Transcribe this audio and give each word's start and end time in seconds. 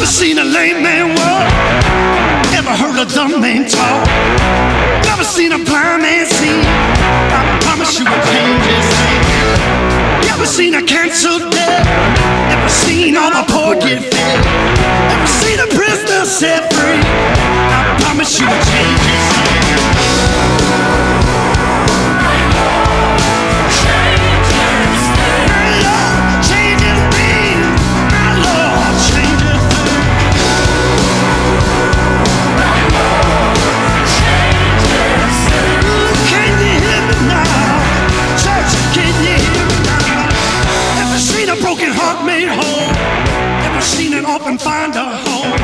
Never 0.00 0.12
seen 0.12 0.38
a 0.38 0.44
lame 0.44 0.82
man 0.82 1.14
walk. 1.14 1.52
Ever 2.56 2.74
heard 2.74 2.96
a 2.96 3.04
dumb 3.04 3.38
man 3.38 3.68
talk. 3.68 4.06
Never 5.04 5.22
seen 5.22 5.52
a 5.52 5.58
blind 5.58 6.00
man 6.00 6.24
see. 6.24 6.62
I 6.64 7.58
promise 7.60 7.98
you 7.98 8.06
will 8.06 8.24
change 8.32 8.64
his 8.64 8.88
name. 8.96 10.24
Never 10.24 10.46
seen 10.46 10.74
a 10.76 10.82
cancer 10.82 11.38
dead. 11.50 11.84
Never 12.48 12.70
seen 12.70 13.14
all 13.14 13.30
the 13.30 13.44
poor 13.52 13.74
get 13.74 14.00
fed. 14.10 14.40
Never 15.12 15.26
seen 15.26 15.60
a 15.60 15.66
prisoner 15.66 16.24
set 16.24 16.72
free. 16.72 17.04
I 17.04 17.94
promise 18.00 18.40
you 18.40 18.46
will 18.46 18.64
change 18.72 19.00
his 19.04 19.24
name. 19.36 20.99
Seen 44.58 44.58
an 44.58 44.58
orphan 44.58 44.58
find 44.58 44.96
a 44.96 45.16
home? 45.16 45.60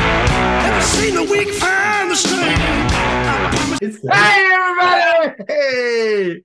Ever 0.65 0.81
seen 0.81 1.15
the 1.15 1.23
weak 1.23 1.49
find 1.49 2.11
the 2.11 2.15
strength? 2.15 3.81
It's 3.81 4.01
Hey, 4.01 4.49
everybody! 4.53 5.43
Hey, 5.47 6.41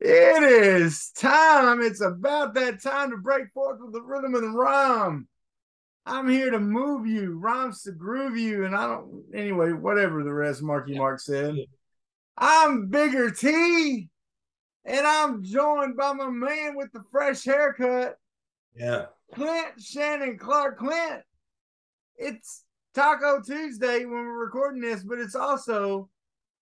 it 0.00 0.42
is 0.42 1.10
time. 1.16 1.80
It's 1.80 2.00
about 2.00 2.54
that 2.54 2.82
time 2.82 3.10
to 3.10 3.16
break 3.16 3.52
forth 3.52 3.80
with 3.80 3.92
the 3.92 4.02
rhythm 4.02 4.34
and 4.34 4.54
rhyme. 4.54 5.28
I'm 6.04 6.28
here 6.28 6.50
to 6.50 6.58
move 6.58 7.06
you, 7.06 7.38
rhymes 7.38 7.82
to 7.84 7.92
groove 7.92 8.36
you, 8.36 8.64
and 8.64 8.74
I 8.74 8.88
don't. 8.88 9.24
Anyway, 9.32 9.72
whatever 9.72 10.24
the 10.24 10.32
rest 10.32 10.62
Marky 10.62 10.98
Mark 10.98 11.20
said. 11.20 11.56
I'm 12.36 12.88
Bigger 12.88 13.30
T, 13.30 14.08
and 14.84 15.06
I'm 15.06 15.44
joined 15.44 15.96
by 15.96 16.12
my 16.12 16.28
man 16.28 16.76
with 16.76 16.90
the 16.92 17.04
fresh 17.12 17.44
haircut, 17.44 18.16
yeah. 18.74 19.06
Clint 19.34 19.80
Shannon 19.80 20.38
Clark 20.38 20.78
Clint. 20.78 21.22
It's 22.22 22.64
Taco 22.94 23.40
Tuesday 23.42 24.04
when 24.04 24.12
we're 24.12 24.44
recording 24.44 24.80
this, 24.80 25.02
but 25.02 25.18
it's 25.18 25.34
also 25.34 26.08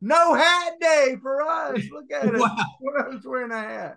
no 0.00 0.34
hat 0.34 0.74
day 0.80 1.16
for 1.20 1.42
us. 1.42 1.82
Look 1.92 2.10
at 2.10 2.34
it. 2.34 2.40
Wow. 2.40 2.56
Us 3.12 3.24
wearing 3.24 3.52
a 3.52 3.60
hat. 3.60 3.96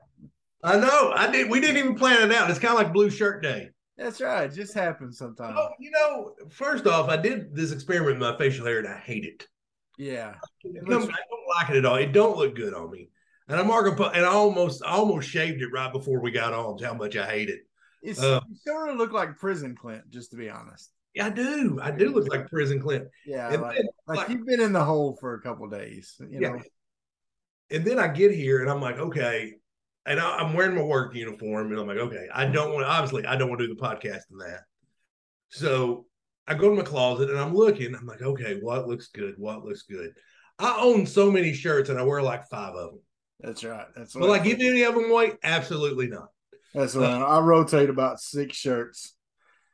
I 0.64 0.78
know. 0.78 1.14
I 1.16 1.32
did. 1.32 1.50
We 1.50 1.62
didn't 1.62 1.78
even 1.78 1.96
plan 1.96 2.30
it 2.30 2.36
out. 2.36 2.50
It's 2.50 2.60
kind 2.60 2.74
of 2.74 2.80
like 2.80 2.94
Blue 2.94 3.10
Shirt 3.10 3.42
Day. 3.42 3.70
That's 3.98 4.20
right. 4.20 4.52
It 4.52 4.56
just 4.56 4.74
happens 4.74 5.18
sometimes. 5.18 5.56
Oh, 5.58 5.70
you 5.80 5.92
know, 5.92 6.34
first 6.50 6.88
off, 6.88 7.10
I 7.10 7.18
did 7.18 7.56
this 7.56 7.72
experiment 7.72 8.20
with 8.20 8.30
my 8.30 8.38
facial 8.38 8.66
hair 8.66 8.80
and 8.80 8.88
I 8.88 8.98
hate 8.98 9.24
it. 9.24 9.48
Yeah. 9.98 10.36
It 10.64 10.84
I 10.84 10.90
don't 10.90 11.10
like 11.10 11.70
it 11.70 11.78
at 11.78 11.86
all. 11.86 11.96
It 11.96 12.12
don't 12.12 12.38
look 12.38 12.56
good 12.56 12.74
on 12.74 12.90
me. 12.92 13.10
And 13.48 13.60
I'm 13.60 13.68
gonna 13.68 14.10
and 14.10 14.26
I 14.26 14.30
almost, 14.30 14.84
I 14.84 14.92
almost 14.92 15.30
shaved 15.30 15.62
it 15.62 15.72
right 15.72 15.92
before 15.92 16.22
we 16.22 16.32
got 16.32 16.54
on. 16.54 16.82
How 16.82 16.94
much 16.94 17.16
I 17.16 17.26
hate 17.26 17.50
it. 17.50 17.60
It's 18.02 18.22
Uh, 18.22 18.42
you 18.50 18.56
sort 18.56 18.90
of 18.90 18.98
look 18.98 19.12
like 19.14 19.38
prison 19.38 19.76
Clint, 19.76 20.10
just 20.10 20.32
to 20.32 20.38
be 20.38 20.50
honest. 20.50 20.93
Yeah, 21.14 21.28
I 21.28 21.30
do. 21.30 21.80
I 21.82 21.92
do 21.92 22.10
look 22.10 22.28
like 22.28 22.50
prison 22.50 22.82
Clint. 22.82 23.08
Yeah. 23.26 23.52
And 23.52 23.62
like, 23.62 23.78
then, 23.78 23.88
like 24.08 24.18
like- 24.18 24.30
you've 24.30 24.46
been 24.46 24.62
in 24.62 24.74
the 24.74 24.84
hole 24.84 25.18
for 25.20 25.36
a 25.36 25.42
couple 25.42 25.68
days. 25.68 26.16
You 26.20 26.40
Yeah. 26.40 26.50
know. 26.50 26.62
And 27.72 27.86
then 27.86 28.00
I 28.00 28.08
get 28.08 28.32
here 28.32 28.62
and 28.62 28.70
I'm 28.70 28.82
like, 28.82 28.98
okay. 28.98 29.54
And 30.06 30.20
I, 30.20 30.38
I'm 30.38 30.54
wearing 30.54 30.76
my 30.76 30.84
work 30.84 31.16
uniform 31.16 31.72
and 31.72 31.80
I'm 31.80 31.88
like, 31.88 31.98
okay, 31.98 32.28
I 32.34 32.46
don't 32.46 32.68
mm-hmm. 32.68 32.74
want, 32.74 32.86
obviously, 32.86 33.26
I 33.26 33.36
don't 33.36 33.50
want 33.50 33.62
to 33.62 33.68
do 33.68 33.76
the 33.76 33.82
podcast 33.82 34.22
in 34.32 34.38
that. 34.40 34.62
So 35.50 36.06
I 36.48 36.56
go 36.56 36.70
to 36.70 36.76
my 36.76 36.84
closet 36.84 37.30
and 37.30 37.40
I'm 37.40 37.56
looking. 37.56 37.96
I'm 37.96 38.06
like, 38.06 38.22
okay, 38.22 38.60
what 38.60 38.88
looks 38.88 39.08
good? 39.08 39.36
What 39.38 39.64
looks 39.64 39.84
good? 39.84 40.14
I 40.60 40.78
own 40.80 41.06
so 41.06 41.32
many 41.32 41.54
shirts 41.54 41.90
and 41.90 41.98
I 41.98 42.04
wear 42.04 42.22
like 42.22 42.48
five 42.50 42.76
of 42.76 42.92
them. 42.92 43.00
That's 43.40 43.64
right. 43.64 43.86
That's 43.96 44.16
Will 44.16 44.32
I 44.32 44.40
give 44.40 44.60
any 44.60 44.84
of 44.84 44.96
them 44.96 45.12
away? 45.12 45.34
Absolutely 45.44 46.08
not. 46.08 46.28
That's 46.74 46.96
uh, 46.96 47.02
right. 47.02 47.22
I 47.22 47.40
rotate 47.40 47.90
about 47.90 48.20
six 48.20 48.56
shirts. 48.56 49.16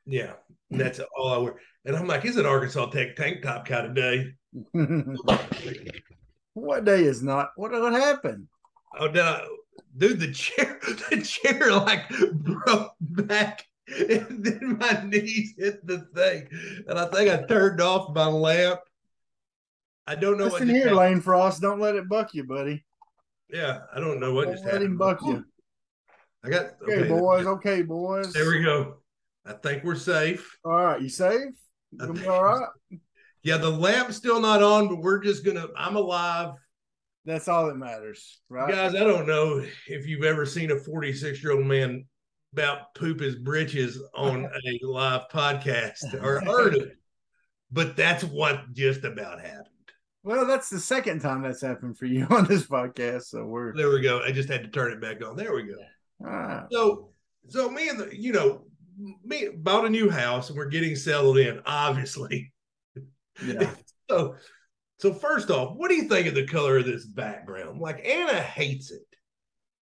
Yeah, 0.06 0.34
that's 0.72 1.00
all 1.18 1.34
I 1.34 1.38
wear. 1.38 1.56
And 1.86 1.96
I'm 1.96 2.08
like, 2.08 2.26
it's 2.26 2.38
an 2.38 2.46
Arkansas 2.46 2.90
Tech 2.90 3.16
tank 3.16 3.42
top 3.42 3.66
kind 3.66 3.88
of 3.88 3.96
day. 3.96 4.34
what 6.54 6.86
day 6.86 7.04
is 7.04 7.24
not? 7.24 7.52
What 7.56 7.72
what 7.72 7.94
happened? 7.94 8.48
Oh 9.00 9.08
no, 9.08 9.48
dude, 9.98 10.20
the 10.20 10.32
chair, 10.32 10.80
the 11.10 11.22
chair 11.22 11.72
like 11.72 12.10
broke 12.34 12.94
back, 13.00 13.66
and 13.88 14.44
then 14.44 14.78
my 14.80 15.04
knees 15.06 15.54
hit 15.58 15.86
the 15.86 16.00
thing, 16.16 16.48
and 16.88 17.00
I 17.00 17.06
think 17.06 17.30
I 17.30 17.46
turned 17.46 17.82
off 17.82 18.16
my 18.16 18.26
lamp. 18.28 18.80
I 20.08 20.16
don't 20.16 20.38
know. 20.38 20.46
Listen 20.46 20.68
just 20.68 20.72
here, 20.72 20.80
happened. 20.90 20.98
Lane 20.98 21.22
Frost. 21.22 21.62
Don't 21.62 21.80
let 21.80 21.96
it 21.96 22.10
buck 22.10 22.34
you, 22.34 22.44
buddy. 22.44 22.84
Yeah, 23.52 23.82
I 23.94 24.00
don't 24.00 24.20
know 24.20 24.34
what 24.34 24.46
Don't 24.46 24.54
just 24.56 24.66
let 24.66 24.82
him 24.82 24.98
happened. 24.98 24.98
buck 24.98 25.22
you. 25.24 25.46
I 26.44 26.50
got 26.50 26.66
Okay, 26.82 27.08
boys. 27.08 27.46
Okay, 27.46 27.82
boys. 27.82 28.34
There 28.34 28.50
we 28.50 28.64
go. 28.64 28.98
I 29.46 29.54
think 29.54 29.84
we're 29.84 29.96
safe. 29.96 30.58
All 30.64 30.72
right, 30.72 31.02
you 31.02 31.10
safe? 31.10 31.56
Be 31.98 32.28
all 32.28 32.44
right? 32.44 32.68
Yeah, 33.44 33.58
the 33.58 33.70
lamp's 33.70 34.18
still 34.18 34.42
not 34.42 34.62
on, 34.62 34.88
but 34.88 35.02
we're 35.02 35.20
just 35.20 35.46
gonna. 35.46 35.68
I'm 35.78 35.96
alive. 35.96 36.54
That's 37.26 37.48
all 37.48 37.68
that 37.68 37.76
matters, 37.76 38.42
right? 38.50 38.72
Guys, 38.72 38.96
I 38.96 39.00
don't 39.00 39.28
know 39.28 39.64
if 39.88 40.08
you've 40.08 40.24
ever 40.24 40.46
seen 40.46 40.72
a 40.72 40.80
46 40.80 41.44
year 41.44 41.54
old 41.54 41.66
man 41.66 42.06
about 42.54 42.94
poop 42.96 43.20
his 43.20 43.36
britches 43.36 44.02
on 44.16 44.46
a 44.68 44.86
live 44.86 45.30
podcast 45.30 46.22
or 46.22 46.40
heard 46.42 46.76
it, 46.76 46.98
but 47.72 47.96
that's 47.96 48.24
what 48.24 48.74
just 48.74 49.04
about 49.04 49.40
happened. 49.42 49.66
Well, 50.24 50.46
that's 50.46 50.70
the 50.70 50.80
second 50.80 51.22
time 51.22 51.42
that's 51.42 51.62
happened 51.62 51.98
for 51.98 52.06
you 52.06 52.26
on 52.30 52.46
this 52.46 52.66
podcast, 52.68 53.24
so 53.24 53.46
we're 53.46 53.76
There 53.76 53.90
we 53.90 54.02
go. 54.02 54.22
I 54.22 54.32
just 54.32 54.50
had 54.50 54.64
to 54.64 54.70
turn 54.70 54.92
it 54.92 55.02
back 55.02 55.24
on. 55.24 55.36
There 55.36 55.54
we 55.54 55.64
go. 55.64 55.78
all 56.26 56.32
right. 56.32 56.66
So, 56.72 57.12
so 57.48 57.70
me 57.70 57.90
and 57.90 58.00
the, 58.00 58.16
you 58.16 58.34
know, 58.34 58.66
me 59.24 59.50
bought 59.56 59.86
a 59.86 59.90
new 59.90 60.10
house 60.10 60.50
and 60.50 60.58
we're 60.58 60.66
getting 60.66 60.96
settled 60.96 61.38
in, 61.38 61.62
obviously. 61.66 62.52
Yeah. 63.46 63.72
So, 64.10 64.38
so 64.98 65.14
first 65.14 65.52
off, 65.52 65.76
what 65.76 65.90
do 65.90 65.94
you 65.94 66.06
think 66.06 66.26
of 66.26 66.34
the 66.34 66.48
color 66.48 66.80
of 66.80 66.86
this 66.86 67.06
background? 67.06 67.80
Like 67.80 68.04
Anna 68.04 68.42
hates 68.42 68.90
it, 68.90 69.04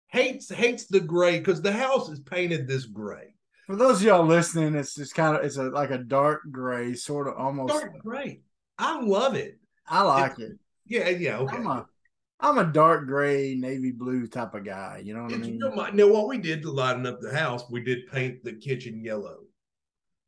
hates 0.09 0.49
hates 0.49 0.87
the 0.87 0.99
gray 0.99 1.39
because 1.39 1.61
the 1.61 1.71
house 1.71 2.09
is 2.09 2.19
painted 2.19 2.67
this 2.67 2.87
gray, 2.87 3.33
For 3.67 3.77
those 3.77 4.01
of 4.01 4.03
y'all 4.05 4.25
listening, 4.25 4.75
it's 4.75 4.95
just 4.95 5.15
kind 5.15 5.37
of 5.37 5.45
it's 5.45 5.55
a 5.55 5.63
like 5.63 5.91
a 5.91 5.97
dark 5.97 6.41
gray, 6.51 6.93
sort 6.93 7.29
of 7.29 7.35
almost. 7.37 7.73
dark 7.73 7.97
gray. 7.99 8.41
I 8.77 8.99
love 9.01 9.35
it. 9.35 9.57
I 9.87 10.01
like 10.01 10.39
it. 10.39 10.59
Yeah, 10.85 11.07
yeah, 11.07 11.37
okay. 11.37 11.55
I'm 11.55 11.67
a 11.67 11.85
I'm 12.39 12.59
a 12.59 12.65
dark 12.65 13.07
gray, 13.07 13.55
navy 13.55 13.91
blue 13.91 14.27
type 14.27 14.53
of 14.53 14.63
guy. 14.63 15.01
You 15.03 15.15
know 15.15 15.23
what 15.23 15.33
I 15.33 15.37
It's 15.37 15.47
mean? 15.47 15.59
real 15.59 15.71
mi- 15.75 15.91
now, 15.93 16.07
what 16.07 16.27
we 16.27 16.37
did 16.37 16.61
to 16.63 16.71
lighten 16.71 17.05
up 17.07 17.19
the 17.19 17.35
house, 17.35 17.63
we 17.69 17.81
did 17.81 18.07
paint 18.11 18.43
the 18.43 18.53
kitchen 18.53 19.03
yellow. 19.03 19.39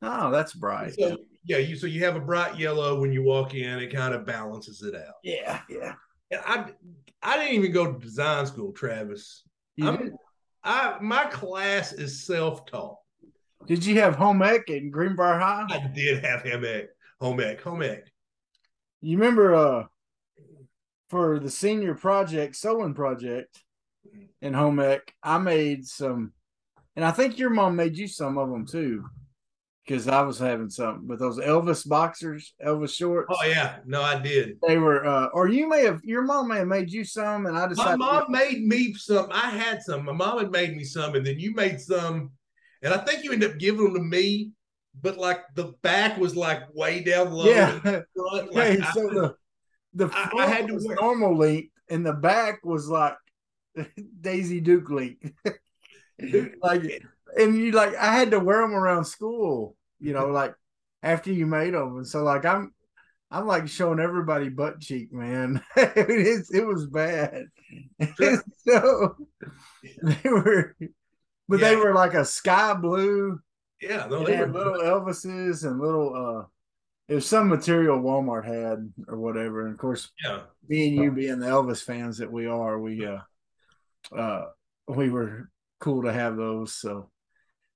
Oh, 0.02 0.32
that's 0.32 0.54
bright. 0.54 0.96
So, 0.98 1.18
yeah, 1.46 1.58
you 1.58 1.76
so 1.76 1.86
you 1.86 2.04
have 2.06 2.16
a 2.16 2.20
bright 2.22 2.58
yellow 2.58 3.00
when 3.00 3.12
you 3.12 3.22
walk 3.22 3.54
in, 3.54 3.80
it 3.80 3.94
kind 3.94 4.14
of 4.16 4.26
balances 4.26 4.82
it 4.82 4.96
out. 4.96 5.16
Yeah, 5.24 5.60
yeah. 5.70 5.94
And 6.32 6.42
I 6.46 6.72
I 7.22 7.38
didn't 7.38 7.56
even 7.56 7.72
go 7.72 7.92
to 7.92 8.00
design 8.00 8.46
school, 8.46 8.72
Travis. 8.72 9.44
You 9.76 9.86
I'm- 9.88 10.18
I 10.64 10.98
my 11.02 11.26
class 11.26 11.94
is 11.94 12.26
self-taught. 12.26 12.98
did 13.68 13.86
you 13.86 14.00
have 14.02 14.16
home 14.16 14.42
ec 14.42 14.70
in 14.70 14.90
Greenbrier 14.90 15.38
High? 15.40 15.68
I 15.70 15.88
did 15.94 16.24
have 16.26 16.42
home 16.42 16.66
ec, 16.66 16.88
home 17.22 17.40
ec, 17.40 17.62
home 17.62 17.82
ec. 17.84 18.12
You 19.02 19.18
remember 19.18 19.54
uh 19.56 19.84
for 21.10 21.40
the 21.40 21.50
senior 21.50 21.96
project, 21.96 22.56
sewing 22.56 22.94
project 22.94 23.62
in 24.42 24.54
home 24.54 24.80
ec, 24.80 25.14
I 25.24 25.38
made 25.38 25.86
some 25.88 26.34
and 26.96 27.06
I 27.06 27.12
think 27.12 27.38
your 27.40 27.50
mom 27.50 27.76
made 27.76 27.98
you 27.98 28.08
some 28.08 28.38
of 28.38 28.50
them 28.50 28.66
too. 28.66 29.06
Because 29.86 30.08
I 30.08 30.22
was 30.22 30.38
having 30.38 30.70
some 30.70 31.08
with 31.08 31.18
those 31.20 31.40
Elvis 31.40 31.88
boxers, 31.88 32.54
Elvis 32.64 32.96
shorts. 32.96 33.34
Oh 33.36 33.48
yeah, 33.48 33.78
no, 33.88 34.04
I 34.04 34.20
did. 34.20 34.58
They 34.68 34.78
were 34.78 35.04
uh 35.06 35.28
or 35.34 35.48
you 35.48 35.68
may 35.68 35.84
have 35.84 36.00
your 36.04 36.22
mom 36.22 36.50
may 36.50 36.58
have 36.58 36.68
made 36.68 36.92
you 36.92 37.04
some 37.04 37.48
and 37.48 37.58
I 37.58 37.66
just, 37.68 37.78
My 37.80 37.96
decided 37.96 38.00
mom 38.00 38.26
made 38.32 38.68
me 38.68 38.94
some. 38.94 39.30
I 39.32 39.50
had 39.50 39.82
some. 39.82 40.06
My 40.06 40.12
mom 40.12 40.38
had 40.38 40.52
made 40.52 40.76
me 40.78 40.84
some, 40.84 41.16
and 41.16 41.26
then 41.26 41.40
you 41.40 41.56
made 41.56 41.82
some, 41.82 42.30
and 42.84 42.94
I 42.94 42.98
think 43.00 43.24
you 43.24 43.32
ended 43.32 43.52
up 43.52 43.58
giving 43.58 43.84
them 43.86 43.96
to 43.96 44.02
me. 44.02 44.52
But 45.02 45.18
like 45.18 45.42
the 45.56 45.74
back 45.82 46.18
was 46.18 46.36
like 46.36 46.64
way 46.76 47.02
down 47.02 47.32
low. 47.32 47.46
Yeah. 47.46 47.76
in 47.78 47.82
the 47.84 48.06
front. 48.16 48.54
Like, 48.54 48.82
I- 48.82 48.92
so 48.92 49.10
the 49.10 49.36
the 49.94 50.10
I- 50.14 50.32
I 50.38 50.46
had 50.48 50.68
to 50.68 50.74
was 50.76 50.86
wear- 50.86 50.98
normal 51.00 51.38
length 51.38 51.72
and 51.90 52.06
the 52.06 52.14
back 52.14 52.60
was 52.64 52.88
like 52.88 53.16
Daisy 54.22 54.60
Duke 54.62 54.90
length. 54.90 55.32
like 56.62 56.84
and 57.38 57.56
you 57.56 57.72
like 57.72 57.96
I 57.96 58.14
had 58.14 58.32
to 58.32 58.40
wear 58.40 58.62
them 58.62 58.74
around 58.76 59.06
school, 59.06 59.76
you 60.00 60.14
know, 60.14 60.28
like 60.28 60.54
after 61.02 61.32
you 61.32 61.46
made 61.46 61.74
them. 61.74 61.98
And 61.98 62.08
so 62.08 62.24
like 62.24 62.46
I'm 62.46 62.74
I'm 63.32 63.46
like 63.48 63.68
showing 63.68 64.00
everybody 64.00 64.50
butt 64.50 64.80
cheek, 64.80 65.14
man. 65.14 65.62
it's, 65.76 66.52
it 66.54 66.66
was 66.66 66.88
bad. 66.88 67.46
Sure. 68.18 68.44
so 68.68 69.16
they 70.04 70.30
were 70.30 70.76
but 71.48 71.60
they 71.60 71.76
were 71.76 71.94
like 71.94 72.14
a 72.14 72.26
sky 72.26 72.74
blue 72.74 73.40
yeah, 73.82 74.08
no, 74.10 74.26
they 74.26 74.38
were 74.38 74.48
little 74.48 74.74
Elvises 74.74 75.66
and 75.66 75.80
little 75.80 76.14
uh 76.14 76.46
it 77.10 77.16
was 77.16 77.26
some 77.28 77.50
material 77.50 78.00
Walmart 78.00 78.46
had 78.46 78.94
or 79.08 79.18
whatever. 79.18 79.66
And 79.66 79.74
of 79.74 79.80
course, 79.80 80.12
Yeah. 80.24 80.44
me 80.68 80.88
and 80.88 80.96
you 80.96 81.12
being 81.12 81.40
the 81.40 81.48
Elvis 81.48 81.84
fans 81.84 82.20
that 82.20 82.32
we 82.32 82.46
are, 82.46 82.80
we 82.80 83.06
uh 83.06 83.20
uh 84.16 84.46
we 84.88 85.10
were 85.10 85.50
cool 85.80 86.04
to 86.04 86.14
have 86.14 86.38
those. 86.38 86.76
So 86.76 87.10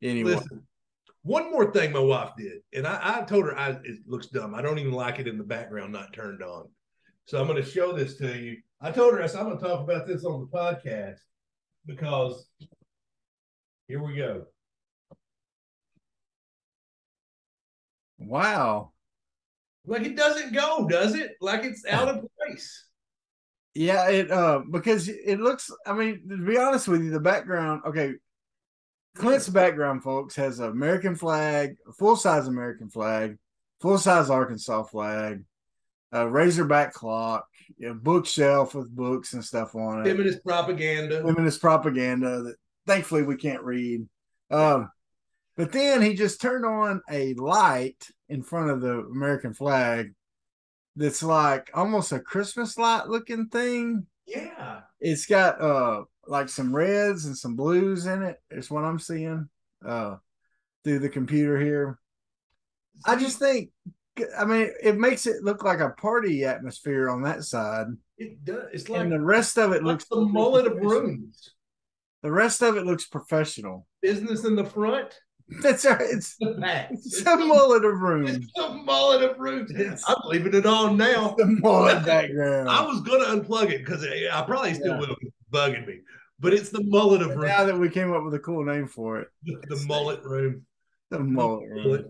anyway, 0.03 0.35
Listen, 0.35 0.61
one 1.23 1.49
more 1.51 1.71
thing 1.71 1.91
my 1.91 1.99
wife 1.99 2.31
did, 2.37 2.59
and 2.73 2.85
I, 2.85 3.19
I 3.19 3.21
told 3.23 3.45
her 3.45 3.57
I, 3.57 3.71
it 3.71 3.99
looks 4.05 4.27
dumb. 4.27 4.53
I 4.53 4.61
don't 4.61 4.77
even 4.77 4.93
like 4.93 5.17
it 5.19 5.27
in 5.27 5.39
the 5.39 5.43
background 5.43 5.91
not 5.91 6.13
turned 6.13 6.43
on. 6.43 6.69
So 7.25 7.39
I'm 7.39 7.47
going 7.47 7.61
to 7.61 7.67
show 7.67 7.91
this 7.91 8.15
to 8.17 8.37
you. 8.37 8.57
I 8.81 8.91
told 8.91 9.13
her 9.13 9.23
I 9.23 9.27
said, 9.27 9.39
I'm 9.39 9.47
going 9.47 9.57
to 9.57 9.65
talk 9.65 9.81
about 9.81 10.05
this 10.05 10.25
on 10.25 10.41
the 10.41 10.57
podcast 10.57 11.19
because 11.85 12.47
here 13.87 14.03
we 14.03 14.15
go. 14.15 14.45
wow. 18.19 18.92
Like 19.85 20.03
it 20.03 20.15
doesn't 20.15 20.53
go, 20.53 20.87
does 20.87 21.15
it? 21.15 21.31
Like 21.41 21.63
it's 21.63 21.85
out 21.85 22.07
of 22.07 22.25
place. 22.37 22.85
Yeah, 23.75 24.09
it 24.09 24.31
uh 24.31 24.61
because 24.69 25.09
it 25.09 25.39
looks 25.39 25.71
I 25.85 25.93
mean, 25.93 26.27
to 26.29 26.37
be 26.37 26.57
honest 26.57 26.87
with 26.87 27.03
you, 27.03 27.11
the 27.11 27.19
background 27.19 27.81
okay. 27.87 28.13
Clint's 29.15 29.47
background, 29.47 30.01
folks, 30.01 30.35
has 30.37 30.59
an 30.59 30.71
American 30.71 31.15
flag, 31.15 31.75
a 31.87 31.93
full 31.93 32.15
size 32.15 32.47
American 32.47 32.89
flag, 32.89 33.37
full 33.79 33.99
size 33.99 34.31
Arkansas 34.31 34.83
flag, 34.83 35.43
a 36.11 36.27
razorback 36.27 36.93
clock, 36.93 37.47
a 37.85 37.93
bookshelf 37.93 38.73
with 38.73 38.95
books 38.95 39.33
and 39.33 39.45
stuff 39.45 39.75
on 39.75 40.01
it. 40.01 40.09
Feminist 40.09 40.43
propaganda. 40.43 41.23
feminist 41.23 41.61
propaganda 41.61 42.41
that 42.41 42.55
thankfully 42.87 43.21
we 43.21 43.35
can't 43.35 43.61
read. 43.63 44.07
Um, 44.49 44.89
but 45.55 45.71
then 45.71 46.01
he 46.01 46.13
just 46.13 46.41
turned 46.41 46.65
on 46.65 47.01
a 47.09 47.33
light 47.35 48.07
in 48.29 48.41
front 48.41 48.69
of 48.71 48.81
the 48.81 48.99
American 48.99 49.53
flag 49.53 50.13
that's 50.95 51.23
like 51.23 51.69
almost 51.73 52.11
a 52.11 52.19
Christmas 52.19 52.77
light 52.77 53.07
looking 53.07 53.47
thing. 53.47 54.05
Yeah. 54.25 54.81
It's 54.99 55.25
got 55.25 55.61
uh 55.61 56.03
like 56.27 56.49
some 56.49 56.75
reds 56.75 57.25
and 57.25 57.37
some 57.37 57.55
blues 57.55 58.05
in 58.05 58.23
it. 58.23 58.37
Is 58.51 58.71
what 58.71 58.85
I'm 58.85 58.99
seeing 58.99 59.49
uh 59.85 60.15
through 60.83 60.99
the 60.99 61.09
computer 61.09 61.59
here. 61.59 61.99
I 63.05 63.15
just 63.15 63.39
think 63.39 63.69
I 64.37 64.45
mean 64.45 64.69
it 64.81 64.97
makes 64.97 65.25
it 65.27 65.43
look 65.43 65.63
like 65.63 65.79
a 65.79 65.89
party 65.89 66.45
atmosphere 66.45 67.09
on 67.09 67.23
that 67.23 67.43
side. 67.43 67.87
it 68.17 68.43
does. 68.45 68.65
It's 68.71 68.89
like, 68.89 69.01
and 69.01 69.11
the 69.11 69.19
rest 69.19 69.57
of 69.57 69.71
it 69.71 69.83
like 69.83 69.93
looks 69.93 70.05
the 70.05 70.21
mullet 70.21 70.67
of 70.67 70.77
rooms. 70.77 71.49
The 72.21 72.31
rest 72.31 72.61
of 72.61 72.77
it 72.77 72.85
looks 72.85 73.05
professional. 73.05 73.85
Business 74.01 74.45
in 74.45 74.55
the 74.55 74.63
front, 74.63 75.13
That's 75.61 75.85
right. 75.85 75.99
It's 76.01 76.35
the. 76.39 76.87
It's 76.91 77.21
a 77.25 77.35
mullet 77.37 77.83
of 77.85 77.91
It's 77.93 78.01
rooms. 78.01 78.47
the 78.55 78.69
mullet 78.69 79.21
of 79.29 79.37
rooms. 79.39 79.71
It's- 79.71 80.03
I'm 80.07 80.15
leaving 80.25 80.53
it 80.53 80.65
on 80.65 80.97
now. 80.97 81.35
The 81.37 81.45
mullet 81.45 82.05
background. 82.05 82.69
I 82.69 82.85
was 82.85 83.01
gonna 83.01 83.25
unplug 83.41 83.71
it 83.71 83.79
because 83.85 84.03
I 84.05 84.41
probably 84.45 84.73
still 84.73 84.93
Yeah. 84.95 84.99
will 84.99 85.15
be 85.21 85.31
bugging 85.51 85.85
me, 85.87 85.99
but 86.39 86.53
it's 86.53 86.69
the 86.69 86.83
mullet 86.85 87.21
of 87.21 87.29
room, 87.35 87.47
now 87.47 87.63
that 87.65 87.77
we 87.77 87.89
came 87.89 88.11
up 88.13 88.23
with 88.23 88.33
a 88.33 88.39
cool 88.39 88.63
name 88.65 88.87
for 88.87 89.19
it, 89.19 89.27
the, 89.43 89.55
the 89.75 89.85
mullet 89.85 90.23
room. 90.23 90.65
the 91.11 91.19
mullet 91.19 91.69
room. 91.69 92.05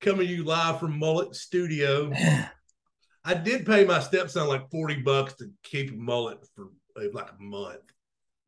Coming 0.00 0.26
to 0.28 0.32
you 0.32 0.44
live 0.44 0.78
from 0.80 0.96
Mullet 0.98 1.34
Studio. 1.34 2.10
I 3.24 3.34
did 3.34 3.66
pay 3.66 3.84
my 3.84 3.98
stepson 4.00 4.46
like 4.48 4.70
forty 4.70 4.96
bucks 5.02 5.34
to 5.34 5.50
keep 5.62 5.90
a 5.92 5.96
mullet 5.96 6.38
for 6.54 6.68
uh, 6.96 7.04
like 7.12 7.28
a 7.30 7.42
month, 7.42 7.80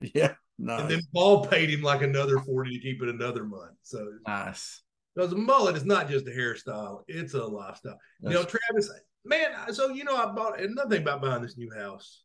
Yeah, 0.01 0.35
nice. 0.61 0.81
and 0.83 0.91
then 0.91 1.01
Paul 1.15 1.47
paid 1.47 1.71
him 1.71 1.83
like 1.83 2.03
another 2.03 2.39
forty 2.39 2.77
to 2.77 2.81
keep 2.81 3.03
it 3.03 3.09
another 3.09 3.45
month. 3.45 3.77
So 3.83 4.07
nice. 4.27 4.83
because 5.15 5.33
a 5.33 5.37
mullet 5.37 5.77
is 5.77 5.85
not 5.85 6.09
just 6.09 6.27
a 6.27 6.31
hairstyle; 6.31 7.03
it's 7.09 7.35
a 7.35 7.45
lifestyle. 7.45 7.99
you 8.23 8.31
know, 8.31 8.45
Travis, 8.45 8.91
man. 9.25 9.51
So 9.73 9.89
you 9.89 10.05
know, 10.05 10.17
I 10.17 10.27
bought 10.33 10.61
another 10.61 10.91
thing 10.91 11.03
about 11.03 11.23
buying 11.23 11.43
this 11.43 11.57
new 11.57 11.71
house 11.75 12.23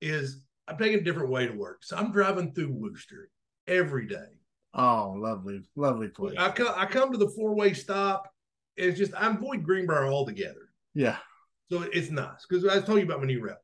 is 0.00 0.42
I'm 0.68 0.76
taking 0.78 0.98
a 1.00 1.02
different 1.04 1.30
way 1.30 1.46
to 1.46 1.52
work. 1.54 1.84
So 1.84 1.96
I'm 1.96 2.10
driving 2.12 2.52
through 2.52 2.72
Wooster 2.72 3.30
every 3.66 4.06
day. 4.06 4.26
oh, 4.74 5.14
lovely, 5.16 5.62
lovely 5.76 6.08
place. 6.08 6.34
I 6.38 6.50
come, 6.50 6.72
I 6.76 6.86
come 6.86 7.12
to 7.12 7.18
the 7.18 7.28
four 7.30 7.54
way 7.54 7.72
stop. 7.72 8.28
And 8.78 8.90
it's 8.90 8.98
just 8.98 9.14
I 9.14 9.28
avoid 9.30 9.62
Greenbrier 9.62 10.06
altogether. 10.06 10.68
Yeah, 10.94 11.16
So 11.70 11.82
it's 11.92 12.10
nice 12.10 12.44
because 12.48 12.64
I 12.66 12.76
was 12.76 12.84
telling 12.84 13.00
you 13.00 13.06
about 13.06 13.20
my 13.20 13.26
new 13.26 13.40
route. 13.42 13.56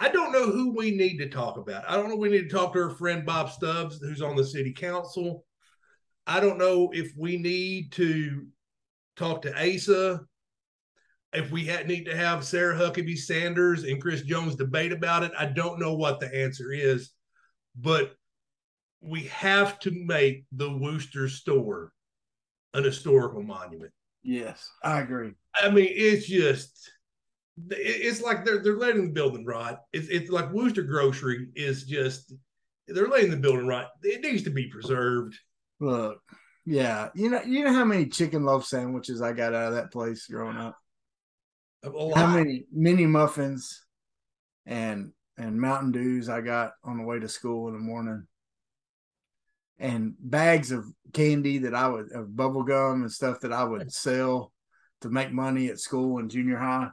I 0.00 0.08
don't 0.08 0.32
know 0.32 0.46
who 0.46 0.74
we 0.74 0.90
need 0.92 1.18
to 1.18 1.28
talk 1.28 1.58
about. 1.58 1.84
I 1.88 1.94
don't 1.94 2.08
know. 2.08 2.14
if 2.14 2.20
We 2.20 2.30
need 2.30 2.48
to 2.48 2.56
talk 2.56 2.72
to 2.72 2.80
our 2.80 2.90
friend 2.90 3.26
Bob 3.26 3.50
Stubbs, 3.50 3.98
who's 4.00 4.22
on 4.22 4.34
the 4.34 4.44
city 4.44 4.72
council. 4.72 5.44
I 6.26 6.40
don't 6.40 6.58
know 6.58 6.90
if 6.94 7.12
we 7.18 7.36
need 7.36 7.92
to 7.92 8.46
talk 9.16 9.42
to 9.42 9.52
Asa. 9.54 10.22
If 11.34 11.50
we 11.50 11.66
had, 11.66 11.86
need 11.86 12.04
to 12.06 12.16
have 12.16 12.44
Sarah 12.44 12.76
Huckabee 12.76 13.18
Sanders 13.18 13.84
and 13.84 14.00
Chris 14.00 14.22
Jones 14.22 14.56
debate 14.56 14.92
about 14.92 15.22
it, 15.22 15.32
I 15.38 15.46
don't 15.46 15.78
know 15.78 15.94
what 15.94 16.18
the 16.18 16.34
answer 16.34 16.72
is, 16.72 17.10
but 17.76 18.14
we 19.02 19.24
have 19.24 19.78
to 19.80 19.90
make 19.90 20.44
the 20.50 20.70
Wooster 20.70 21.28
store 21.28 21.92
an 22.74 22.84
historical 22.84 23.42
monument. 23.42 23.92
yes, 24.22 24.70
I 24.82 25.00
agree. 25.00 25.32
I 25.54 25.70
mean, 25.70 25.88
it's 25.90 26.26
just 26.26 26.90
it's 27.70 28.20
like 28.20 28.44
they're 28.44 28.62
they're 28.62 28.76
letting 28.76 29.06
the 29.06 29.12
building 29.12 29.44
rot. 29.44 29.80
It's 29.92 30.08
it's 30.08 30.30
like 30.30 30.52
Wooster 30.52 30.82
Grocery 30.82 31.48
is 31.54 31.84
just 31.84 32.32
they're 32.88 33.08
letting 33.08 33.30
the 33.30 33.36
building 33.36 33.66
rot. 33.66 33.88
It 34.02 34.20
needs 34.22 34.42
to 34.44 34.50
be 34.50 34.68
preserved. 34.68 35.38
Look, 35.80 36.20
yeah, 36.66 37.08
you 37.14 37.30
know, 37.30 37.42
you 37.42 37.64
know 37.64 37.72
how 37.72 37.84
many 37.84 38.06
chicken 38.06 38.44
loaf 38.44 38.64
sandwiches 38.64 39.22
I 39.22 39.32
got 39.32 39.54
out 39.54 39.68
of 39.68 39.74
that 39.74 39.92
place 39.92 40.26
growing 40.26 40.56
up. 40.56 40.76
A 41.82 41.88
lot. 41.88 42.16
How 42.16 42.26
many 42.26 42.66
mini 42.72 43.06
muffins 43.06 43.84
and 44.66 45.12
and 45.38 45.60
Mountain 45.60 45.92
Dews 45.92 46.28
I 46.28 46.42
got 46.42 46.72
on 46.84 46.98
the 46.98 47.04
way 47.04 47.18
to 47.18 47.28
school 47.28 47.68
in 47.68 47.74
the 47.74 47.80
morning. 47.80 48.26
And 49.78 50.14
bags 50.20 50.70
of 50.72 50.84
candy 51.14 51.58
that 51.58 51.74
I 51.74 51.88
would 51.88 52.12
of 52.12 52.36
bubble 52.36 52.62
gum 52.62 53.02
and 53.02 53.10
stuff 53.10 53.40
that 53.40 53.52
I 53.52 53.64
would 53.64 53.90
sell 53.90 54.52
to 55.00 55.08
make 55.08 55.32
money 55.32 55.68
at 55.68 55.80
school 55.80 56.18
in 56.18 56.28
junior 56.28 56.58
high. 56.58 56.90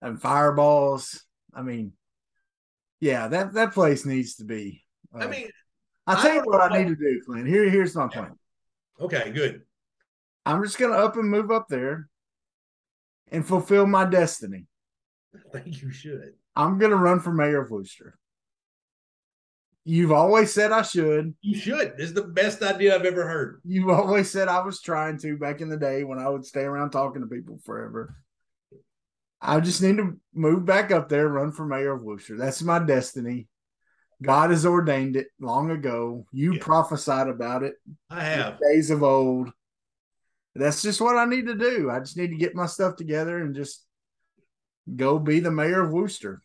And 0.00 0.20
fireballs. 0.20 1.24
I 1.54 1.62
mean, 1.62 1.92
yeah, 3.00 3.28
that 3.28 3.54
that 3.54 3.74
place 3.74 4.06
needs 4.06 4.36
to 4.36 4.44
be. 4.44 4.84
I 5.14 5.24
uh, 5.24 5.28
mean, 5.28 5.50
I'll 6.06 6.16
I 6.16 6.22
tell 6.22 6.34
you 6.34 6.42
what 6.42 6.72
I 6.72 6.78
need 6.78 6.88
to 6.88 6.96
do, 6.96 7.20
Clint. 7.24 7.48
Here, 7.48 7.68
here's 7.68 7.94
my 7.94 8.08
plan. 8.08 8.36
okay, 9.00 9.30
good. 9.30 9.62
I'm 10.46 10.62
just 10.62 10.78
gonna 10.78 10.94
up 10.94 11.16
and 11.16 11.28
move 11.28 11.50
up 11.50 11.66
there 11.68 12.08
and 13.30 13.46
fulfill 13.46 13.86
my 13.86 14.04
destiny. 14.04 14.66
I 15.34 15.58
think 15.58 15.82
you 15.82 15.90
should. 15.90 16.34
I'm 16.56 16.78
going 16.78 16.90
to 16.90 16.96
run 16.96 17.20
for 17.20 17.32
mayor 17.32 17.62
of 17.62 17.70
Wooster. 17.70 18.18
You've 19.84 20.12
always 20.12 20.52
said 20.52 20.72
I 20.72 20.82
should. 20.82 21.34
You 21.40 21.58
should. 21.58 21.96
This 21.96 22.08
is 22.08 22.14
the 22.14 22.24
best 22.24 22.62
idea 22.62 22.94
I've 22.94 23.06
ever 23.06 23.26
heard. 23.26 23.62
You've 23.64 23.88
always 23.88 24.30
said 24.30 24.48
I 24.48 24.60
was 24.60 24.82
trying 24.82 25.18
to 25.18 25.38
back 25.38 25.60
in 25.60 25.68
the 25.68 25.78
day 25.78 26.04
when 26.04 26.18
I 26.18 26.28
would 26.28 26.44
stay 26.44 26.62
around 26.62 26.90
talking 26.90 27.22
to 27.22 27.28
people 27.28 27.58
forever. 27.64 28.14
I 29.40 29.60
just 29.60 29.82
need 29.82 29.98
to 29.98 30.18
move 30.34 30.64
back 30.64 30.90
up 30.90 31.08
there, 31.08 31.28
run 31.28 31.52
for 31.52 31.64
mayor 31.64 31.92
of 31.92 32.02
Wooster. 32.02 32.36
That's 32.36 32.62
my 32.62 32.78
destiny. 32.80 33.46
God 34.20 34.50
has 34.50 34.66
ordained 34.66 35.14
it 35.16 35.28
long 35.40 35.70
ago. 35.70 36.26
You 36.32 36.54
Yeah. 36.54 36.62
prophesied 36.62 37.28
about 37.28 37.62
it 37.62 37.76
I 38.10 38.24
have. 38.24 38.58
days 38.60 38.90
of 38.90 39.02
old. 39.04 39.52
That's 40.56 40.82
just 40.82 41.00
what 41.00 41.16
I 41.16 41.24
need 41.24 41.46
to 41.46 41.54
do. 41.54 41.88
I 41.88 42.00
just 42.00 42.16
need 42.16 42.30
to 42.30 42.36
get 42.36 42.56
my 42.56 42.66
stuff 42.66 42.96
together 42.96 43.38
and 43.38 43.54
just 43.54 43.86
go 44.96 45.20
be 45.20 45.38
the 45.38 45.52
mayor 45.52 45.82
of 45.82 45.92
Wooster. 45.92 46.42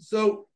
So 0.00 0.48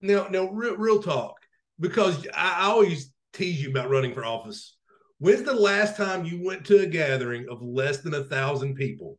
now, 0.00 0.26
now, 0.26 0.48
real, 0.50 0.76
real 0.76 1.00
talk, 1.02 1.36
because 1.78 2.26
I, 2.34 2.62
I 2.62 2.64
always 2.64 3.12
tease 3.32 3.62
you 3.62 3.70
about 3.70 3.90
running 3.90 4.12
for 4.12 4.24
office. 4.24 4.76
When's 5.18 5.44
the 5.44 5.54
last 5.54 5.96
time 5.96 6.24
you 6.24 6.42
went 6.44 6.64
to 6.66 6.80
a 6.80 6.86
gathering 6.86 7.46
of 7.48 7.62
less 7.62 7.98
than 7.98 8.14
a 8.14 8.24
thousand 8.24 8.74
people 8.74 9.18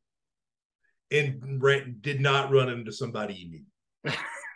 and 1.14 1.62
ran, 1.62 1.98
did 2.02 2.20
not 2.20 2.52
run 2.52 2.70
into 2.70 2.92
somebody 2.92 3.36
you 3.36 3.50
knew? 3.50 3.64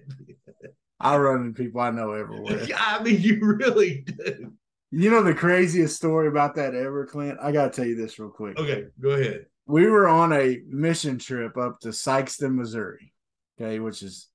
I 1.00 1.16
run 1.16 1.47
into 1.47 1.62
people 1.62 1.80
I 1.80 1.90
know 1.90 2.12
everywhere. 2.12 2.66
I 2.76 3.02
mean, 3.02 3.20
you 3.20 3.38
really 3.40 4.04
do. 4.06 4.52
You 4.90 5.11
know 5.11 5.23
the 5.23 5.35
craziest 5.35 5.97
story 5.97 6.28
about 6.28 6.54
that 6.54 6.75
ever, 6.75 7.04
Clint? 7.06 7.38
I 7.42 7.52
gotta 7.52 7.68
tell 7.70 7.85
you 7.85 7.94
this 7.94 8.18
real 8.18 8.30
quick. 8.30 8.58
Okay, 8.58 8.85
go 9.00 9.11
ahead. 9.11 9.44
We 9.66 9.87
were 9.87 10.08
on 10.08 10.32
a 10.32 10.62
mission 10.66 11.18
trip 11.18 11.58
up 11.58 11.80
to 11.80 11.88
Sikeston, 11.88 12.54
Missouri. 12.54 13.12
Okay, 13.61 13.80
which 13.80 14.02
is 14.02 14.28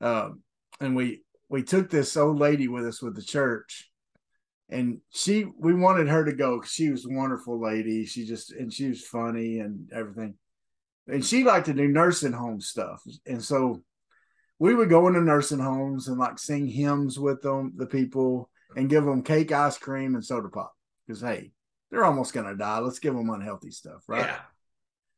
um 0.00 0.40
and 0.80 0.94
we 0.94 1.24
we 1.48 1.64
took 1.64 1.90
this 1.90 2.16
old 2.16 2.38
lady 2.38 2.68
with 2.68 2.86
us 2.86 3.02
with 3.02 3.16
the 3.16 3.22
church. 3.22 3.90
And 4.70 5.00
she 5.10 5.46
we 5.58 5.74
wanted 5.74 6.08
her 6.08 6.24
to 6.24 6.32
go 6.32 6.58
because 6.58 6.72
she 6.72 6.90
was 6.90 7.06
a 7.06 7.10
wonderful 7.10 7.60
lady. 7.60 8.04
She 8.04 8.26
just 8.26 8.52
and 8.52 8.72
she 8.72 8.88
was 8.88 9.02
funny 9.02 9.60
and 9.60 9.90
everything. 9.92 10.34
And 11.06 11.24
she 11.24 11.42
liked 11.42 11.66
to 11.66 11.74
do 11.74 11.88
nursing 11.88 12.32
home 12.32 12.60
stuff. 12.60 13.02
And 13.26 13.42
so 13.42 13.82
we 14.58 14.74
would 14.74 14.90
go 14.90 15.08
into 15.08 15.20
nursing 15.20 15.58
homes 15.58 16.08
and 16.08 16.18
like 16.18 16.38
sing 16.38 16.66
hymns 16.66 17.18
with 17.18 17.40
them, 17.40 17.72
the 17.76 17.86
people, 17.86 18.50
and 18.76 18.90
give 18.90 19.04
them 19.04 19.22
cake, 19.22 19.52
ice 19.52 19.78
cream, 19.78 20.14
and 20.14 20.24
soda 20.24 20.48
pop. 20.48 20.74
Because 21.06 21.22
hey, 21.22 21.52
they're 21.90 22.04
almost 22.04 22.34
gonna 22.34 22.56
die. 22.56 22.78
Let's 22.80 22.98
give 22.98 23.14
them 23.14 23.30
unhealthy 23.30 23.70
stuff, 23.70 24.02
right? 24.06 24.26
Yeah. 24.26 24.40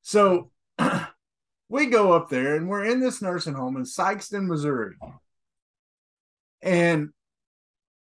So 0.03 0.51
we 1.69 1.87
go 1.87 2.13
up 2.13 2.29
there 2.29 2.57
and 2.57 2.69
we're 2.69 2.85
in 2.85 3.01
this 3.01 3.21
nursing 3.21 3.55
home 3.55 3.77
in 3.77 3.85
Sikeston, 3.85 4.47
Missouri. 4.47 4.97
And 6.63 7.11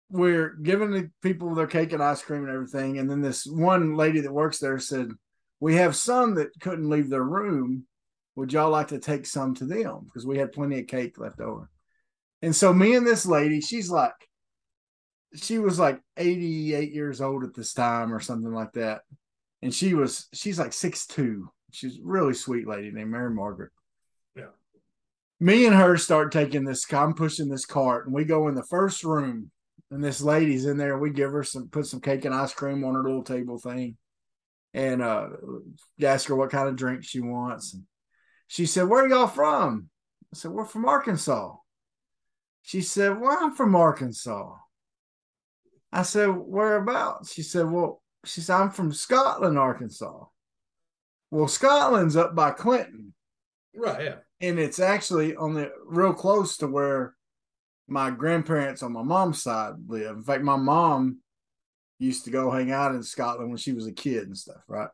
we're 0.09 0.55
giving 0.55 0.91
the 0.91 1.09
people 1.21 1.53
their 1.53 1.67
cake 1.67 1.93
and 1.93 2.01
ice 2.01 2.21
cream 2.21 2.43
and 2.43 2.53
everything. 2.53 2.97
And 2.97 3.09
then 3.09 3.21
this 3.21 3.45
one 3.45 3.95
lady 3.95 4.21
that 4.21 4.31
works 4.31 4.59
there 4.59 4.79
said, 4.79 5.11
We 5.59 5.75
have 5.75 5.95
some 5.95 6.35
that 6.35 6.59
couldn't 6.59 6.89
leave 6.89 7.09
their 7.09 7.23
room. 7.23 7.85
Would 8.35 8.53
y'all 8.53 8.69
like 8.69 8.89
to 8.89 8.99
take 8.99 9.25
some 9.25 9.55
to 9.55 9.65
them? 9.65 10.01
Because 10.05 10.25
we 10.25 10.37
had 10.37 10.51
plenty 10.51 10.79
of 10.79 10.87
cake 10.87 11.17
left 11.17 11.39
over. 11.39 11.69
And 12.41 12.55
so 12.55 12.71
me 12.71 12.95
and 12.95 13.05
this 13.05 13.25
lady, 13.25 13.61
she's 13.61 13.89
like, 13.89 14.13
she 15.35 15.57
was 15.57 15.79
like 15.79 15.99
88 16.15 16.93
years 16.93 17.19
old 17.19 17.43
at 17.43 17.53
this 17.53 17.73
time 17.73 18.13
or 18.13 18.19
something 18.19 18.53
like 18.53 18.73
that. 18.73 19.01
And 19.61 19.73
she 19.73 19.95
was, 19.95 20.27
she's 20.33 20.59
like 20.59 20.71
six 20.71 21.07
two. 21.07 21.49
She's 21.71 21.97
a 21.97 22.01
really 22.03 22.33
sweet 22.33 22.67
lady 22.67 22.91
named 22.91 23.11
Mary 23.11 23.31
Margaret. 23.31 23.71
Yeah. 24.35 24.51
Me 25.39 25.65
and 25.65 25.75
her 25.75 25.97
start 25.97 26.31
taking 26.31 26.63
this, 26.63 26.85
I'm 26.93 27.13
pushing 27.13 27.49
this 27.49 27.65
cart 27.65 28.05
and 28.05 28.15
we 28.15 28.23
go 28.23 28.47
in 28.47 28.55
the 28.55 28.63
first 28.63 29.03
room 29.03 29.51
and 29.91 30.03
this 30.03 30.21
lady's 30.21 30.65
in 30.65 30.77
there. 30.77 30.97
We 30.97 31.11
give 31.11 31.31
her 31.31 31.43
some, 31.43 31.69
put 31.69 31.85
some 31.85 32.01
cake 32.01 32.25
and 32.25 32.35
ice 32.35 32.53
cream 32.53 32.83
on 32.83 32.93
her 32.95 33.03
little 33.03 33.23
table 33.23 33.57
thing. 33.57 33.97
And 34.73 35.01
uh 35.01 35.29
ask 36.03 36.27
her 36.27 36.35
what 36.35 36.51
kind 36.51 36.67
of 36.67 36.75
drink 36.75 37.03
she 37.03 37.19
wants. 37.21 37.73
And 37.73 37.83
she 38.47 38.65
said, 38.65 38.83
Where 38.87 39.05
are 39.05 39.07
y'all 39.07 39.27
from? 39.27 39.89
I 40.33 40.35
said, 40.37 40.51
We're 40.51 40.65
from 40.65 40.85
Arkansas. 40.85 41.55
She 42.61 42.81
said, 42.81 43.19
Well, 43.19 43.37
I'm 43.39 43.53
from 43.53 43.75
Arkansas. 43.75 44.53
I 45.91 46.01
said, 46.03 46.27
Whereabouts? 46.27 47.33
She 47.33 47.41
said, 47.43 47.71
Well, 47.71 48.01
she 48.25 48.41
said, 48.41 48.55
I'm 48.57 48.69
from 48.71 48.91
Scotland, 48.91 49.57
Arkansas. 49.57 50.25
Well, 51.31 51.47
Scotland's 51.47 52.15
up 52.15 52.35
by 52.35 52.51
Clinton, 52.51 53.13
Right. 53.75 54.03
Yeah. 54.03 54.15
and 54.41 54.59
it's 54.59 54.79
actually 54.79 55.35
on 55.35 55.53
the 55.53 55.71
real 55.85 56.13
close 56.13 56.57
to 56.57 56.67
where 56.67 57.15
my 57.87 58.11
grandparents 58.11 58.83
on 58.83 58.91
my 58.91 59.01
mom's 59.01 59.41
side 59.41 59.75
live. 59.87 60.17
In 60.17 60.23
fact, 60.23 60.43
my 60.43 60.57
mom 60.57 61.19
used 61.99 62.25
to 62.25 62.31
go 62.31 62.51
hang 62.51 62.71
out 62.71 62.93
in 62.93 63.01
Scotland 63.03 63.49
when 63.49 63.57
she 63.57 63.73
was 63.73 63.87
a 63.87 63.93
kid 63.93 64.23
and 64.27 64.37
stuff, 64.37 64.61
right? 64.67 64.89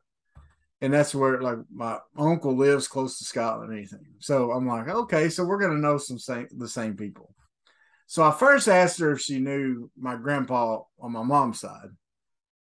And 0.82 0.94
that's 0.94 1.16
where 1.16 1.42
like 1.42 1.60
my 1.74 2.00
uncle 2.18 2.56
lives 2.56 2.88
close 2.88 3.18
to 3.18 3.26
Scotland 3.26 3.70
and 3.70 3.80
anything. 3.80 4.06
So 4.20 4.52
I'm 4.52 4.68
like, 4.68 4.88
okay, 4.88 5.30
so 5.30 5.46
we're 5.46 5.60
gonna 5.60 5.80
know 5.80 5.98
some 5.98 6.20
same 6.20 6.48
the 6.58 6.68
same 6.68 6.96
people. 6.96 7.34
So 8.06 8.22
I 8.22 8.32
first 8.32 8.68
asked 8.68 9.00
her 9.00 9.14
if 9.14 9.22
she 9.22 9.40
knew 9.40 9.90
my 9.98 10.16
grandpa 10.16 10.82
on 11.00 11.14
my 11.14 11.24
mom's 11.24 11.62
side. 11.62 11.90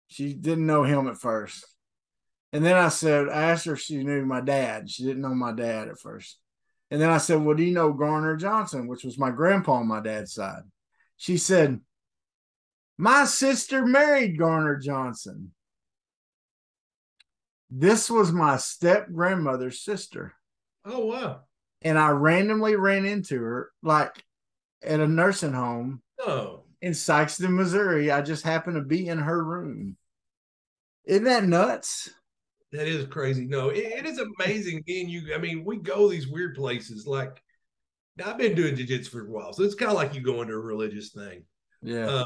She 0.09 0.35
didn't 0.35 0.67
know 0.67 0.83
him 0.83 1.07
at 1.09 1.17
first. 1.17 1.65
And 2.53 2.65
then 2.65 2.77
I 2.77 2.89
said, 2.89 3.29
I 3.29 3.51
asked 3.51 3.67
her 3.67 3.75
if 3.75 3.81
she 3.81 4.03
knew 4.03 4.25
my 4.25 4.41
dad. 4.41 4.91
She 4.91 5.05
didn't 5.05 5.23
know 5.23 5.35
my 5.35 5.53
dad 5.53 5.89
at 5.89 6.01
first. 6.01 6.39
And 6.91 7.01
then 7.01 7.11
I 7.11 7.19
said, 7.19 7.43
Well, 7.43 7.57
do 7.57 7.63
you 7.63 7.75
know 7.75 7.93
Garner 7.93 8.37
Johnson, 8.37 8.87
which 8.87 9.05
was 9.05 9.19
my 9.19 9.31
grandpa 9.31 9.75
on 9.75 9.89
my 9.89 10.01
dad's 10.01 10.33
side? 10.33 10.63
She 11.17 11.37
said, 11.37 11.81
My 12.97 13.25
sister 13.25 13.85
married 13.85 14.39
Garner 14.39 14.77
Johnson. 14.77 15.53
This 17.71 18.09
was 18.11 18.33
my 18.33 18.57
step 18.57 19.13
grandmother's 19.13 19.81
sister. 19.83 20.33
Oh 20.85 21.07
wow. 21.07 21.41
And 21.83 21.99
I 21.99 22.11
randomly 22.11 22.77
ran 22.77 23.05
into 23.05 23.41
her 23.43 23.71
like 23.83 24.25
at 24.83 25.01
a 25.01 25.07
nursing 25.07 25.53
home 25.53 26.03
Oh. 26.21 26.65
in 26.81 26.93
Sikeston, 26.93 27.51
Missouri. 27.51 28.11
I 28.11 28.23
just 28.23 28.45
happened 28.45 28.77
to 28.77 28.83
be 28.83 29.07
in 29.07 29.19
her 29.19 29.43
room. 29.45 29.97
Isn't 31.05 31.25
that 31.25 31.45
nuts? 31.45 32.11
That 32.73 32.87
is 32.87 33.07
crazy. 33.07 33.47
No, 33.47 33.71
it, 33.71 33.79
it 33.79 34.07
is 34.07 34.19
amazing. 34.19 34.83
Being 34.87 35.09
you, 35.09 35.35
I 35.35 35.39
mean, 35.39 35.65
we 35.65 35.79
go 35.79 36.09
these 36.09 36.29
weird 36.29 36.55
places. 36.55 37.07
Like, 37.07 37.43
I've 38.25 38.39
been 38.39 38.55
doing 38.55 38.77
jiu-jitsu 38.77 39.11
for 39.11 39.27
a 39.27 39.31
while, 39.31 39.53
so 39.53 39.63
it's 39.63 39.75
kind 39.75 39.91
of 39.91 39.97
like 39.97 40.15
you 40.15 40.21
go 40.21 40.43
into 40.43 40.55
a 40.55 40.59
religious 40.59 41.11
thing. 41.11 41.45
Yeah. 41.83 42.09
Uh, 42.09 42.25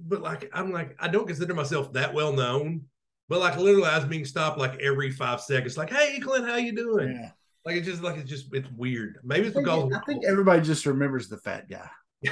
but 0.00 0.22
like, 0.22 0.50
I'm 0.52 0.72
like, 0.72 0.96
I 0.98 1.08
don't 1.08 1.26
consider 1.26 1.54
myself 1.54 1.92
that 1.92 2.14
well 2.14 2.32
known. 2.32 2.82
But 3.28 3.40
like, 3.40 3.56
literally, 3.58 3.88
I 3.88 3.96
was 3.96 4.06
being 4.06 4.24
stopped 4.24 4.58
like 4.58 4.80
every 4.80 5.10
five 5.10 5.40
seconds. 5.40 5.76
Like, 5.76 5.90
hey, 5.90 6.18
Clint, 6.18 6.46
how 6.46 6.56
you 6.56 6.74
doing? 6.74 7.12
yeah. 7.12 7.30
Like, 7.64 7.76
it's 7.76 7.86
just 7.86 8.02
like 8.02 8.16
it's 8.16 8.30
just 8.30 8.46
it's 8.54 8.68
weird. 8.70 9.18
Maybe 9.22 9.44
I 9.44 9.46
it's 9.48 9.54
think, 9.54 9.66
because 9.66 9.92
I 9.94 10.00
think 10.06 10.24
everybody 10.24 10.62
just 10.62 10.86
remembers 10.86 11.28
the 11.28 11.36
fat 11.36 11.68
guy. 11.68 11.88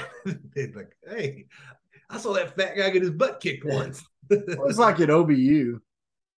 like, 0.55 0.95
hey, 1.07 1.45
I 2.09 2.17
saw 2.17 2.33
that 2.33 2.55
fat 2.55 2.75
guy 2.75 2.89
get 2.89 3.03
his 3.03 3.11
butt 3.11 3.39
kicked 3.39 3.65
once. 3.65 4.03
It 4.29 4.59
was 4.59 4.79
like 4.79 4.99
at 4.99 5.09
OBU. 5.09 5.79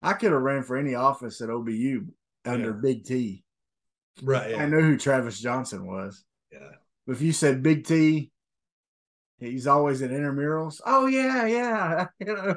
I 0.01 0.13
could 0.13 0.31
have 0.31 0.41
ran 0.41 0.63
for 0.63 0.77
any 0.77 0.95
office 0.95 1.41
at 1.41 1.49
OBU 1.49 2.07
under 2.45 2.71
Yeah. 2.71 2.79
Big 2.81 3.03
T. 3.05 3.43
right. 4.23 4.47
I 4.47 4.49
Yeah. 4.51 4.65
knew 4.67 4.81
who 4.81 4.97
Travis 4.97 5.39
Johnson 5.39 5.85
was. 5.85 6.23
yeah. 6.51 6.71
But 7.05 7.13
if 7.13 7.21
you 7.21 7.31
said 7.33 7.63
Big 7.63 7.85
T, 7.85 8.31
he's 9.39 9.65
always 9.67 10.01
at 10.01 10.11
intramurals. 10.11 10.79
Oh 10.85 11.07
yeah, 11.07 11.45
yeah. 11.45 12.07
You 12.19 12.25
know, 12.35 12.55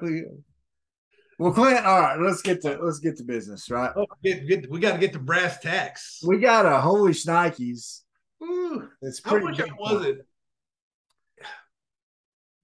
well, 1.39 1.53
Clint, 1.53 1.85
all 1.85 2.01
right, 2.01 2.21
let's 2.21 2.43
get 2.43 2.61
to 2.63 2.79
let's 2.81 2.99
get 3.01 3.17
to 3.17 3.25
business, 3.25 3.69
right? 3.71 3.91
Oh, 3.97 4.07
get, 4.23 4.47
get, 4.47 4.71
we 4.71 4.79
got 4.79 4.93
to 4.93 4.99
get 4.99 5.13
to 5.15 5.19
brass 5.19 5.59
tacks. 5.59 6.21
We 6.25 6.39
got 6.39 6.67
a 6.67 6.81
holy 6.81 7.13
shnikes. 7.13 8.03
Ooh, 8.43 8.89
It's 9.01 9.21
how 9.25 9.31
pretty 9.33 9.47
much 9.47 9.57
big 9.57 9.73
was 9.79 10.05
it? 10.05 10.19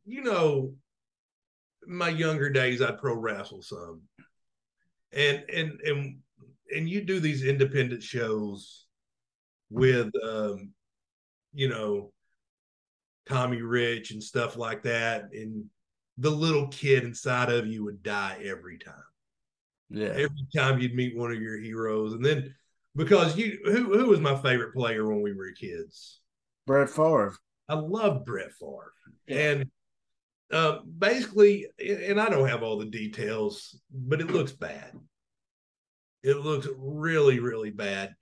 You 0.04 0.22
know, 0.22 0.74
my 1.86 2.08
younger 2.08 2.50
days, 2.50 2.80
I'd 2.80 2.98
pro 2.98 3.14
wrestle 3.14 3.62
some, 3.62 4.02
and 5.12 5.44
and 5.52 5.80
and 5.80 6.18
and 6.74 6.88
you 6.88 7.00
do 7.02 7.18
these 7.20 7.44
independent 7.44 8.02
shows 8.02 8.86
with, 9.70 10.10
um, 10.22 10.70
you 11.52 11.68
know, 11.68 12.12
Tommy 13.28 13.62
Rich 13.62 14.10
and 14.10 14.22
stuff 14.22 14.56
like 14.56 14.82
that, 14.84 15.30
and 15.32 15.64
the 16.18 16.30
little 16.30 16.68
kid 16.68 17.04
inside 17.04 17.50
of 17.50 17.66
you 17.66 17.84
would 17.84 18.02
die 18.02 18.38
every 18.44 18.78
time 18.78 18.94
Yeah. 19.90 20.08
every 20.08 20.46
time 20.54 20.78
you'd 20.80 20.94
meet 20.94 21.16
one 21.16 21.30
of 21.32 21.40
your 21.40 21.58
heroes. 21.58 22.12
And 22.12 22.24
then 22.24 22.54
because 22.96 23.36
you 23.36 23.58
who 23.64 23.96
who 23.98 24.06
was 24.06 24.20
my 24.20 24.34
favorite 24.36 24.74
player 24.74 25.06
when 25.08 25.22
we 25.22 25.32
were 25.32 25.52
kids? 25.52 26.20
Brett 26.66 26.90
Favre. 26.90 27.36
I 27.68 27.74
loved 27.74 28.24
Brett 28.26 28.52
Favre. 28.58 28.92
Yeah. 29.26 29.50
And 29.50 29.70
uh, 30.52 30.78
basically, 30.98 31.66
and 31.78 32.20
I 32.20 32.28
don't 32.28 32.48
have 32.48 32.62
all 32.62 32.78
the 32.78 32.86
details, 32.86 33.78
but 33.90 34.20
it 34.20 34.30
looks 34.30 34.52
bad. 34.52 34.92
It 36.22 36.38
looks 36.38 36.66
really, 36.76 37.38
really 37.38 37.70
bad. 37.70 38.14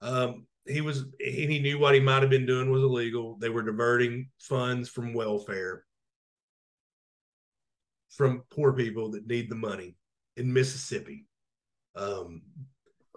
Um, 0.00 0.46
he 0.66 0.80
was, 0.80 1.00
and 1.00 1.50
he 1.50 1.60
knew 1.60 1.78
what 1.78 1.94
he 1.94 2.00
might 2.00 2.22
have 2.22 2.30
been 2.30 2.46
doing 2.46 2.70
was 2.70 2.82
illegal. 2.82 3.36
They 3.38 3.50
were 3.50 3.62
diverting 3.62 4.30
funds 4.40 4.88
from 4.88 5.12
welfare 5.14 5.84
from 8.10 8.44
poor 8.50 8.72
people 8.72 9.10
that 9.10 9.26
need 9.26 9.50
the 9.50 9.56
money 9.56 9.96
in 10.36 10.52
Mississippi. 10.52 11.26
Um, 11.96 12.42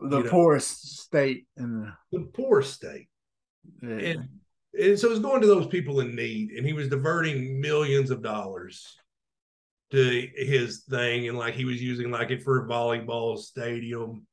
The 0.02 0.18
You 0.18 0.24
know. 0.26 0.30
poorest 0.30 1.00
state 1.00 1.48
in 1.56 1.92
the 2.12 2.22
poorest 2.34 2.74
state. 2.74 3.08
the 3.82 4.10
And, 4.12 4.30
and 4.79 4.98
so 5.00 5.12
it's 5.12 5.19
going 5.19 5.41
to 5.41 5.48
those 5.48 5.67
people 5.67 6.00
in 6.00 6.15
need, 6.15 6.51
and 6.51 6.65
he 6.65 6.74
was 6.74 6.88
diverting 6.89 7.60
millions 7.60 8.12
of 8.12 8.22
dollars 8.22 8.98
to 9.91 10.27
his 10.36 10.84
thing, 10.89 11.27
and 11.27 11.38
like 11.38 11.53
he 11.53 11.65
was 11.65 11.81
using 11.81 12.12
like 12.12 12.31
it 12.31 12.43
for 12.43 12.65
a 12.65 12.67
volleyball 12.67 13.38
stadium. 13.38 14.25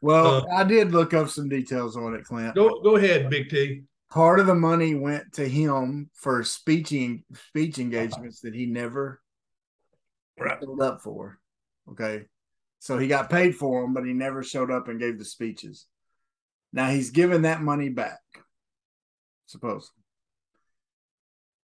Well, 0.00 0.44
Uh, 0.48 0.54
I 0.56 0.64
did 0.64 0.92
look 0.92 1.14
up 1.14 1.28
some 1.28 1.48
details 1.48 1.96
on 1.96 2.14
it, 2.14 2.24
Clint. 2.24 2.54
Go 2.54 2.80
go 2.82 2.96
ahead, 2.96 3.30
Big 3.30 3.48
T. 3.50 3.82
Part 4.10 4.40
of 4.40 4.46
the 4.46 4.54
money 4.54 4.94
went 4.94 5.32
to 5.34 5.48
him 5.48 6.10
for 6.14 6.44
speeching 6.44 7.24
speech 7.34 7.78
engagements 7.78 8.40
that 8.40 8.54
he 8.54 8.66
never 8.66 9.20
Right. 10.38 10.58
showed 10.60 10.80
up 10.80 11.00
for. 11.02 11.38
Okay. 11.90 12.26
So 12.78 12.98
he 12.98 13.06
got 13.06 13.30
paid 13.30 13.54
for 13.56 13.82
them, 13.82 13.94
but 13.94 14.04
he 14.04 14.12
never 14.12 14.42
showed 14.42 14.70
up 14.70 14.88
and 14.88 14.98
gave 15.00 15.18
the 15.18 15.24
speeches. 15.24 15.86
Now 16.72 16.88
he's 16.90 17.10
given 17.10 17.42
that 17.42 17.62
money 17.62 17.88
back, 17.90 18.20
supposedly. 19.52 20.02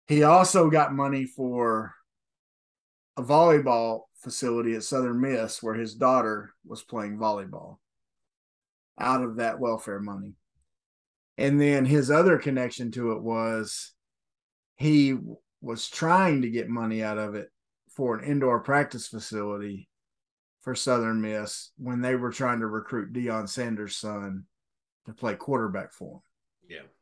He 0.06 0.22
also 0.22 0.70
got 0.70 0.92
money 0.92 1.24
for 1.24 1.94
a 3.16 3.22
volleyball 3.22 4.02
facility 4.16 4.74
at 4.74 4.84
Southern 4.84 5.20
Miss 5.20 5.62
where 5.62 5.74
his 5.74 5.94
daughter 5.94 6.52
was 6.64 6.82
playing 6.82 7.18
volleyball 7.18 7.78
out 8.98 9.22
of 9.22 9.36
that 9.36 9.58
welfare 9.58 10.00
money. 10.00 10.34
And 11.38 11.60
then 11.60 11.86
his 11.86 12.10
other 12.10 12.38
connection 12.38 12.90
to 12.92 13.12
it 13.12 13.22
was 13.22 13.92
he 14.76 15.16
was 15.62 15.88
trying 15.88 16.42
to 16.42 16.50
get 16.50 16.68
money 16.68 17.02
out 17.02 17.18
of 17.18 17.34
it 17.34 17.48
for 17.88 18.16
an 18.16 18.24
indoor 18.24 18.60
practice 18.60 19.08
facility 19.08 19.88
for 20.60 20.74
Southern 20.74 21.20
Miss 21.20 21.70
when 21.78 22.02
they 22.02 22.14
were 22.14 22.30
trying 22.30 22.60
to 22.60 22.66
recruit 22.66 23.12
Deion 23.12 23.48
Sanders' 23.48 23.96
son 23.96 24.44
to 25.06 25.14
play 25.14 25.34
quarterback 25.34 25.92
for 25.92 26.16
him. 26.16 26.20
Yeah. 26.68 26.99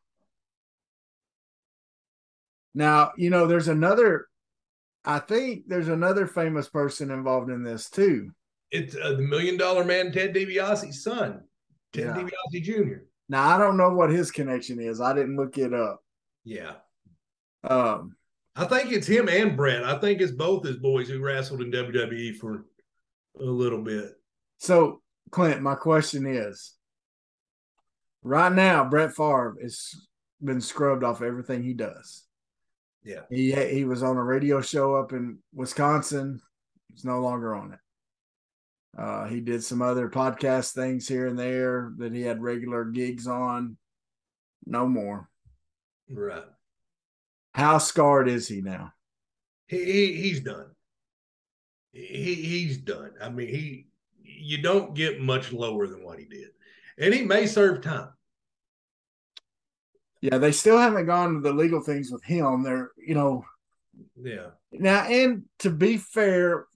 Now, 2.78 3.10
you 3.16 3.28
know, 3.28 3.48
there's 3.48 3.66
another, 3.66 4.28
I 5.04 5.18
think 5.18 5.64
there's 5.66 5.88
another 5.88 6.28
famous 6.28 6.68
person 6.68 7.10
involved 7.10 7.50
in 7.50 7.64
this 7.64 7.90
too. 7.90 8.30
It's 8.70 8.94
uh, 8.94 9.14
the 9.14 9.22
million 9.22 9.56
dollar 9.56 9.84
man, 9.84 10.12
Ted 10.12 10.32
DiBiase's 10.32 11.02
son, 11.02 11.42
Ted 11.92 12.04
Yeah. 12.06 12.28
DiBiase 12.54 12.62
Jr. 12.62 12.98
Now 13.28 13.48
I 13.48 13.58
don't 13.58 13.76
know 13.76 13.92
what 13.92 14.10
his 14.10 14.30
connection 14.30 14.78
is. 14.80 15.00
I 15.00 15.12
didn't 15.12 15.34
look 15.34 15.58
it 15.58 15.74
up. 15.74 15.98
Yeah. 16.44 16.74
Um, 17.64 18.14
I 18.54 18.64
think 18.64 18.92
it's 18.92 19.08
him 19.08 19.28
and 19.28 19.56
Brett. 19.56 19.82
I 19.82 19.98
think 19.98 20.20
it's 20.20 20.30
both 20.30 20.64
his 20.64 20.76
boys 20.76 21.08
who 21.08 21.18
wrestled 21.20 21.62
in 21.62 21.72
WWE 21.72 22.36
for 22.36 22.64
a 23.40 23.44
little 23.44 23.82
bit. 23.82 24.12
so 24.58 25.02
Clint, 25.32 25.62
my 25.62 25.74
question 25.74 26.26
is 26.26 26.74
right 28.22 28.52
now, 28.52 28.88
Brett 28.88 29.16
Favre 29.16 29.56
has 29.60 29.90
been 30.40 30.60
scrubbed 30.60 31.02
off 31.02 31.22
everything 31.22 31.64
he 31.64 31.74
does. 31.74 32.24
Yeah. 33.08 33.22
He 33.30 33.52
he 33.52 33.86
was 33.86 34.02
on 34.02 34.18
a 34.18 34.22
radio 34.22 34.60
show 34.60 34.94
up 34.94 35.14
in 35.14 35.38
Wisconsin. 35.54 36.42
He's 36.92 37.06
no 37.06 37.20
longer 37.20 37.54
on 37.54 37.72
it. 37.72 37.78
Uh, 39.00 39.26
he 39.28 39.40
did 39.40 39.64
some 39.64 39.80
other 39.80 40.10
podcast 40.10 40.74
things 40.74 41.08
here 41.08 41.26
and 41.26 41.38
there 41.38 41.92
that 41.96 42.12
he 42.12 42.20
had 42.20 42.42
regular 42.42 42.84
gigs 42.84 43.26
on. 43.26 43.78
No 44.66 44.86
more. 44.86 45.30
Right. 46.10 46.44
How 47.54 47.78
scarred 47.78 48.28
is 48.28 48.46
he 48.46 48.60
now? 48.60 48.92
He, 49.68 49.82
he 49.84 50.12
he's 50.20 50.40
done. 50.40 50.66
He 51.92 52.34
he's 52.34 52.76
done. 52.76 53.12
I 53.22 53.30
mean, 53.30 53.48
he 53.48 53.86
you 54.22 54.60
don't 54.60 54.94
get 54.94 55.22
much 55.22 55.50
lower 55.50 55.86
than 55.86 56.04
what 56.04 56.18
he 56.18 56.26
did. 56.26 56.50
And 56.98 57.14
he 57.14 57.22
may 57.22 57.46
serve 57.46 57.80
time. 57.80 58.10
Yeah, 60.20 60.38
they 60.38 60.52
still 60.52 60.78
haven't 60.78 61.06
gone 61.06 61.34
to 61.34 61.40
the 61.40 61.52
legal 61.52 61.80
things 61.80 62.10
with 62.10 62.24
him. 62.24 62.62
They're, 62.62 62.90
you 62.96 63.14
know, 63.14 63.44
Yeah. 64.20 64.48
now 64.72 65.04
and 65.04 65.44
to 65.60 65.70
be 65.70 65.96
fair, 65.96 66.66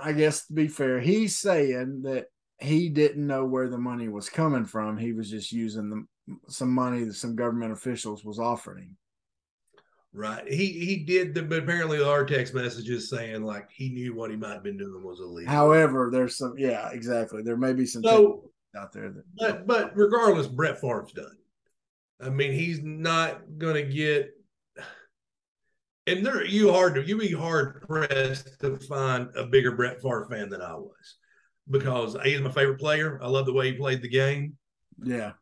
I 0.00 0.12
guess 0.12 0.46
to 0.46 0.52
be 0.52 0.68
fair, 0.68 1.00
he's 1.00 1.38
saying 1.38 2.02
that 2.02 2.26
he 2.58 2.88
didn't 2.88 3.26
know 3.26 3.44
where 3.44 3.68
the 3.68 3.78
money 3.78 4.08
was 4.08 4.28
coming 4.28 4.64
from. 4.64 4.96
He 4.96 5.12
was 5.12 5.30
just 5.30 5.52
using 5.52 5.90
the, 5.90 6.36
some 6.48 6.72
money 6.72 7.04
that 7.04 7.14
some 7.14 7.36
government 7.36 7.72
officials 7.72 8.24
was 8.24 8.38
offering 8.38 8.84
him. 8.84 8.96
Right. 10.14 10.46
He 10.46 10.66
he 10.66 11.04
did 11.04 11.34
the 11.34 11.42
but 11.42 11.60
apparently 11.60 11.98
there 11.98 12.06
are 12.06 12.26
text 12.26 12.52
messages 12.52 13.08
saying 13.08 13.44
like 13.44 13.70
he 13.70 13.88
knew 13.88 14.14
what 14.14 14.30
he 14.30 14.36
might 14.36 14.52
have 14.52 14.62
been 14.62 14.76
doing 14.76 15.02
was 15.02 15.20
illegal. 15.20 15.50
However, 15.50 16.10
there's 16.12 16.36
some, 16.36 16.54
yeah, 16.58 16.90
exactly. 16.90 17.42
There 17.42 17.56
may 17.56 17.72
be 17.72 17.86
some 17.86 18.02
so 18.04 18.50
out 18.76 18.92
there 18.92 19.10
that, 19.10 19.24
but 19.38 19.66
but 19.66 19.96
regardless, 19.96 20.48
Brett 20.48 20.80
Favre's 20.80 21.12
done. 21.12 21.36
I 22.22 22.28
mean, 22.30 22.52
he's 22.52 22.80
not 22.82 23.42
gonna 23.58 23.82
get 23.82 24.30
and 26.06 26.26
there 26.26 26.44
you 26.44 26.72
hard 26.72 26.94
to 26.96 27.02
you 27.02 27.18
be 27.18 27.32
hard 27.32 27.82
pressed 27.82 28.60
to 28.60 28.76
find 28.76 29.28
a 29.36 29.46
bigger 29.46 29.72
Brett 29.72 30.00
Favre 30.02 30.26
fan 30.30 30.48
than 30.48 30.60
I 30.60 30.74
was. 30.74 31.16
Because 31.70 32.16
he's 32.24 32.40
my 32.40 32.50
favorite 32.50 32.80
player. 32.80 33.20
I 33.22 33.28
love 33.28 33.46
the 33.46 33.52
way 33.52 33.70
he 33.70 33.78
played 33.78 34.02
the 34.02 34.08
game. 34.08 34.56
yeah, 35.02 35.32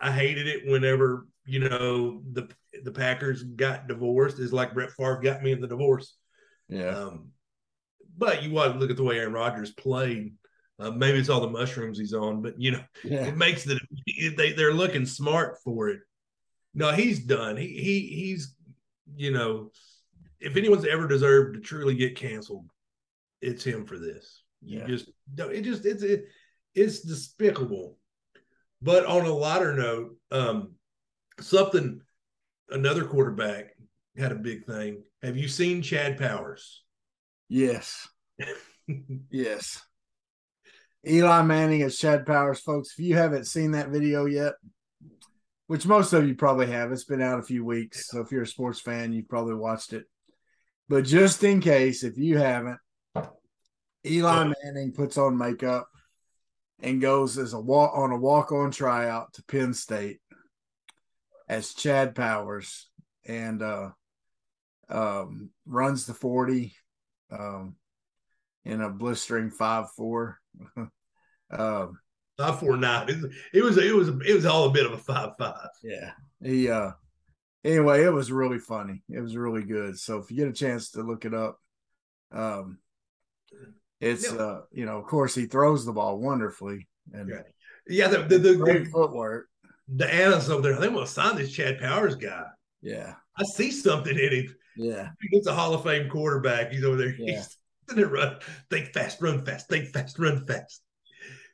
I 0.00 0.12
hated 0.12 0.46
it 0.46 0.70
whenever, 0.70 1.26
you 1.46 1.60
know, 1.60 2.22
the 2.32 2.48
the 2.84 2.92
Packers 2.92 3.42
got 3.42 3.88
divorced. 3.88 4.38
It's 4.38 4.52
like 4.52 4.74
Brett 4.74 4.90
Favre 4.92 5.20
got 5.20 5.42
me 5.42 5.52
in 5.52 5.60
the 5.62 5.66
divorce. 5.66 6.14
yeah, 6.68 6.90
Um, 6.90 7.28
but 8.16 8.42
you 8.42 8.52
want 8.52 8.74
to 8.74 8.78
look 8.78 8.90
at 8.90 8.96
the 8.96 9.02
way 9.02 9.18
Aaron 9.18 9.32
Rodgers 9.32 9.70
played. 9.72 10.34
Uh, 10.80 10.90
maybe 10.92 11.18
it's 11.18 11.28
all 11.28 11.40
the 11.40 11.50
mushrooms 11.50 11.98
he's 11.98 12.14
on, 12.14 12.40
but 12.40 12.54
you 12.60 12.70
know, 12.70 12.84
yeah, 13.04 13.24
it 13.26 13.36
makes 13.36 13.64
the 13.64 13.78
they 14.36 14.52
they're 14.52 14.72
looking 14.72 15.04
smart 15.06 15.56
for 15.64 15.88
it. 15.88 16.00
No, 16.74 16.92
he's 16.92 17.20
done. 17.20 17.56
He 17.56 17.66
he 17.68 18.00
he's 18.00 18.54
you 19.16 19.32
know, 19.32 19.70
if 20.38 20.56
anyone's 20.56 20.86
ever 20.86 21.08
deserved 21.08 21.54
to 21.54 21.60
truly 21.60 21.94
get 21.96 22.14
canceled, 22.16 22.66
it's 23.40 23.64
him 23.64 23.86
for 23.86 23.98
this. 23.98 24.42
You 24.62 24.80
Yeah. 24.80 24.86
just 24.86 25.10
no, 25.36 25.48
it 25.48 25.62
just 25.62 25.84
it's 25.84 26.02
it, 26.02 26.26
it's 26.74 27.00
despicable. 27.00 27.98
But 28.80 29.04
on 29.06 29.26
a 29.26 29.32
lighter 29.32 29.74
note, 29.74 30.16
um, 30.30 30.74
something 31.40 32.00
another 32.70 33.04
quarterback 33.04 33.70
had 34.16 34.30
a 34.30 34.36
big 34.36 34.64
thing. 34.66 35.02
Have 35.22 35.36
you 35.36 35.48
seen 35.48 35.82
Chad 35.82 36.18
Powers? 36.18 36.84
yes, 37.48 38.06
yes. 39.30 39.82
Eli 41.06 41.42
Manning 41.42 41.82
as 41.82 41.96
Chad 41.96 42.26
Powers, 42.26 42.60
folks. 42.60 42.92
If 42.92 43.04
you 43.04 43.16
haven't 43.16 43.46
seen 43.46 43.72
that 43.72 43.88
video 43.88 44.26
yet, 44.26 44.54
which 45.66 45.86
most 45.86 46.12
of 46.12 46.26
you 46.26 46.34
probably 46.34 46.66
have, 46.66 46.90
it's 46.92 47.04
been 47.04 47.22
out 47.22 47.38
a 47.38 47.44
few 47.44 47.64
weeks. 47.64 48.08
So 48.08 48.20
if 48.20 48.32
you're 48.32 48.42
a 48.42 48.46
sports 48.46 48.80
fan, 48.80 49.12
you've 49.12 49.28
probably 49.28 49.54
watched 49.54 49.92
it. 49.92 50.04
But 50.88 51.04
just 51.04 51.44
in 51.44 51.60
case, 51.60 52.02
if 52.02 52.16
you 52.16 52.38
haven't, 52.38 52.78
Eli 54.06 54.52
Manning 54.64 54.92
puts 54.92 55.18
on 55.18 55.36
makeup 55.36 55.88
and 56.80 57.00
goes 57.00 57.38
as 57.38 57.52
a 57.52 57.60
walk 57.60 57.92
on 57.96 58.12
a 58.12 58.16
walk 58.16 58.52
on 58.52 58.70
tryout 58.70 59.32
to 59.34 59.44
Penn 59.44 59.74
State 59.74 60.20
as 61.48 61.74
Chad 61.74 62.14
Powers 62.14 62.88
and 63.26 63.62
uh 63.62 63.90
um 64.88 65.50
runs 65.66 66.06
the 66.06 66.14
40 66.14 66.74
um 67.30 67.76
in 68.64 68.80
a 68.80 68.90
blistering 68.90 69.50
five 69.50 69.86
four. 69.96 70.38
um 71.50 71.98
Five 72.36 72.60
four 72.60 72.76
nine. 72.76 73.08
It 73.52 73.64
was 73.64 73.78
it 73.78 73.92
was 73.94 74.08
it 74.08 74.34
was 74.34 74.46
all 74.46 74.66
a 74.66 74.70
bit 74.70 74.86
of 74.86 74.92
a 74.92 74.98
five 74.98 75.30
five. 75.38 75.68
yeah. 75.82 76.12
He 76.40 76.68
uh 76.70 76.92
anyway, 77.64 78.04
it 78.04 78.12
was 78.12 78.30
really 78.30 78.60
funny. 78.60 79.02
It 79.08 79.20
was 79.20 79.36
really 79.36 79.64
good. 79.64 79.98
So 79.98 80.18
if 80.18 80.30
you 80.30 80.36
get 80.36 80.48
a 80.48 80.52
chance 80.52 80.92
to 80.92 81.02
look 81.02 81.24
it 81.24 81.34
up, 81.34 81.58
um 82.30 82.78
it's 84.00 84.32
Yeah. 84.32 84.38
uh 84.38 84.60
you 84.70 84.86
know, 84.86 84.98
of 84.98 85.06
course 85.06 85.34
he 85.34 85.46
throws 85.46 85.84
the 85.84 85.92
ball 85.92 86.20
wonderfully 86.20 86.86
and 87.12 87.28
Yeah. 87.28 87.42
Yeah, 87.88 88.08
the 88.08 88.18
the, 88.18 88.38
the, 88.38 88.54
great 88.54 88.84
the, 88.84 88.90
footwork. 88.90 89.48
the 89.88 90.06
analysts 90.12 90.48
over 90.50 90.62
there, 90.62 90.78
they 90.78 90.88
want 90.88 91.06
to 91.08 91.12
sign 91.12 91.34
this 91.36 91.50
Chad 91.50 91.80
Powers 91.80 92.14
guy. 92.14 92.44
Yeah. 92.82 93.14
I 93.36 93.42
see 93.56 93.72
something 93.72 94.16
in 94.16 94.32
him. 94.32 94.54
Yeah. 94.76 95.08
He's 95.30 95.46
a 95.48 95.54
Hall 95.54 95.74
of 95.74 95.82
Fame 95.82 96.08
quarterback. 96.08 96.70
He's 96.70 96.84
over 96.84 96.96
there. 96.96 97.16
Yeah. 97.18 97.38
He's 97.38 97.57
sitting 97.88 98.02
there 98.02 98.12
run, 98.12 98.36
think 98.70 98.92
fast, 98.92 99.20
run 99.20 99.44
fast, 99.44 99.68
think 99.68 99.88
fast, 99.88 100.18
run 100.18 100.46
fast. 100.46 100.82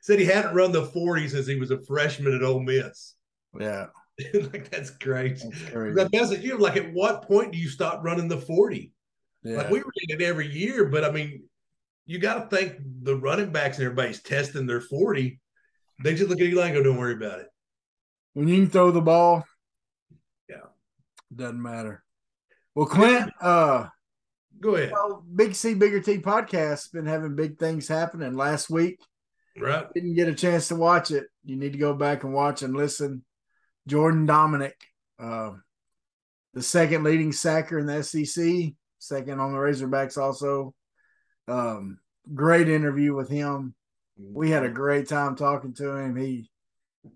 Said 0.01 0.19
he 0.19 0.25
hadn't 0.25 0.53
run 0.55 0.71
the 0.71 0.85
40 0.85 1.29
since 1.29 1.47
he 1.47 1.55
was 1.55 1.71
a 1.71 1.81
freshman 1.83 2.35
at 2.35 2.43
Ole 2.43 2.59
Miss. 2.61 3.15
Yeah. 3.59 3.87
like 4.33 4.69
that's 4.69 4.91
great. 4.91 5.39
That's 5.39 5.61
crazy. 5.71 5.95
That 5.95 6.11
message 6.11 6.43
you 6.43 6.57
like 6.57 6.77
at 6.77 6.93
what 6.93 7.23
point 7.23 7.51
do 7.51 7.57
you 7.57 7.69
stop 7.69 8.03
running 8.03 8.27
the 8.27 8.37
40? 8.37 8.91
Yeah. 9.43 9.57
Like 9.57 9.69
we 9.69 9.79
read 9.79 10.19
it 10.19 10.21
every 10.21 10.47
year, 10.47 10.85
but 10.85 11.03
I 11.03 11.11
mean, 11.11 11.43
you 12.05 12.19
got 12.19 12.49
to 12.49 12.55
think 12.55 12.77
the 13.01 13.15
running 13.15 13.51
backs 13.51 13.77
and 13.77 13.85
everybody's 13.85 14.21
testing 14.21 14.67
their 14.67 14.81
40. 14.81 15.39
They 16.03 16.13
just 16.15 16.29
look 16.29 16.39
at 16.39 16.45
Eli 16.47 16.67
and 16.67 16.75
go, 16.75 16.83
don't 16.83 16.97
worry 16.97 17.13
about 17.13 17.39
it. 17.39 17.47
when 18.33 18.47
you 18.47 18.55
can 18.57 18.69
throw 18.69 18.91
the 18.91 19.01
ball, 19.01 19.43
Yeah. 20.47 20.57
doesn't 21.35 21.61
matter. 21.61 22.03
Well, 22.75 22.85
Clint, 22.85 23.31
uh, 23.41 23.87
Go 24.65 24.75
ahead. 24.75 24.91
well, 24.91 25.23
Big 25.35 25.53
C 25.55 25.73
Bigger 25.75 25.99
T 26.01 26.17
podcast 26.17 26.91
been 26.91 27.05
having 27.05 27.35
big 27.35 27.57
things 27.59 27.87
happening. 27.87 28.33
Last 28.35 28.69
week, 28.69 28.99
Right. 29.57 29.85
didn't 29.93 30.15
get 30.15 30.27
a 30.27 30.33
chance 30.33 30.67
to 30.69 30.75
watch 30.75 31.11
it. 31.11 31.27
You 31.43 31.55
need 31.55 31.73
to 31.73 31.79
go 31.79 31.93
back 31.93 32.23
and 32.23 32.33
watch 32.33 32.63
and 32.63 32.75
listen. 32.75 33.23
Jordan 33.87 34.25
Domineck, 34.27 34.73
uh, 35.19 35.51
the 36.53 36.63
second 36.63 37.03
leading 37.03 37.31
sacker 37.31 37.77
in 37.77 37.85
the 37.85 38.01
SEC, 38.03 38.75
second 38.97 39.39
on 39.39 39.51
the 39.53 39.57
Razorbacks, 39.59 40.17
also. 40.17 40.73
Um, 41.47 41.99
great 42.33 42.67
interview 42.67 43.13
with 43.13 43.29
him. 43.29 43.75
we 44.17 44.49
had 44.49 44.63
a 44.63 44.69
great 44.69 45.07
time 45.07 45.35
talking 45.35 45.73
to 45.75 45.91
him. 45.95 46.15
He 46.15 46.49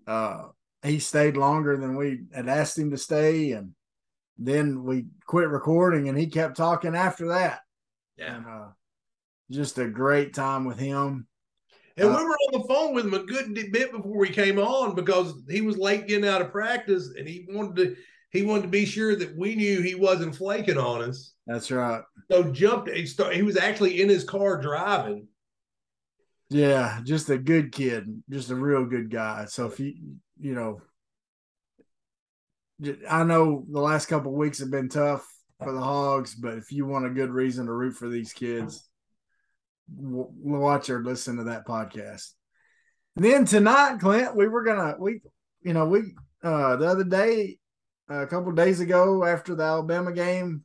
uh 0.06 0.48
he 0.84 0.98
stayed 1.00 1.36
longer 1.36 1.76
than 1.76 1.96
we 1.96 2.20
had 2.32 2.48
asked 2.48 2.78
him 2.78 2.90
to 2.92 2.96
stay, 2.98 3.52
and 3.52 3.74
then 4.40 4.82
we 4.82 5.04
quit 5.26 5.48
recording 5.48 6.08
and 6.08 6.18
he 6.18 6.26
kept 6.26 6.56
talking 6.56 6.96
after 6.96 7.28
that. 7.28 7.60
Yeah. 8.16 8.36
And 8.36 8.46
uh 8.46 8.68
just 9.50 9.78
a 9.78 9.88
great 9.88 10.32
time 10.34 10.64
with 10.64 10.78
him. 10.78 11.26
And 11.96 12.08
Uh, 12.08 12.16
we 12.16 12.24
were 12.24 12.30
on 12.30 12.60
the 12.60 12.68
phone 12.68 12.94
with 12.94 13.04
him 13.04 13.14
a 13.14 13.24
good 13.24 13.54
bit 13.72 13.92
before 13.92 14.16
we 14.16 14.30
came 14.30 14.58
on 14.58 14.94
because 14.94 15.34
he 15.48 15.60
was 15.60 15.76
late 15.76 16.06
getting 16.06 16.28
out 16.28 16.40
of 16.40 16.50
practice 16.52 17.10
and 17.16 17.28
he 17.28 17.46
wanted 17.50 17.76
to 17.76 17.96
he 18.32 18.42
wanted 18.42 18.62
to 18.62 18.68
be 18.68 18.86
sure 18.86 19.16
that 19.16 19.36
we 19.36 19.56
knew 19.56 19.82
he 19.82 19.96
wasn't 19.96 20.36
flaking 20.36 20.78
on 20.78 21.02
us. 21.02 21.34
That's 21.46 21.70
right. 21.70 22.02
So 22.30 22.44
jumped 22.44 22.88
he 22.88 23.04
start, 23.04 23.34
he 23.34 23.42
was 23.42 23.56
actually 23.56 24.00
in 24.00 24.08
his 24.08 24.22
car 24.22 24.56
driving. 24.56 25.26
Yeah, 26.48 27.00
just 27.04 27.28
a 27.28 27.38
good 27.38 27.72
kid, 27.72 28.22
just 28.30 28.50
a 28.50 28.54
real 28.54 28.84
good 28.84 29.10
guy. 29.10 29.46
So 29.46 29.66
if 29.66 29.80
you 29.80 29.94
you 30.38 30.54
know 30.54 30.80
I 33.08 33.24
know 33.24 33.64
the 33.70 33.80
last 33.80 34.06
couple 34.06 34.32
weeks 34.32 34.60
have 34.60 34.70
been 34.70 34.88
tough 34.88 35.26
for 35.62 35.72
the 35.72 35.80
Hogs, 35.80 36.34
but 36.34 36.54
if 36.54 36.72
you 36.72 36.86
want 36.86 37.06
a 37.06 37.10
good 37.10 37.30
reason 37.30 37.66
to 37.66 37.72
root 37.72 37.94
for 37.94 38.08
these 38.08 38.32
kids, 38.32 38.88
watch 39.88 40.88
or 40.88 41.02
listen 41.02 41.36
to 41.36 41.44
that 41.44 41.66
podcast. 41.66 42.30
And 43.16 43.24
then 43.24 43.44
tonight, 43.44 43.98
Clint, 44.00 44.36
we 44.36 44.48
were 44.48 44.64
gonna 44.64 44.94
we 44.98 45.20
you 45.62 45.72
know 45.72 45.86
we 45.86 46.14
uh 46.42 46.76
the 46.76 46.86
other 46.86 47.04
day 47.04 47.58
a 48.08 48.26
couple 48.26 48.52
days 48.52 48.80
ago 48.80 49.24
after 49.24 49.54
the 49.54 49.64
Alabama 49.64 50.12
game, 50.12 50.64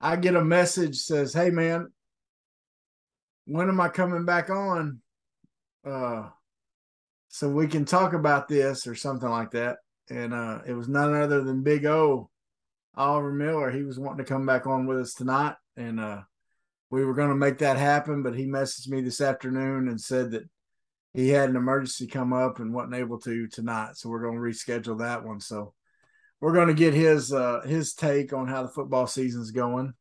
I 0.00 0.16
get 0.16 0.36
a 0.36 0.44
message 0.44 0.96
says, 0.96 1.34
"Hey 1.34 1.50
man, 1.50 1.88
when 3.46 3.68
am 3.68 3.80
I 3.80 3.88
coming 3.88 4.24
back 4.24 4.48
on? 4.50 5.00
Uh, 5.84 6.28
so 7.28 7.48
we 7.48 7.66
can 7.66 7.84
talk 7.84 8.12
about 8.12 8.48
this 8.48 8.86
or 8.86 8.94
something 8.94 9.28
like 9.28 9.52
that. 9.52 9.78
And 10.10 10.34
uh, 10.34 10.58
it 10.66 10.72
was 10.72 10.88
none 10.88 11.14
other 11.14 11.42
than 11.42 11.62
Big 11.62 11.86
O, 11.86 12.28
Oliver 12.96 13.32
Miller. 13.32 13.70
He 13.70 13.84
was 13.84 13.98
wanting 13.98 14.24
to 14.24 14.28
come 14.28 14.44
back 14.44 14.66
on 14.66 14.86
with 14.86 14.98
us 14.98 15.14
tonight, 15.14 15.54
and 15.76 16.00
uh, 16.00 16.22
we 16.90 17.04
were 17.04 17.14
going 17.14 17.28
to 17.28 17.36
make 17.36 17.58
that 17.58 17.76
happen. 17.76 18.22
But 18.22 18.36
he 18.36 18.46
messaged 18.46 18.88
me 18.88 19.02
this 19.02 19.20
afternoon 19.20 19.88
and 19.88 20.00
said 20.00 20.32
that 20.32 20.42
he 21.14 21.28
had 21.28 21.48
an 21.48 21.56
emergency 21.56 22.08
come 22.08 22.32
up 22.32 22.58
and 22.58 22.74
wasn't 22.74 22.94
able 22.94 23.20
to 23.20 23.46
tonight. 23.46 23.96
So 23.96 24.08
we're 24.08 24.22
going 24.22 24.34
to 24.34 24.40
reschedule 24.40 24.98
that 24.98 25.24
one. 25.24 25.40
So 25.40 25.74
we're 26.40 26.54
going 26.54 26.68
to 26.68 26.74
get 26.74 26.92
his 26.92 27.32
uh, 27.32 27.60
his 27.60 27.94
take 27.94 28.32
on 28.32 28.48
how 28.48 28.64
the 28.64 28.68
football 28.68 29.06
season's 29.06 29.52
going, 29.52 29.92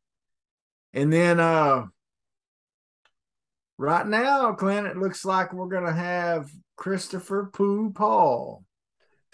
and 0.94 1.14
then 1.14 1.40
uh, 1.40 1.86
right 3.78 4.08
now, 4.08 4.54
Clint, 4.54 4.88
it 4.88 4.98
looks 4.98 5.24
like 5.24 5.54
we're 5.54 5.68
going 5.68 5.86
to 5.86 5.94
have 5.94 6.50
Christopher 6.78 7.50
Pooh 7.54 7.92
Paul. 7.92 8.64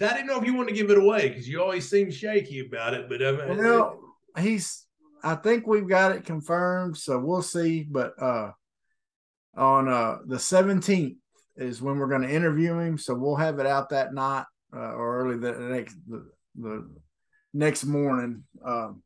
I 0.01 0.13
didn't 0.13 0.27
know 0.27 0.39
if 0.39 0.45
you 0.45 0.53
want 0.53 0.67
to 0.69 0.75
give 0.75 0.89
it 0.89 0.97
away 0.97 1.29
because 1.29 1.47
you 1.47 1.62
always 1.62 1.89
seem 1.89 2.12
shaky 2.12 2.65
about 2.65 2.93
it. 2.93 3.08
But 3.08 3.25
I 3.25 3.31
mean, 3.31 3.58
well, 3.58 3.99
he's. 4.38 4.84
I 5.23 5.36
think 5.36 5.65
we've 5.65 5.88
got 5.88 6.12
it 6.12 6.25
confirmed, 6.25 6.97
so 6.97 7.17
we'll 7.17 7.41
see. 7.41 7.84
But 7.84 8.13
uh, 8.21 8.51
on 9.55 9.88
uh 9.88 10.17
the 10.25 10.39
seventeenth 10.39 11.17
is 11.55 11.81
when 11.81 11.97
we're 11.97 12.10
going 12.10 12.23
to 12.23 12.34
interview 12.34 12.77
him, 12.77 12.97
so 12.97 13.15
we'll 13.15 13.38
have 13.38 13.60
it 13.60 13.65
out 13.65 13.89
that 13.89 14.13
night 14.13 14.45
uh, 14.75 14.93
or 14.93 15.19
early 15.19 15.38
the 15.38 15.53
next 15.53 15.95
the, 16.08 16.29
the 16.55 16.89
next 17.53 17.86
morning. 17.86 18.43
Um, 18.63 19.01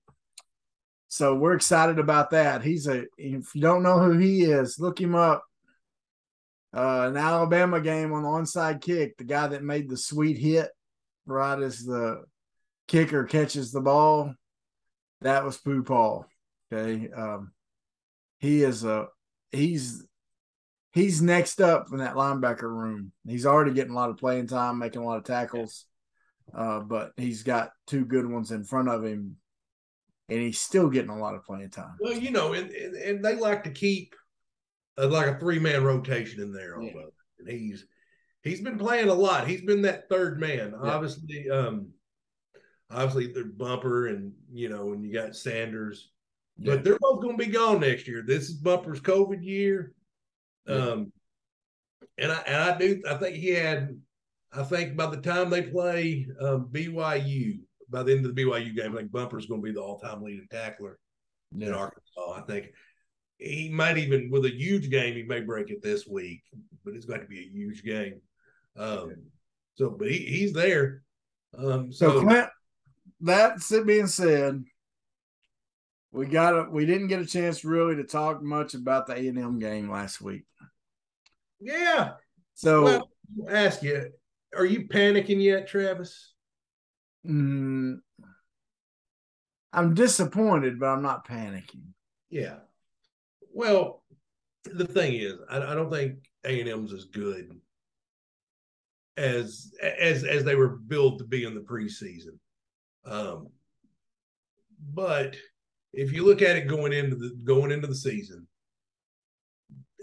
so 1.08 1.36
we're 1.36 1.54
excited 1.54 2.00
about 2.00 2.32
that. 2.32 2.64
He's 2.64 2.88
a. 2.88 3.06
If 3.18 3.54
you 3.54 3.62
don't 3.62 3.84
know 3.84 4.00
who 4.00 4.18
he 4.18 4.44
is, 4.44 4.80
look 4.80 5.00
him 5.00 5.14
up 5.14 5.44
uh, 6.76 7.08
an 7.10 7.18
Alabama 7.18 7.80
game 7.82 8.14
on 8.14 8.24
the 8.24 8.30
onside 8.30 8.82
kick, 8.82 9.18
the 9.18 9.24
guy 9.24 9.48
that 9.48 9.64
made 9.64 9.90
the 9.90 9.98
sweet 9.98 10.38
hit 10.38 10.70
right 11.32 11.60
as 11.60 11.84
the 11.84 12.24
kicker 12.88 13.24
catches 13.24 13.72
the 13.72 13.82
ball, 13.82 14.34
that 15.22 15.44
was 15.44 15.58
Pooh 15.58 15.84
Paul. 15.84 16.26
Okay. 16.72 17.10
Um, 17.12 17.52
he 18.40 18.64
is 18.64 18.84
a 18.84 19.08
he's 19.52 20.06
he's 20.94 21.22
next 21.22 21.62
up 21.62 21.88
in 21.92 21.98
that 21.98 22.16
linebacker 22.16 22.64
room. 22.64 23.12
He's 23.28 23.46
already 23.46 23.74
getting 23.74 23.94
a 23.94 23.96
lot 23.96 24.10
of 24.10 24.18
playing 24.18 24.48
time, 24.48 24.80
making 24.80 25.02
a 25.02 25.06
lot 25.06 25.18
of 25.18 25.24
tackles. 25.24 25.86
Uh, 26.56 26.80
but 26.80 27.12
he's 27.16 27.44
got 27.44 27.72
two 27.86 28.06
good 28.06 28.26
ones 28.26 28.52
in 28.52 28.64
front 28.64 28.90
of 28.90 29.04
him, 29.04 29.36
and 30.30 30.40
he's 30.40 30.60
still 30.60 30.90
getting 30.90 31.12
a 31.12 31.20
lot 31.20 31.36
of 31.36 31.46
playing 31.46 31.70
time. 31.70 31.96
Well, 32.00 32.18
you 32.18 32.32
know, 32.32 32.54
and, 32.54 32.72
and, 32.72 32.96
and 32.96 33.26
they 33.26 33.36
like 33.36 33.64
to 33.66 33.72
keep 33.72 34.16
uh, 34.98 35.08
like 35.08 35.28
a 35.28 35.40
three 35.40 35.60
man 35.60 35.84
rotation 35.84 36.42
in 36.42 36.52
there. 36.52 36.82
Yeah. 36.82 36.92
And 37.40 37.48
he's 37.48 37.86
he's 38.50 38.62
been 38.62 38.78
playing 38.78 39.10
a 39.10 39.14
lot. 39.14 39.48
He's 39.48 39.62
been 39.62 39.84
that 39.84 40.10
third 40.10 40.40
man. 40.40 40.74
Yeah. 40.84 40.92
Obviously, 40.92 41.50
um, 41.50 41.90
obviously 42.92 43.32
the 43.32 43.46
bumper 43.46 44.08
and 44.08 44.34
you 44.52 44.70
know, 44.70 44.94
and 44.94 45.04
you 45.04 45.14
got 45.14 45.36
Sanders. 45.36 46.12
Yeah. 46.58 46.76
But 46.76 46.84
they're 46.84 47.00
both 47.00 47.22
gonna 47.22 47.38
be 47.38 47.48
gone 47.48 47.80
next 47.80 48.08
year. 48.08 48.24
This 48.26 48.50
is 48.50 48.56
Bumper's 48.56 49.00
COVID 49.00 49.44
year. 49.44 49.94
Um 50.68 51.12
and 52.18 52.32
I 52.32 52.38
and 52.46 52.56
I 52.58 52.78
do 52.78 53.02
I 53.10 53.14
think 53.16 53.36
he 53.38 53.50
had 53.50 54.00
I 54.52 54.64
think 54.64 54.98
by 54.98 55.06
the 55.06 55.22
time 55.22 55.50
they 55.50 55.62
play 55.62 56.28
um, 56.42 56.70
BYU, 56.72 57.60
by 57.88 58.02
the 58.02 58.12
end 58.12 58.26
of 58.26 58.36
the 58.36 58.44
BYU 58.44 58.76
game, 58.76 58.94
I 58.94 58.98
think 58.98 59.12
Bumper's 59.12 59.46
going 59.46 59.62
to 59.62 59.66
be 59.66 59.72
the 59.72 59.82
all-time 59.82 60.24
leading 60.24 60.48
tackler 60.50 60.98
yeah. 61.56 61.68
in 61.68 61.74
Arkansas. 61.74 62.34
I 62.36 62.42
think 62.42 62.72
he 63.40 63.70
might 63.70 63.98
even 63.98 64.30
with 64.30 64.46
a 64.46 64.50
huge 64.50 64.90
game 64.90 65.16
he 65.16 65.24
may 65.24 65.40
break 65.40 65.70
it 65.72 65.82
this 65.82 66.06
week 66.06 66.44
but 66.84 66.94
it's 66.94 67.06
going 67.06 67.22
to 67.22 67.26
be 67.26 67.40
a 67.40 67.50
huge 67.50 67.84
game 67.84 68.20
um 68.80 69.16
so 69.76 69.90
but 69.92 70.10
he, 70.10 70.18
he's 70.18 70.54
there. 70.54 71.04
Um 71.58 71.92
so, 71.92 72.14
so 72.14 72.22
Clint, 72.22 72.50
that 73.22 73.84
being 73.86 74.08
said 74.08 74.64
we 76.12 76.26
got 76.26 76.58
a, 76.58 76.70
we 76.70 76.86
didn't 76.86 77.08
get 77.08 77.22
a 77.22 77.26
chance 77.26 77.64
really 77.64 77.96
to 77.98 78.04
talk 78.04 78.42
much 78.42 78.74
about 78.74 79.06
the 79.06 79.14
a&m 79.14 79.60
game 79.60 79.92
last 79.92 80.22
week. 80.22 80.46
Yeah. 81.60 82.14
So 82.56 82.84
well, 82.84 83.10
ask 83.48 83.84
you 83.84 84.12
are 84.56 84.66
you 84.66 84.88
panicking 84.88 85.42
yet 85.42 85.68
travis? 85.68 86.34
Mm, 87.28 88.00
i'm 89.74 89.94
disappointed 89.94 90.80
but 90.80 90.88
i'm 90.88 91.02
not 91.02 91.28
panicking. 91.28 91.90
Yeah. 92.30 92.58
Well, 93.52 94.04
the 94.64 94.86
thing 94.86 95.16
is, 95.16 95.34
I, 95.50 95.58
I 95.58 95.76
don't 95.76 95.92
think 95.92 96.30
A 96.46 96.60
and 96.60 96.70
M's 96.70 96.94
as 96.94 97.06
good 97.06 97.60
as 99.20 99.74
as 99.84 100.24
as 100.24 100.44
they 100.44 100.56
were 100.56 100.70
billed 100.70 101.20
to 101.20 101.26
be 101.26 101.44
in 101.44 101.54
the 101.54 101.62
preseason. 101.62 102.38
Um, 103.06 103.50
but 104.94 105.36
if 105.94 106.14
you 106.14 106.26
look 106.26 106.42
at 106.42 106.56
it 106.56 106.68
going 106.68 106.94
into 106.94 107.18
the 107.18 107.38
going 107.44 107.72
into 107.72 107.88
the 107.88 107.96
season, 107.96 108.48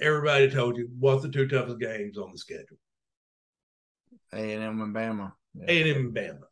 everybody 0.01 0.51
told 0.51 0.77
you 0.77 0.89
what's 0.99 1.23
the 1.23 1.31
two 1.31 1.49
toughest 1.49 1.81
games 1.81 2.19
on 2.19 2.31
the 2.33 2.39
schedule. 2.39 2.77
A 4.33 4.53
and 4.55 4.63
M 4.63 4.83
and 4.83 4.95
Bama. 4.95 5.33
A 5.67 5.81
and 5.81 5.91
M 5.91 6.07
and 6.07 6.15
Bama. 6.15 6.43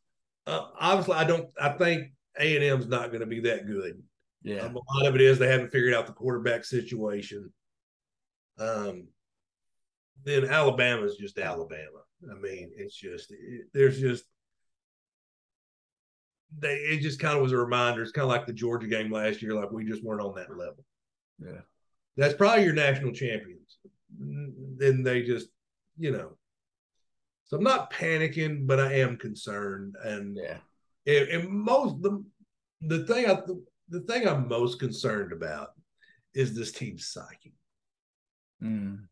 Uh, 0.46 0.68
obviously, 0.80 1.14
I 1.14 1.24
don't. 1.24 1.48
I 1.60 1.70
think 1.70 2.12
A 2.38 2.56
and 2.56 2.64
M's 2.64 2.86
not 2.86 3.08
going 3.08 3.20
to 3.20 3.26
be 3.26 3.40
that 3.40 3.66
good. 3.66 4.02
Yeah. 4.42 4.60
Um, 4.60 4.76
a 4.76 4.94
lot 4.94 5.06
of 5.06 5.14
it 5.14 5.20
is 5.20 5.38
they 5.38 5.50
haven't 5.50 5.72
figured 5.72 5.94
out 5.94 6.06
the 6.06 6.12
quarterback 6.12 6.64
situation. 6.64 7.52
Um, 8.58 9.08
then 10.24 10.44
Alabama 10.46 11.04
is 11.04 11.16
just 11.16 11.38
Alabama. 11.38 12.03
I 12.30 12.34
mean, 12.40 12.72
it's 12.76 12.96
just 12.96 13.30
it, 13.32 13.66
there's 13.72 14.00
just 14.00 14.24
they 16.58 16.74
it 16.74 17.00
just 17.00 17.20
kind 17.20 17.36
of 17.36 17.42
was 17.42 17.52
a 17.52 17.56
reminder. 17.56 18.02
It's 18.02 18.12
kind 18.12 18.24
of 18.24 18.30
like 18.30 18.46
the 18.46 18.52
Georgia 18.52 18.86
game 18.86 19.10
last 19.10 19.42
year, 19.42 19.54
like 19.54 19.70
we 19.70 19.84
just 19.84 20.04
weren't 20.04 20.22
on 20.22 20.34
that 20.36 20.50
level. 20.50 20.84
Yeah. 21.38 21.60
That's 22.16 22.34
probably 22.34 22.64
your 22.64 22.74
national 22.74 23.12
champions. 23.12 23.78
Then 24.18 25.02
they 25.02 25.22
just, 25.22 25.48
you 25.98 26.12
know. 26.12 26.36
So 27.46 27.56
I'm 27.56 27.64
not 27.64 27.92
panicking, 27.92 28.66
but 28.66 28.80
I 28.80 28.94
am 28.94 29.16
concerned. 29.16 29.96
And 30.02 30.38
yeah. 30.40 30.58
And, 31.06 31.28
and 31.28 31.50
most 31.50 32.00
the 32.02 32.24
the 32.82 33.04
thing 33.06 33.28
I 33.28 33.38
the 33.88 34.00
thing 34.00 34.26
I'm 34.26 34.48
most 34.48 34.78
concerned 34.78 35.32
about 35.32 35.70
is 36.34 36.54
this 36.54 36.72
team's 36.72 37.08
psyche. 37.08 37.54
Mm. 38.62 39.06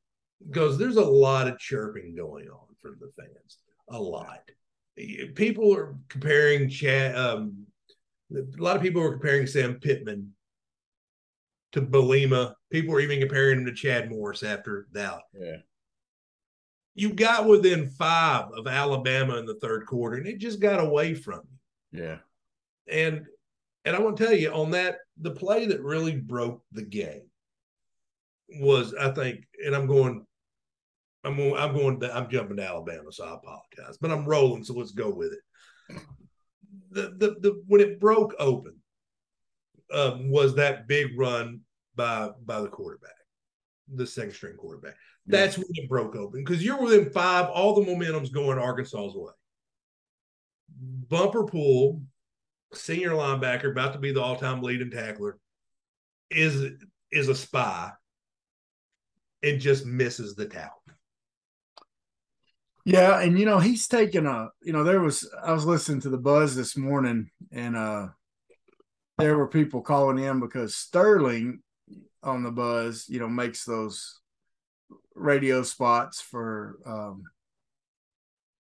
Because 0.46 0.78
there's 0.78 0.96
a 0.96 1.04
lot 1.04 1.46
of 1.46 1.58
chirping 1.58 2.16
going 2.16 2.48
on 2.48 2.71
from 2.82 2.96
the 3.00 3.10
fans. 3.16 3.58
A 3.88 3.98
lot. 3.98 4.42
People 5.34 5.74
are 5.74 5.96
comparing 6.08 6.68
Chad. 6.68 7.16
Um, 7.16 7.66
a 8.34 8.60
lot 8.62 8.76
of 8.76 8.82
people 8.82 9.02
are 9.02 9.12
comparing 9.12 9.46
Sam 9.46 9.76
Pittman 9.80 10.32
to 11.72 11.82
Bielema. 11.82 12.54
People 12.70 12.94
are 12.94 13.00
even 13.00 13.20
comparing 13.20 13.60
him 13.60 13.66
to 13.66 13.72
Chad 13.72 14.10
Morris 14.10 14.42
after 14.42 14.86
that. 14.92 15.20
Yeah. 15.38 15.56
You 16.94 17.14
got 17.14 17.46
within 17.46 17.88
five 17.88 18.50
of 18.54 18.66
Alabama 18.66 19.36
in 19.36 19.46
the 19.46 19.58
third 19.62 19.86
quarter, 19.86 20.16
and 20.16 20.26
it 20.26 20.38
just 20.38 20.60
got 20.60 20.80
away 20.80 21.14
from 21.14 21.40
you. 21.90 22.02
Yeah. 22.02 22.18
And 22.88 23.26
and 23.84 23.96
I 23.96 24.00
want 24.00 24.16
to 24.16 24.24
tell 24.24 24.34
you 24.34 24.52
on 24.52 24.70
that, 24.72 24.98
the 25.20 25.30
play 25.30 25.66
that 25.66 25.82
really 25.82 26.16
broke 26.16 26.62
the 26.72 26.82
game 26.82 27.22
was, 28.60 28.94
I 28.94 29.10
think, 29.10 29.44
and 29.64 29.74
I'm 29.74 29.86
going, 29.86 30.26
I'm 31.24 31.36
going, 31.36 31.56
I'm 31.56 31.74
going, 31.74 32.00
to, 32.00 32.14
I'm 32.14 32.28
jumping 32.28 32.56
to 32.56 32.66
Alabama, 32.66 33.12
so 33.12 33.24
I 33.24 33.34
apologize, 33.34 33.98
but 34.00 34.10
I'm 34.10 34.26
rolling, 34.26 34.64
so 34.64 34.74
let's 34.74 34.92
go 34.92 35.10
with 35.10 35.32
it. 35.32 36.00
The 36.90 37.02
the 37.16 37.36
the 37.40 37.62
when 37.66 37.80
it 37.80 38.00
broke 38.00 38.34
open, 38.38 38.76
um, 39.92 40.30
was 40.30 40.56
that 40.56 40.88
big 40.88 41.18
run 41.18 41.60
by 41.94 42.30
by 42.44 42.60
the 42.60 42.68
quarterback, 42.68 43.10
the 43.94 44.06
second 44.06 44.32
string 44.32 44.56
quarterback. 44.56 44.94
That's 45.26 45.56
when 45.56 45.66
it 45.70 45.88
broke 45.88 46.16
open 46.16 46.44
because 46.44 46.62
you're 46.62 46.82
within 46.82 47.10
five. 47.10 47.48
All 47.48 47.74
the 47.74 47.86
momentum's 47.86 48.30
going 48.30 48.58
Arkansas's 48.58 49.14
way. 49.14 49.32
Bumper 51.08 51.44
Pool 51.44 52.02
senior 52.74 53.10
linebacker, 53.10 53.70
about 53.70 53.92
to 53.92 53.98
be 53.98 54.12
the 54.12 54.20
all-time 54.20 54.62
leading 54.62 54.90
tackler, 54.90 55.38
is 56.30 56.72
is 57.10 57.28
a 57.28 57.34
spy 57.34 57.90
and 59.42 59.60
just 59.60 59.84
misses 59.84 60.34
the 60.34 60.46
tackle. 60.46 60.82
Yeah, 62.84 63.20
and 63.20 63.38
you 63.38 63.46
know, 63.46 63.58
he's 63.58 63.86
taken 63.86 64.26
a 64.26 64.48
you 64.62 64.72
know, 64.72 64.84
there 64.84 65.00
was 65.00 65.28
I 65.44 65.52
was 65.52 65.64
listening 65.64 66.00
to 66.02 66.10
the 66.10 66.18
buzz 66.18 66.56
this 66.56 66.76
morning 66.76 67.30
and 67.50 67.76
uh 67.76 68.08
there 69.18 69.36
were 69.36 69.48
people 69.48 69.82
calling 69.82 70.18
in 70.18 70.40
because 70.40 70.74
Sterling 70.74 71.60
on 72.22 72.42
the 72.42 72.50
buzz, 72.50 73.06
you 73.08 73.20
know, 73.20 73.28
makes 73.28 73.64
those 73.64 74.20
radio 75.14 75.62
spots 75.62 76.20
for 76.20 76.78
um 76.86 77.24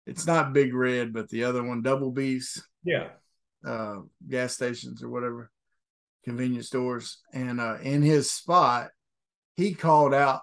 it's 0.05 0.25
not 0.25 0.53
Big 0.53 0.73
Red, 0.73 1.13
but 1.13 1.29
the 1.29 1.43
other 1.43 1.63
one, 1.63 1.81
Double 1.81 2.11
B's. 2.11 2.63
Yeah 2.83 3.09
uh, 3.65 3.97
gas 4.27 4.53
stations 4.53 5.03
or 5.03 5.09
whatever, 5.09 5.51
convenience 6.23 6.67
stores. 6.67 7.19
And 7.33 7.59
uh, 7.59 7.77
in 7.81 8.01
his 8.01 8.31
spot, 8.31 8.89
he 9.55 9.73
called 9.73 10.13
out 10.13 10.41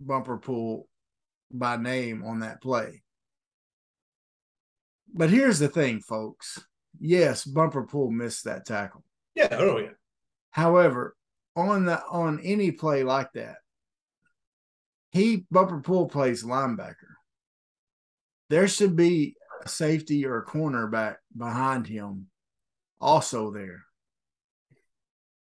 Bumper 0.00 0.38
Pool 0.38 0.88
by 1.50 1.76
name 1.76 2.24
on 2.24 2.40
that 2.40 2.62
play. 2.62 3.02
But 5.14 5.30
here's 5.30 5.60
the 5.60 5.68
thing, 5.68 6.00
folks. 6.00 6.62
Yes, 7.00 7.44
Bumper 7.44 7.84
Pool 7.84 8.10
missed 8.10 8.44
that 8.44 8.66
tackle. 8.66 9.04
Yeah, 9.34 9.48
oh 9.52 9.78
yeah. 9.78 9.90
However, 10.50 11.16
on 11.56 11.84
the 11.86 12.02
on 12.04 12.40
any 12.40 12.72
play 12.72 13.04
like 13.04 13.32
that, 13.34 13.56
he 15.10 15.46
Bumper 15.50 15.80
Pool 15.80 16.08
plays 16.08 16.42
linebacker. 16.42 17.14
There 18.50 18.68
should 18.68 18.96
be 18.96 19.36
a 19.64 19.68
safety 19.68 20.26
or 20.26 20.38
a 20.38 20.44
cornerback 20.44 21.16
behind 21.36 21.86
him 21.86 22.26
also 23.00 23.50
there. 23.52 23.84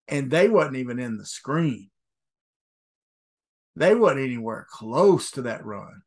And 0.09 0.31
they 0.31 0.49
wasn't 0.49 0.77
even 0.77 0.99
in 0.99 1.17
the 1.17 1.25
screen. 1.25 1.91
They 3.77 3.95
wasn't 3.95 4.21
anywhere 4.21 4.67
close 4.71 5.31
to 5.33 5.43
that 5.43 5.65
run. 5.65 6.03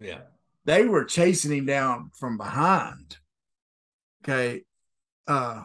Yeah. 0.00 0.20
They 0.68 0.84
were 0.84 1.06
chasing 1.06 1.50
him 1.56 1.64
down 1.64 2.10
from 2.14 2.36
behind. 2.36 3.16
Okay. 4.22 4.64
Uh 5.26 5.64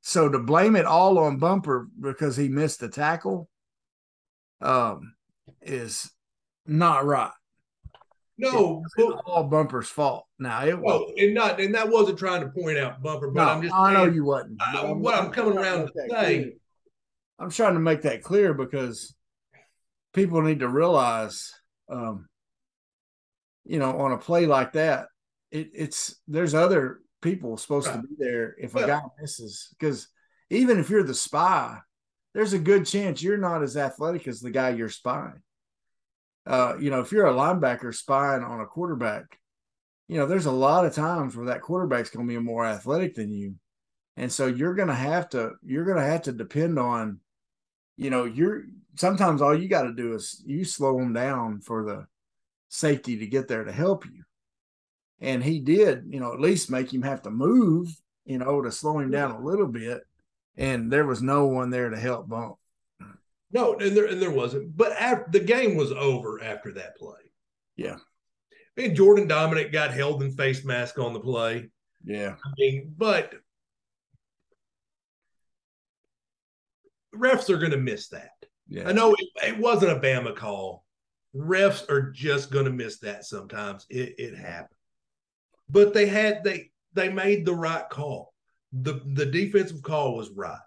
so 0.00 0.28
to 0.28 0.40
blame 0.40 0.74
it 0.74 0.84
all 0.84 1.16
on 1.20 1.38
Bumper 1.38 1.86
because 2.00 2.36
he 2.36 2.48
missed 2.48 2.80
the 2.80 2.88
tackle 2.88 3.48
um 4.60 5.14
is 5.60 6.10
not 6.66 7.06
right. 7.06 7.30
No, 8.36 8.82
It's 8.84 8.94
but, 8.96 9.22
all 9.26 9.44
Bumper's 9.44 9.88
fault. 9.88 10.26
Now 10.40 10.64
it 10.66 10.76
was 10.76 10.82
well, 10.84 11.06
and 11.16 11.34
not 11.34 11.60
and 11.60 11.76
that 11.76 11.88
wasn't 11.88 12.18
trying 12.18 12.40
to 12.40 12.48
point 12.48 12.78
out 12.78 13.00
bumper, 13.00 13.30
but 13.30 13.44
no, 13.44 13.48
I'm 13.48 13.62
just 13.62 13.72
I 13.72 13.92
know 13.92 14.04
saying, 14.06 14.14
you 14.16 14.24
wasn't. 14.24 14.60
I- 14.60 14.72
But 14.82 14.96
what 14.98 15.14
I'm 15.14 15.30
coming 15.30 15.56
around 15.56 15.86
to 15.86 15.92
that 15.94 16.10
say- 16.10 16.38
clear. 16.42 16.52
I'm 17.38 17.50
trying 17.50 17.74
to 17.74 17.80
make 17.80 18.02
that 18.02 18.22
clear 18.24 18.54
because 18.54 19.14
people 20.12 20.42
need 20.42 20.60
to 20.60 20.68
realize, 20.68 21.52
um, 21.88 22.28
you 23.64 23.78
know, 23.78 23.98
on 23.98 24.12
a 24.12 24.18
play 24.18 24.46
like 24.46 24.72
that, 24.72 25.08
it, 25.50 25.70
it's 25.74 26.16
there's 26.26 26.54
other 26.54 27.00
people 27.20 27.56
supposed 27.56 27.92
to 27.92 28.02
be 28.02 28.14
there 28.18 28.56
if 28.58 28.74
a 28.74 28.86
guy 28.86 29.00
misses 29.20 29.68
because 29.78 30.08
even 30.50 30.78
if 30.78 30.90
you're 30.90 31.04
the 31.04 31.14
spy, 31.14 31.78
there's 32.34 32.52
a 32.52 32.58
good 32.58 32.86
chance 32.86 33.22
you're 33.22 33.36
not 33.38 33.62
as 33.62 33.76
athletic 33.76 34.26
as 34.26 34.40
the 34.40 34.50
guy 34.50 34.70
you're 34.70 34.88
spying. 34.88 35.40
Uh, 36.46 36.74
you 36.80 36.90
know, 36.90 37.00
if 37.00 37.12
you're 37.12 37.26
a 37.26 37.32
linebacker 37.32 37.94
spying 37.94 38.42
on 38.42 38.60
a 38.60 38.66
quarterback, 38.66 39.38
you 40.08 40.18
know, 40.18 40.26
there's 40.26 40.46
a 40.46 40.52
lot 40.52 40.84
of 40.84 40.94
times 40.94 41.36
where 41.36 41.46
that 41.46 41.62
quarterback's 41.62 42.10
going 42.10 42.26
to 42.26 42.34
be 42.34 42.38
more 42.40 42.66
athletic 42.66 43.14
than 43.14 43.30
you. 43.30 43.54
And 44.16 44.30
so 44.30 44.46
you're 44.46 44.74
going 44.74 44.88
to 44.88 44.94
have 44.94 45.28
to, 45.30 45.52
you're 45.62 45.84
going 45.84 45.96
to 45.96 46.04
have 46.04 46.22
to 46.22 46.32
depend 46.32 46.78
on, 46.78 47.20
you 47.96 48.10
know, 48.10 48.24
you're 48.24 48.64
sometimes 48.96 49.40
all 49.40 49.58
you 49.58 49.68
got 49.68 49.82
to 49.82 49.94
do 49.94 50.14
is 50.14 50.42
you 50.44 50.64
slow 50.64 50.98
them 50.98 51.12
down 51.12 51.60
for 51.60 51.84
the 51.84 52.06
safety 52.72 53.18
to 53.18 53.26
get 53.26 53.48
there 53.48 53.64
to 53.64 53.72
help 53.72 54.06
you. 54.06 54.24
And 55.20 55.44
he 55.44 55.60
did, 55.60 56.06
you 56.08 56.18
know, 56.18 56.32
at 56.32 56.40
least 56.40 56.70
make 56.70 56.92
him 56.92 57.02
have 57.02 57.22
to 57.22 57.30
move, 57.30 57.94
you 58.24 58.38
know, 58.38 58.62
to 58.62 58.72
slow 58.72 58.98
him 58.98 59.10
down 59.10 59.30
a 59.30 59.44
little 59.44 59.68
bit. 59.68 60.02
And 60.56 60.90
there 60.90 61.06
was 61.06 61.22
no 61.22 61.46
one 61.46 61.70
there 61.70 61.90
to 61.90 61.98
help 61.98 62.28
bump. 62.28 62.56
no, 63.52 63.74
and 63.74 63.96
there 63.96 64.06
and 64.06 64.20
there 64.20 64.30
wasn't. 64.30 64.76
But 64.76 64.92
after 64.92 65.30
the 65.30 65.44
game 65.44 65.76
was 65.76 65.92
over 65.92 66.42
after 66.42 66.72
that 66.72 66.96
play. 66.96 67.20
Yeah. 67.76 67.96
And 68.76 68.96
Jordan 68.96 69.28
Domineck 69.28 69.70
got 69.70 69.92
held 69.92 70.22
in 70.22 70.32
face 70.32 70.64
mask 70.64 70.98
on 70.98 71.12
the 71.12 71.20
play. 71.20 71.70
Yeah. 72.04 72.36
I 72.44 72.50
mean, 72.56 72.94
but 72.96 73.34
refs 77.14 77.50
are 77.50 77.58
going 77.58 77.72
to 77.72 77.76
miss 77.76 78.08
that. 78.08 78.30
Yeah. 78.66 78.88
I 78.88 78.92
know 78.92 79.14
it, 79.14 79.28
it 79.46 79.58
wasn't 79.58 79.92
a 79.92 80.00
Bama 80.00 80.34
call. 80.34 80.81
Refs 81.34 81.88
are 81.88 82.10
just 82.10 82.50
going 82.50 82.66
to 82.66 82.70
miss 82.70 82.98
that 82.98 83.24
sometimes. 83.24 83.86
It, 83.88 84.14
it 84.18 84.36
happened, 84.36 84.76
but 85.68 85.94
they 85.94 86.06
had 86.06 86.44
they 86.44 86.70
they 86.94 87.08
made 87.08 87.46
the 87.46 87.54
right 87.54 87.88
call. 87.88 88.34
the 88.72 89.00
The 89.04 89.26
defensive 89.26 89.82
call 89.82 90.16
was 90.16 90.30
right. 90.30 90.58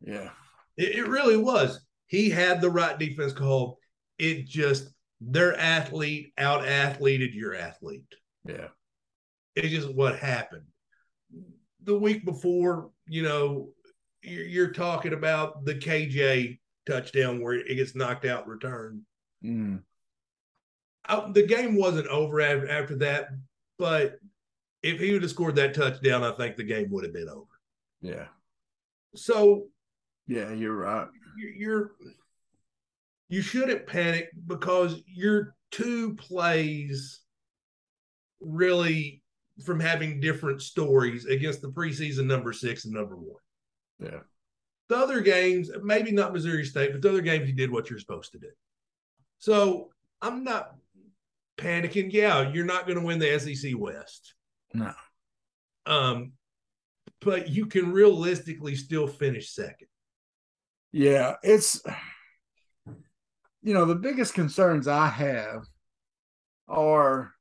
Yeah. 0.00 0.30
It, 0.76 0.96
it 0.96 1.08
really 1.08 1.36
was. 1.36 1.80
He 2.06 2.30
had 2.30 2.60
the 2.60 2.70
right 2.70 2.98
defense 2.98 3.32
call. 3.32 3.78
It 4.18 4.46
just 4.46 4.88
their 5.20 5.56
athlete 5.58 6.32
out 6.38 6.66
athleted 6.66 7.34
your 7.34 7.54
athlete. 7.54 8.14
Yeah. 8.46 8.68
It's 9.54 9.68
just 9.68 9.94
what 9.94 10.18
happened. 10.18 10.66
The 11.82 11.98
week 11.98 12.24
before, 12.24 12.90
you 13.06 13.22
know, 13.22 13.70
you're, 14.22 14.44
you're 14.44 14.72
talking 14.72 15.12
about 15.12 15.64
the 15.64 15.74
KJ 15.74 16.58
touchdown 16.86 17.40
where 17.40 17.54
it 17.54 17.74
gets 17.74 17.94
knocked 17.94 18.24
out 18.24 18.46
return. 18.46 19.02
Mm. 19.44 19.82
I, 21.08 21.30
the 21.32 21.46
game 21.46 21.76
wasn't 21.76 22.08
over 22.08 22.40
after, 22.40 22.68
after 22.68 22.96
that, 22.96 23.28
but 23.78 24.18
if 24.82 25.00
he 25.00 25.12
would 25.12 25.22
have 25.22 25.30
scored 25.30 25.56
that 25.56 25.74
touchdown, 25.74 26.22
I 26.22 26.32
think 26.32 26.56
the 26.56 26.64
game 26.64 26.88
would 26.90 27.04
have 27.04 27.12
been 27.14 27.28
over. 27.28 27.46
Yeah. 28.00 28.26
So 29.14 29.66
Yeah. 30.26 30.52
You're 30.52 30.76
right. 30.76 31.08
you're, 31.38 31.52
you're 31.52 31.90
you 33.28 33.42
shouldn't 33.42 33.86
panic 33.86 34.30
because 34.46 35.02
you're 35.06 35.54
two 35.72 36.14
plays 36.14 37.20
really 38.40 39.22
from 39.64 39.80
having 39.80 40.20
different 40.20 40.62
stories 40.62 41.24
against 41.24 41.62
the 41.62 41.68
preseason 41.68 42.26
number 42.26 42.52
six 42.52 42.84
and 42.84 42.94
number 42.94 43.16
one. 43.16 43.40
Yeah. 43.98 44.20
The 44.88 44.96
other 44.96 45.20
games, 45.20 45.70
maybe 45.82 46.12
not 46.12 46.32
Missouri 46.32 46.64
State, 46.64 46.92
but 46.92 47.02
the 47.02 47.08
other 47.08 47.20
games 47.22 47.48
you 47.48 47.54
did 47.54 47.72
what 47.72 47.90
you're 47.90 47.98
supposed 47.98 48.30
to 48.32 48.38
do. 48.38 48.50
So 49.38 49.90
I'm 50.22 50.44
not 50.44 50.76
panicking. 51.56 52.12
Yeah, 52.12 52.50
you're 52.52 52.64
not 52.64 52.86
going 52.86 52.98
to 52.98 53.04
win 53.04 53.18
the 53.18 53.38
SEC 53.38 53.72
West. 53.76 54.34
No. 54.74 54.92
Um, 55.86 56.32
but 57.20 57.48
you 57.48 57.66
can 57.66 57.92
realistically 57.92 58.74
still 58.76 59.06
finish 59.06 59.52
second. 59.52 59.88
Yeah, 60.92 61.34
it's 61.42 61.80
you 63.62 63.74
know 63.74 63.84
the 63.84 63.94
biggest 63.94 64.34
concerns 64.34 64.88
I 64.88 65.08
have 65.08 65.64
are 66.68 67.32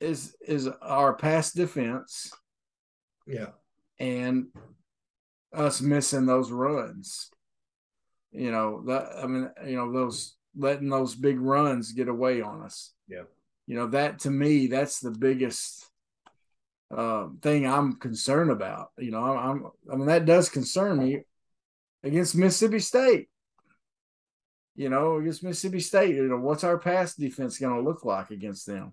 is 0.00 0.36
is 0.46 0.68
our 0.82 1.14
pass 1.14 1.52
defense 1.52 2.30
Yeah. 3.26 3.50
and 3.98 4.46
us 5.52 5.80
missing 5.80 6.26
those 6.26 6.50
runs. 6.50 7.30
You 8.32 8.50
know 8.52 8.82
that 8.86 9.12
I 9.22 9.26
mean 9.26 9.50
you 9.66 9.76
know 9.76 9.92
those 9.92 10.35
letting 10.56 10.88
those 10.88 11.14
big 11.14 11.40
runs 11.40 11.92
get 11.92 12.08
away 12.08 12.40
on 12.40 12.62
us. 12.62 12.92
Yeah. 13.08 13.22
You 13.66 13.76
know 13.76 13.88
that 13.88 14.20
to 14.20 14.30
me 14.30 14.68
that's 14.68 15.00
the 15.00 15.10
biggest 15.10 15.86
uh, 16.96 17.26
thing 17.42 17.66
I'm 17.66 17.96
concerned 17.96 18.50
about. 18.50 18.88
You 18.98 19.10
know 19.10 19.22
I'm, 19.22 19.38
I'm 19.38 19.70
I 19.92 19.96
mean 19.96 20.06
that 20.06 20.24
does 20.24 20.48
concern 20.48 20.98
me 20.98 21.22
against 22.02 22.36
Mississippi 22.36 22.78
State. 22.78 23.28
You 24.76 24.90
know, 24.90 25.16
against 25.16 25.42
Mississippi 25.42 25.80
State, 25.80 26.14
you 26.14 26.28
know, 26.28 26.36
what's 26.36 26.62
our 26.62 26.76
pass 26.76 27.14
defense 27.14 27.58
going 27.58 27.74
to 27.74 27.82
look 27.82 28.04
like 28.04 28.30
against 28.30 28.66
them? 28.66 28.92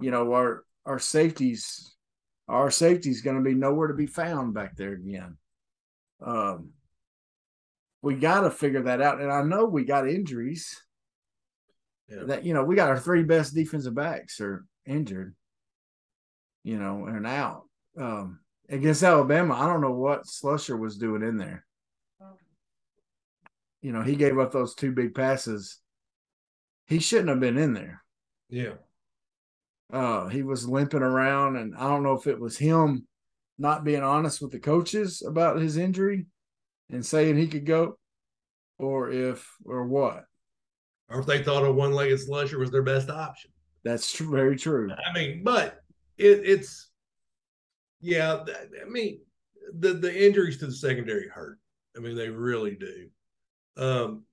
You 0.00 0.12
know, 0.12 0.32
our 0.32 0.64
our 0.86 0.98
safeties, 0.98 1.94
our 2.48 2.70
safeties 2.70 3.20
going 3.20 3.36
to 3.36 3.42
be 3.42 3.54
nowhere 3.54 3.88
to 3.88 3.94
be 3.94 4.06
found 4.06 4.54
back 4.54 4.76
there 4.76 4.92
again. 4.92 5.36
Um, 6.24 6.70
we 8.00 8.14
got 8.14 8.42
to 8.42 8.50
figure 8.50 8.82
that 8.82 9.02
out, 9.02 9.20
and 9.20 9.30
I 9.30 9.42
know 9.42 9.64
we 9.66 9.84
got 9.84 10.08
injuries. 10.08 10.80
Yeah. 12.08 12.24
That 12.24 12.44
you 12.44 12.54
know, 12.54 12.64
we 12.64 12.76
got 12.76 12.88
our 12.88 12.98
three 12.98 13.22
best 13.22 13.54
defensive 13.54 13.94
backs 13.94 14.40
are 14.40 14.64
injured. 14.86 15.34
You 16.64 16.78
know, 16.78 17.06
and 17.06 17.26
out. 17.26 17.64
Um, 17.98 18.40
against 18.68 19.02
Alabama, 19.02 19.54
I 19.54 19.66
don't 19.66 19.80
know 19.80 19.92
what 19.92 20.26
Slusher 20.26 20.78
was 20.78 20.98
doing 20.98 21.22
in 21.22 21.36
there 21.36 21.64
you 23.80 23.92
know, 23.92 24.02
he 24.02 24.16
gave 24.16 24.38
up 24.38 24.52
those 24.52 24.74
two 24.74 24.92
big 24.92 25.14
passes. 25.14 25.78
He 26.86 26.98
shouldn't 26.98 27.28
have 27.28 27.40
been 27.40 27.58
in 27.58 27.74
there. 27.74 28.02
Yeah. 28.48 28.74
Uh, 29.92 30.28
he 30.28 30.42
was 30.42 30.68
limping 30.68 31.02
around, 31.02 31.56
and 31.56 31.74
I 31.76 31.88
don't 31.88 32.02
know 32.02 32.14
if 32.14 32.26
it 32.26 32.40
was 32.40 32.58
him 32.58 33.06
not 33.58 33.84
being 33.84 34.02
honest 34.02 34.40
with 34.40 34.52
the 34.52 34.58
coaches 34.58 35.22
about 35.26 35.60
his 35.60 35.76
injury 35.76 36.26
and 36.90 37.04
saying 37.04 37.36
he 37.36 37.48
could 37.48 37.66
go, 37.66 37.98
or 38.78 39.10
if 39.10 39.48
or 39.64 39.86
what. 39.86 40.24
Or 41.08 41.20
if 41.20 41.26
they 41.26 41.42
thought 41.42 41.64
a 41.64 41.72
one 41.72 41.92
legged 41.92 42.20
slusher 42.20 42.58
was 42.58 42.70
their 42.70 42.82
best 42.82 43.08
option. 43.08 43.50
That's 43.82 44.12
tr- 44.12 44.24
very 44.24 44.56
true. 44.56 44.90
I 44.92 45.12
mean, 45.14 45.42
but 45.42 45.80
it, 46.18 46.42
it's, 46.44 46.90
yeah, 48.00 48.44
I 48.46 48.88
mean, 48.88 49.20
the, 49.78 49.94
the 49.94 50.26
injuries 50.26 50.58
to 50.58 50.66
the 50.66 50.72
secondary 50.72 51.28
hurt. 51.28 51.58
I 51.96 52.00
mean, 52.00 52.14
they 52.14 52.28
really 52.28 52.76
do. 52.78 53.08
Um, 53.82 54.24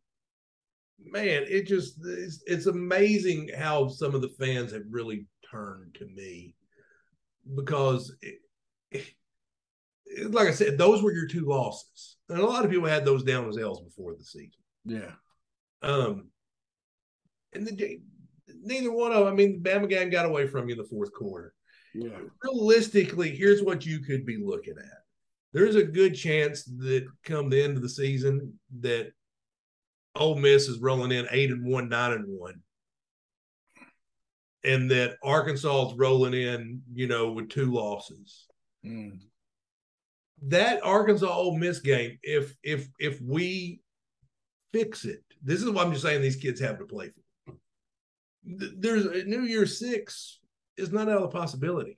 man, 1.00 1.46
it 1.48 1.66
just, 1.66 1.96
it's, 2.04 2.44
it's 2.46 2.66
amazing 2.66 3.52
how 3.58 3.88
some 3.88 4.14
of 4.14 4.22
the 4.22 4.36
fans 4.38 4.74
have 4.74 4.84
really 4.90 5.28
turned 5.50 5.96
to 5.96 6.06
me 6.06 6.56
because, 7.56 8.14
it, 8.22 8.40
it, 8.92 9.14
like 10.32 10.48
I 10.48 10.52
said, 10.52 10.78
those 10.78 11.02
were 11.02 11.14
your 11.14 11.28
two 11.28 11.46
losses. 11.46 12.18
And 12.30 12.40
a 12.40 12.46
lot 12.46 12.66
of 12.66 12.72
people 12.72 12.88
had 12.88 13.06
those 13.06 13.24
down 13.24 13.48
as 13.48 13.58
L's 13.58 13.82
before 13.82 14.16
the 14.16 14.24
season. 14.24 14.52
Yeah. 14.84 15.12
Um, 15.82 16.28
And 17.56 17.68
the 17.68 18.00
neither 18.62 18.92
one 18.92 19.12
of 19.12 19.26
them, 19.26 19.34
I 19.34 19.36
mean, 19.36 19.62
the 19.62 19.70
Bama 19.70 19.90
game 19.90 20.10
got 20.10 20.26
away 20.26 20.48
from 20.48 20.68
you 20.68 20.76
in 20.76 20.82
the 20.82 20.88
fourth 20.88 21.14
quarter. 21.14 21.54
Yeah. 21.94 22.18
Realistically, 22.44 23.36
here's 23.36 23.64
what 23.64 23.86
you 23.86 24.00
could 24.00 24.26
be 24.26 24.38
looking 24.38 24.76
at. 24.78 25.00
There's 25.54 25.76
a 25.76 25.84
good 25.84 26.16
chance 26.16 26.66
that 26.66 27.06
come 27.24 27.50
the 27.50 27.64
end 27.64 27.78
of 27.78 27.84
the 27.84 27.90
season 27.90 28.60
that 28.82 29.12
Ole 30.16 30.36
Miss 30.36 30.68
is 30.68 30.80
rolling 30.80 31.12
in 31.12 31.28
eight 31.32 31.52
and 31.52 31.66
one, 31.66 31.88
nine 31.88 32.12
and 32.12 32.26
one. 32.28 32.62
And 34.66 34.92
that 34.92 35.16
Arkansas 35.24 35.92
is 35.92 35.98
rolling 35.98 36.34
in, 36.34 36.82
you 36.94 37.08
know, 37.08 37.32
with 37.32 37.50
two 37.50 37.72
losses. 37.72 38.48
Mm. 38.86 39.20
That 40.48 40.84
Arkansas 40.84 41.32
Ole 41.34 41.58
Miss 41.58 41.80
game, 41.80 42.18
if 42.24 42.56
if 42.64 42.90
if 43.00 43.22
we 43.22 43.82
fix 44.74 45.06
it, 45.06 45.24
this 45.42 45.62
is 45.62 45.70
what 45.70 45.86
I'm 45.86 45.94
just 45.94 46.04
saying 46.04 46.22
these 46.22 46.36
kids 46.36 46.60
have 46.60 46.80
to 46.80 46.86
play 46.86 47.10
for. 47.10 47.22
There's 48.46 49.06
a 49.06 49.24
New 49.24 49.42
Year 49.42 49.66
Six 49.66 50.40
is 50.78 50.92
not 50.92 51.10
out 51.10 51.18
of 51.18 51.32
the 51.32 51.38
possibility. 51.38 51.98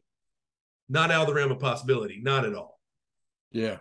Not 0.90 1.12
out 1.12 1.22
of 1.22 1.28
the 1.28 1.34
realm 1.34 1.52
of 1.52 1.60
possibility. 1.60 2.20
Not 2.24 2.46
at 2.46 2.56
all. 2.56 2.80
Yeah. 3.52 3.78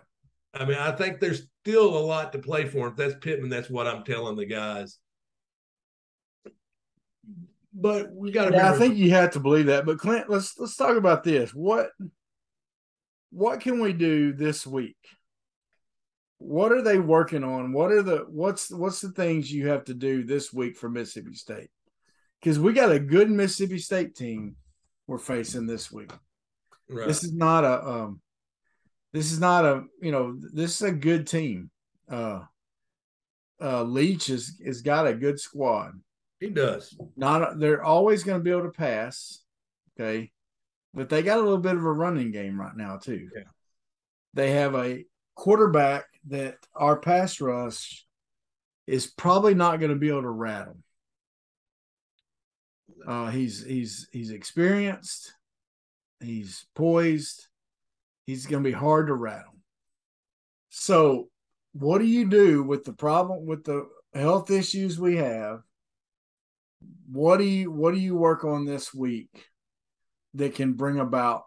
I 0.53 0.65
mean, 0.65 0.77
I 0.77 0.91
think 0.91 1.19
there's 1.19 1.47
still 1.61 1.97
a 1.97 1.99
lot 1.99 2.33
to 2.33 2.39
play 2.39 2.65
for. 2.65 2.87
If 2.87 2.95
that's 2.95 3.15
Pittman, 3.21 3.49
that's 3.49 3.69
what 3.69 3.87
I'm 3.87 4.03
telling 4.03 4.35
the 4.35 4.45
guys. 4.45 4.97
But 7.73 8.11
we 8.11 8.31
got 8.31 8.49
to. 8.49 8.55
Yeah, 8.55 8.71
I 8.71 8.77
think 8.77 8.95
you 8.95 9.11
have 9.11 9.31
to 9.31 9.39
believe 9.39 9.67
that. 9.67 9.85
But 9.85 9.99
Clint, 9.99 10.29
let's 10.29 10.57
let's 10.57 10.75
talk 10.75 10.97
about 10.97 11.23
this. 11.23 11.53
What 11.53 11.91
what 13.29 13.59
can 13.59 13.79
we 13.79 13.93
do 13.93 14.33
this 14.33 14.65
week? 14.65 14.97
What 16.39 16.71
are 16.71 16.81
they 16.81 16.97
working 16.97 17.43
on? 17.43 17.71
What 17.71 17.91
are 17.91 18.01
the 18.01 18.25
what's 18.29 18.71
what's 18.71 19.01
the 19.01 19.11
things 19.11 19.51
you 19.51 19.67
have 19.67 19.85
to 19.85 19.93
do 19.93 20.23
this 20.23 20.51
week 20.51 20.75
for 20.75 20.89
Mississippi 20.89 21.35
State? 21.35 21.69
Because 22.41 22.59
we 22.59 22.73
got 22.73 22.91
a 22.91 22.99
good 22.99 23.29
Mississippi 23.29 23.79
State 23.79 24.15
team 24.15 24.55
we're 25.07 25.17
facing 25.17 25.65
this 25.65 25.91
week. 25.91 26.11
Right. 26.89 27.07
This 27.07 27.23
is 27.23 27.33
not 27.33 27.63
a 27.63 27.87
um 27.87 28.21
this 29.13 29.31
is 29.31 29.39
not 29.39 29.65
a 29.65 29.83
you 30.01 30.11
know 30.11 30.37
this 30.53 30.75
is 30.75 30.81
a 30.81 30.91
good 30.91 31.27
team. 31.27 31.71
Uh 32.09 32.41
uh 33.61 33.83
Leach 33.83 34.27
has 34.27 34.59
has 34.63 34.81
got 34.81 35.07
a 35.07 35.13
good 35.13 35.39
squad. 35.39 35.93
He 36.39 36.49
does. 36.49 36.95
Not 37.15 37.59
they're 37.59 37.83
always 37.83 38.23
going 38.23 38.39
to 38.39 38.43
be 38.43 38.51
able 38.51 38.63
to 38.63 38.69
pass, 38.69 39.39
okay, 39.99 40.31
but 40.93 41.09
they 41.09 41.23
got 41.23 41.39
a 41.39 41.41
little 41.41 41.57
bit 41.57 41.75
of 41.75 41.83
a 41.83 41.91
running 41.91 42.31
game 42.31 42.59
right 42.59 42.75
now 42.75 42.97
too. 42.97 43.29
Yeah. 43.35 43.43
They 44.33 44.51
have 44.51 44.75
a 44.75 45.05
quarterback 45.35 46.05
that 46.27 46.57
our 46.75 46.97
pass 46.97 47.41
rush 47.41 48.05
is 48.85 49.07
probably 49.07 49.55
not 49.55 49.79
going 49.79 49.91
to 49.91 49.97
be 49.97 50.09
able 50.09 50.21
to 50.21 50.29
rattle. 50.29 50.77
Uh, 53.05 53.29
he's 53.29 53.65
he's 53.65 54.07
he's 54.11 54.31
experienced. 54.31 55.33
He's 56.19 56.65
poised. 56.75 57.47
He's 58.25 58.45
going 58.45 58.63
to 58.63 58.69
be 58.69 58.73
hard 58.75 59.07
to 59.07 59.13
rattle. 59.13 59.55
So, 60.69 61.29
what 61.73 61.99
do 61.99 62.05
you 62.05 62.29
do 62.29 62.63
with 62.63 62.83
the 62.83 62.93
problem 62.93 63.45
with 63.45 63.63
the 63.63 63.87
health 64.13 64.51
issues 64.51 64.99
we 64.99 65.17
have? 65.17 65.61
What 67.11 67.37
do 67.37 67.45
you 67.45 67.71
what 67.71 67.93
do 67.93 67.99
you 67.99 68.15
work 68.15 68.43
on 68.43 68.65
this 68.65 68.93
week 68.93 69.45
that 70.33 70.55
can 70.55 70.73
bring 70.73 70.99
about 70.99 71.43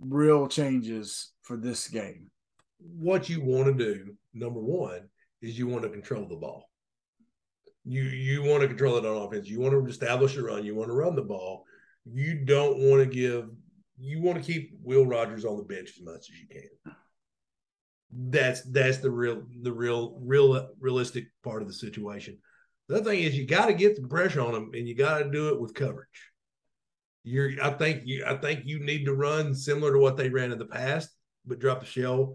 real 0.00 0.48
changes 0.48 1.32
for 1.42 1.56
this 1.56 1.88
game? 1.88 2.30
What 2.78 3.28
you 3.28 3.40
want 3.40 3.66
to 3.66 3.84
do, 3.84 4.14
number 4.34 4.60
one, 4.60 5.08
is 5.40 5.58
you 5.58 5.66
want 5.66 5.84
to 5.84 5.88
control 5.88 6.26
the 6.28 6.36
ball. 6.36 6.68
You 7.88 8.02
you 8.02 8.42
want 8.42 8.62
to 8.62 8.68
control 8.68 8.96
it 8.96 9.06
on 9.06 9.16
offense. 9.16 9.48
You 9.48 9.60
want 9.60 9.72
to 9.72 9.86
establish 9.90 10.36
a 10.36 10.42
run. 10.42 10.64
You 10.64 10.74
want 10.74 10.88
to 10.88 10.94
run 10.94 11.14
the 11.14 11.22
ball. 11.22 11.64
You 12.04 12.44
don't 12.44 12.78
want 12.78 13.00
to 13.00 13.06
give. 13.06 13.48
You 13.98 14.20
want 14.20 14.38
to 14.38 14.44
keep 14.44 14.72
Will 14.82 15.06
Rogers 15.06 15.44
on 15.44 15.56
the 15.56 15.62
bench 15.62 15.90
as 15.96 16.04
much 16.04 16.28
as 16.30 16.40
you 16.40 16.48
can. 16.48 16.94
That's 18.10 18.62
that's 18.70 18.98
the 18.98 19.10
real 19.10 19.44
the 19.62 19.72
real 19.72 20.18
real 20.20 20.70
realistic 20.80 21.26
part 21.44 21.62
of 21.62 21.68
the 21.68 21.74
situation. 21.74 22.38
The 22.88 22.96
other 22.96 23.10
thing 23.10 23.20
is 23.20 23.36
you 23.36 23.46
got 23.46 23.66
to 23.66 23.74
get 23.74 24.00
the 24.00 24.08
pressure 24.08 24.40
on 24.40 24.52
them, 24.52 24.70
and 24.74 24.88
you 24.88 24.96
got 24.96 25.18
to 25.18 25.30
do 25.30 25.48
it 25.50 25.60
with 25.60 25.74
coverage. 25.74 26.30
You're, 27.22 27.52
I 27.62 27.70
think 27.70 28.02
you, 28.04 28.24
I 28.24 28.36
think 28.36 28.62
you 28.64 28.78
need 28.78 29.04
to 29.04 29.14
run 29.14 29.54
similar 29.54 29.92
to 29.92 29.98
what 29.98 30.16
they 30.16 30.28
ran 30.28 30.52
in 30.52 30.58
the 30.58 30.66
past, 30.66 31.10
but 31.44 31.58
drop 31.58 31.80
the 31.80 31.86
shell. 31.86 32.34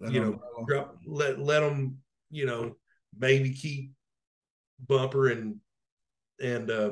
You 0.00 0.20
know, 0.20 0.40
drop 0.66 0.98
let 1.06 1.38
let 1.38 1.60
them, 1.60 1.98
you 2.30 2.46
know, 2.46 2.76
maybe 3.16 3.54
keep 3.54 3.92
Bumper 4.86 5.28
and 5.28 5.56
and 6.40 6.70
uh, 6.70 6.90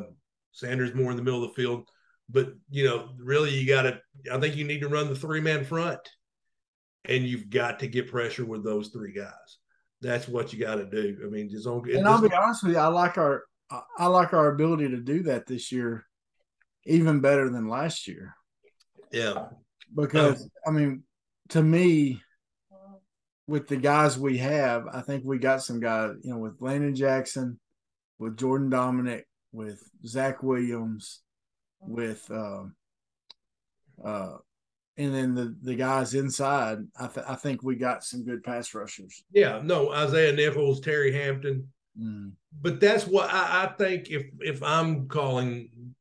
Sanders 0.52 0.94
more 0.94 1.10
in 1.10 1.16
the 1.16 1.22
middle 1.22 1.42
of 1.42 1.50
the 1.50 1.62
field. 1.62 1.88
But 2.28 2.54
you 2.70 2.84
know, 2.84 3.10
really, 3.18 3.50
you 3.50 3.66
got 3.66 3.82
to. 3.82 4.00
I 4.32 4.38
think 4.38 4.56
you 4.56 4.64
need 4.64 4.80
to 4.80 4.88
run 4.88 5.08
the 5.08 5.16
three 5.16 5.40
man 5.40 5.64
front, 5.64 6.00
and 7.04 7.24
you've 7.24 7.50
got 7.50 7.80
to 7.80 7.88
get 7.88 8.10
pressure 8.10 8.44
with 8.44 8.64
those 8.64 8.88
three 8.88 9.12
guys. 9.12 9.58
That's 10.00 10.28
what 10.28 10.52
you 10.52 10.58
got 10.58 10.76
to 10.76 10.86
do. 10.86 11.18
I 11.24 11.28
mean, 11.28 11.50
just 11.50 11.66
on. 11.66 11.82
And 11.90 12.06
I'll 12.06 12.20
be 12.20 12.32
honest 12.32 12.62
with 12.62 12.72
you, 12.72 12.78
I 12.78 12.86
like 12.86 13.18
our 13.18 13.44
I 13.98 14.06
like 14.06 14.32
our 14.32 14.48
ability 14.48 14.88
to 14.88 14.98
do 14.98 15.24
that 15.24 15.46
this 15.46 15.70
year, 15.72 16.04
even 16.84 17.20
better 17.20 17.48
than 17.50 17.68
last 17.68 18.08
year. 18.08 18.34
Yeah, 19.12 19.48
because 19.94 20.48
I 20.66 20.70
mean, 20.70 21.02
to 21.50 21.62
me, 21.62 22.22
with 23.46 23.68
the 23.68 23.76
guys 23.76 24.18
we 24.18 24.38
have, 24.38 24.86
I 24.92 25.00
think 25.00 25.24
we 25.24 25.38
got 25.38 25.62
some 25.62 25.80
guys. 25.80 26.14
You 26.22 26.32
know, 26.32 26.38
with 26.38 26.60
Landon 26.60 26.94
Jackson, 26.94 27.58
with 28.20 28.36
Jordan 28.36 28.70
Domineck, 28.70 29.24
with 29.50 29.82
Zach 30.06 30.44
Williams, 30.44 31.22
with 31.80 32.30
uh, 32.30 32.64
uh, 34.04 34.36
and 34.96 35.14
then 35.14 35.34
the 35.34 35.56
the 35.62 35.74
guys 35.74 36.14
inside. 36.14 36.78
I 36.98 37.06
th- 37.08 37.26
I 37.26 37.34
think 37.34 37.62
we 37.62 37.74
got 37.74 38.04
some 38.04 38.24
good 38.24 38.44
pass 38.44 38.72
rushers. 38.74 39.24
Yeah, 39.32 39.60
no, 39.64 39.90
Isaiah 39.90 40.32
Nichols, 40.32 40.80
Terry 40.80 41.12
Hampton. 41.12 41.72
Mm. 42.00 42.32
But 42.60 42.78
that's 42.78 43.06
what 43.06 43.30
I, 43.32 43.64
I 43.64 43.72
think. 43.78 44.10
If 44.10 44.26
if 44.40 44.62
I'm 44.62 45.08
calling, 45.08 45.94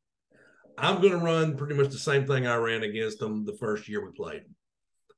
I'm 0.78 1.02
going 1.02 1.18
to 1.18 1.26
run 1.26 1.56
pretty 1.56 1.76
much 1.76 1.90
the 1.90 1.98
same 1.98 2.28
thing 2.28 2.46
I 2.46 2.58
ran 2.58 2.84
against 2.84 3.20
them 3.20 3.46
the 3.46 3.58
first 3.58 3.88
year 3.88 4.06
we 4.06 4.12
played. 4.12 4.44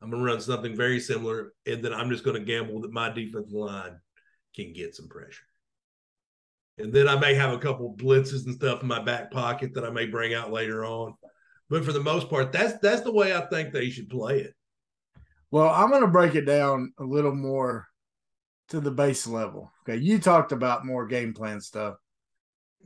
I'm 0.02 0.10
going 0.10 0.24
to 0.24 0.32
run 0.32 0.42
something 0.42 0.76
very 0.76 1.00
similar, 1.00 1.54
and 1.66 1.84
then 1.84 1.94
I'm 1.94 2.10
just 2.10 2.24
going 2.24 2.40
to 2.40 2.46
gamble 2.46 2.82
that 2.82 2.94
my 2.94 3.10
defensive 3.10 3.52
line 3.52 4.00
can 4.56 4.74
get 4.74 4.96
some 4.96 5.08
pressure. 5.08 5.44
And 6.78 6.92
then 6.94 7.08
I 7.08 7.20
may 7.20 7.34
have 7.36 7.54
a 7.54 7.60
couple 7.60 7.96
blitzes 7.96 8.46
and 8.46 8.56
stuff 8.56 8.82
in 8.82 8.88
my 8.88 9.02
back 9.02 9.32
pocket 9.32 9.74
that 9.74 9.86
I 9.86 9.90
may 9.90 10.06
bring 10.06 10.34
out 10.34 10.52
later 10.52 10.86
on. 10.86 11.14
But 11.70 11.86
for 11.86 11.94
the 11.94 12.02
most 12.02 12.30
part, 12.30 12.52
that's 12.52 12.78
that's 12.80 13.02
the 13.02 13.14
way 13.14 13.36
I 13.36 13.42
think 13.48 13.72
they 13.72 13.90
should 13.90 14.10
play 14.10 14.40
it. 14.40 14.54
Well, 15.52 15.70
I'm 15.70 15.90
going 15.90 16.02
to 16.02 16.08
break 16.08 16.36
it 16.36 16.46
down 16.46 16.94
a 16.98 17.04
little 17.04 17.36
more 17.36 17.88
to 18.70 18.80
the 18.80 18.92
base 18.92 19.28
level. 19.28 19.72
Okay, 19.84 20.02
you 20.02 20.20
talked 20.20 20.52
about 20.52 20.86
more 20.86 21.06
game 21.06 21.34
plan 21.34 21.62
stuff. 21.62 21.96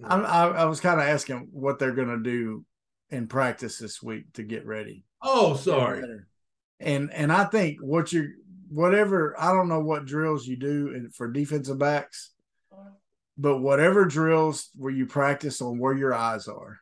I, 0.03 0.17
I, 0.17 0.47
I 0.47 0.65
was 0.65 0.79
kind 0.79 0.99
of 0.99 1.07
asking 1.07 1.49
what 1.51 1.79
they're 1.79 1.93
going 1.93 2.09
to 2.09 2.21
do 2.21 2.65
in 3.09 3.27
practice 3.27 3.77
this 3.77 4.01
week 4.03 4.33
to 4.33 4.43
get 4.43 4.65
ready. 4.65 5.05
Oh, 5.21 5.55
sorry. 5.55 6.03
And 6.79 7.11
and 7.13 7.31
I 7.31 7.45
think 7.45 7.77
what 7.81 8.11
you 8.11 8.33
whatever 8.69 9.35
I 9.39 9.51
don't 9.51 9.69
know 9.69 9.79
what 9.79 10.05
drills 10.05 10.45
you 10.45 10.57
do 10.57 11.09
for 11.15 11.31
defensive 11.31 11.79
backs, 11.79 12.31
but 13.37 13.59
whatever 13.59 14.05
drills 14.05 14.69
where 14.75 14.91
you 14.91 15.05
practice 15.05 15.61
on 15.61 15.77
where 15.77 15.93
your 15.95 16.13
eyes 16.13 16.47
are. 16.47 16.79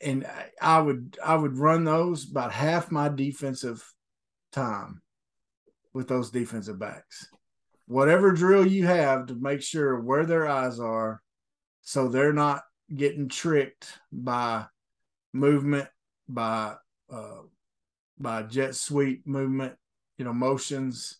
And 0.00 0.26
I 0.60 0.80
would 0.80 1.16
I 1.24 1.36
would 1.36 1.56
run 1.56 1.84
those 1.84 2.28
about 2.30 2.52
half 2.52 2.90
my 2.90 3.08
defensive 3.08 3.84
time 4.52 5.00
with 5.94 6.08
those 6.08 6.30
defensive 6.30 6.78
backs. 6.78 7.28
Whatever 7.86 8.32
drill 8.32 8.66
you 8.66 8.86
have 8.86 9.26
to 9.26 9.34
make 9.34 9.62
sure 9.62 10.00
where 10.00 10.26
their 10.26 10.48
eyes 10.48 10.80
are 10.80 11.22
so 11.82 12.08
they're 12.08 12.32
not 12.32 12.62
getting 12.94 13.28
tricked 13.28 13.86
by 14.12 14.66
movement, 15.32 15.88
by 16.28 16.74
uh, 17.10 17.42
by 18.18 18.42
jet 18.42 18.74
sweep 18.74 19.26
movement, 19.26 19.74
you 20.18 20.24
know, 20.24 20.32
motions. 20.32 21.18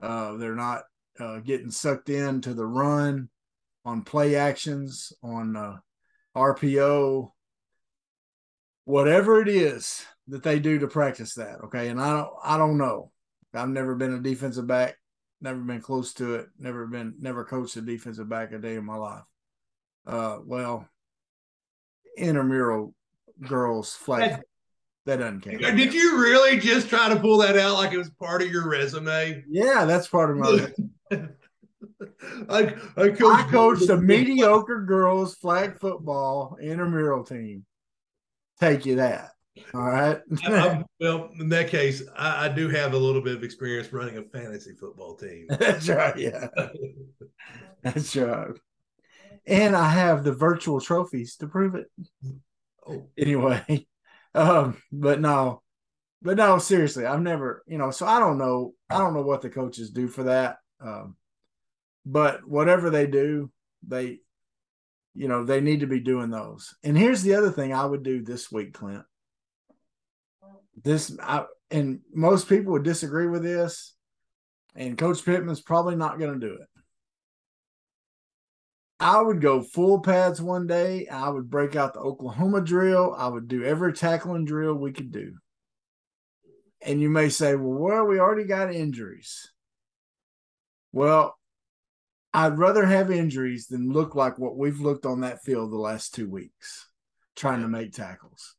Uh, 0.00 0.36
they're 0.36 0.54
not 0.54 0.84
uh, 1.18 1.38
getting 1.40 1.70
sucked 1.70 2.08
into 2.08 2.54
the 2.54 2.66
run 2.66 3.28
on 3.84 4.02
play 4.02 4.36
actions, 4.36 5.12
on 5.22 5.56
uh, 5.56 5.76
RPO, 6.36 7.30
whatever 8.84 9.40
it 9.40 9.48
is 9.48 10.04
that 10.28 10.42
they 10.42 10.58
do 10.58 10.78
to 10.78 10.88
practice 10.88 11.34
that. 11.34 11.60
Okay, 11.64 11.88
and 11.88 12.00
I 12.00 12.16
don't, 12.16 12.30
I 12.42 12.58
don't 12.58 12.78
know. 12.78 13.12
I've 13.54 13.68
never 13.68 13.94
been 13.94 14.14
a 14.14 14.20
defensive 14.20 14.66
back, 14.66 14.96
never 15.40 15.58
been 15.58 15.80
close 15.80 16.12
to 16.14 16.36
it, 16.36 16.48
never 16.58 16.86
been, 16.86 17.14
never 17.18 17.44
coached 17.44 17.76
a 17.76 17.80
defensive 17.80 18.28
back 18.28 18.52
a 18.52 18.58
day 18.58 18.76
in 18.76 18.84
my 18.84 18.96
life. 18.96 19.24
Uh, 20.06 20.38
well, 20.44 20.88
intramural 22.16 22.94
girls 23.46 23.94
flag 23.94 24.42
that 25.08 25.20
doesn't 25.20 25.40
count. 25.40 25.60
Did 25.60 25.94
you 25.94 26.18
really 26.20 26.58
just 26.58 26.90
try 26.90 27.08
to 27.08 27.18
pull 27.18 27.38
that 27.38 27.56
out 27.56 27.74
like 27.74 27.92
it 27.92 27.98
was 27.98 28.10
part 28.10 28.42
of 28.42 28.50
your 28.50 28.68
resume? 28.68 29.42
Yeah, 29.48 29.86
that's 29.86 30.06
part 30.06 30.30
of 30.30 30.36
my. 30.36 30.70
I 32.48 32.74
I 32.96 33.08
coached, 33.10 33.22
I 33.22 33.48
coached 33.50 33.88
a 33.88 33.96
mediocre 33.96 34.82
girls 34.84 35.34
flag 35.36 35.78
football 35.78 36.56
intramural 36.60 37.24
team. 37.24 37.64
Take 38.60 38.86
you 38.86 38.96
that. 38.96 39.30
All 39.74 39.82
right. 39.82 40.20
I- 40.44 40.84
well, 41.00 41.30
in 41.38 41.48
that 41.50 41.68
case, 41.68 42.02
I, 42.16 42.46
I 42.46 42.48
do 42.48 42.68
have 42.68 42.94
a 42.94 42.98
little 42.98 43.22
bit 43.22 43.36
of 43.36 43.44
experience 43.44 43.92
running 43.92 44.18
a 44.18 44.22
fantasy 44.22 44.72
football 44.74 45.16
team. 45.16 45.46
That's 45.50 45.88
right. 45.88 46.16
Yeah. 46.16 46.48
That's 47.82 48.14
right. 48.16 48.50
And 49.46 49.74
I 49.74 49.88
have 49.90 50.24
the 50.24 50.32
virtual 50.32 50.80
trophies 50.80 51.36
to 51.36 51.46
prove 51.48 51.74
it. 51.74 51.86
oh, 52.86 53.08
Anyway. 53.16 53.86
Um, 54.34 54.76
but 54.92 55.20
no, 55.20 55.62
but 56.20 56.36
no, 56.36 56.58
seriously, 56.58 57.06
I've 57.06 57.22
never, 57.22 57.64
you 57.66 57.78
know, 57.78 57.90
so 57.90 58.06
I 58.06 58.20
don't 58.20 58.36
know, 58.38 58.74
I 58.90 58.98
don't 58.98 59.14
know 59.14 59.22
what 59.22 59.40
the 59.40 59.48
coaches 59.48 59.90
do 59.90 60.06
for 60.06 60.24
that. 60.24 60.58
Um, 60.80 61.16
but 62.08 62.48
whatever 62.48 62.88
they 62.88 63.06
do, 63.06 63.50
they, 63.86 64.20
you 65.14 65.28
know, 65.28 65.44
they 65.44 65.60
need 65.60 65.80
to 65.80 65.86
be 65.86 66.00
doing 66.00 66.30
those. 66.30 66.74
And 66.82 66.96
here's 66.96 67.22
the 67.22 67.34
other 67.34 67.50
thing 67.50 67.74
I 67.74 67.84
would 67.84 68.02
do 68.02 68.22
this 68.22 68.50
week, 68.50 68.72
Clint. 68.72 69.04
This, 70.82 71.14
I, 71.22 71.44
and 71.70 72.00
most 72.14 72.48
people 72.48 72.72
would 72.72 72.82
disagree 72.82 73.26
with 73.26 73.42
this, 73.42 73.94
and 74.74 74.96
Coach 74.96 75.22
Pittman's 75.22 75.60
probably 75.60 75.96
not 75.96 76.18
going 76.18 76.40
to 76.40 76.46
do 76.46 76.54
it. 76.54 76.68
I 79.00 79.20
would 79.20 79.42
go 79.42 79.60
full 79.62 80.00
pads 80.00 80.40
one 80.40 80.66
day. 80.66 81.08
I 81.08 81.28
would 81.28 81.50
break 81.50 81.76
out 81.76 81.92
the 81.92 82.00
Oklahoma 82.00 82.62
drill. 82.62 83.14
I 83.16 83.28
would 83.28 83.48
do 83.48 83.64
every 83.64 83.92
tackling 83.92 84.46
drill 84.46 84.74
we 84.74 84.92
could 84.92 85.12
do. 85.12 85.34
And 86.80 87.02
you 87.02 87.10
may 87.10 87.28
say, 87.28 87.54
well, 87.54 87.78
well, 87.78 88.04
we 88.06 88.18
already 88.18 88.44
got 88.44 88.74
injuries. 88.74 89.52
Well, 90.90 91.37
I'd 92.38 92.56
rather 92.56 92.86
have 92.86 93.10
injuries 93.10 93.66
than 93.66 93.92
look 93.92 94.14
like 94.14 94.38
what 94.38 94.56
we've 94.56 94.78
looked 94.78 95.06
on 95.06 95.22
that 95.22 95.42
field 95.42 95.72
the 95.72 95.76
last 95.76 96.14
two 96.14 96.30
weeks 96.30 96.86
trying 97.34 97.62
to 97.62 97.68
make 97.68 97.92
tackles. 97.92 98.54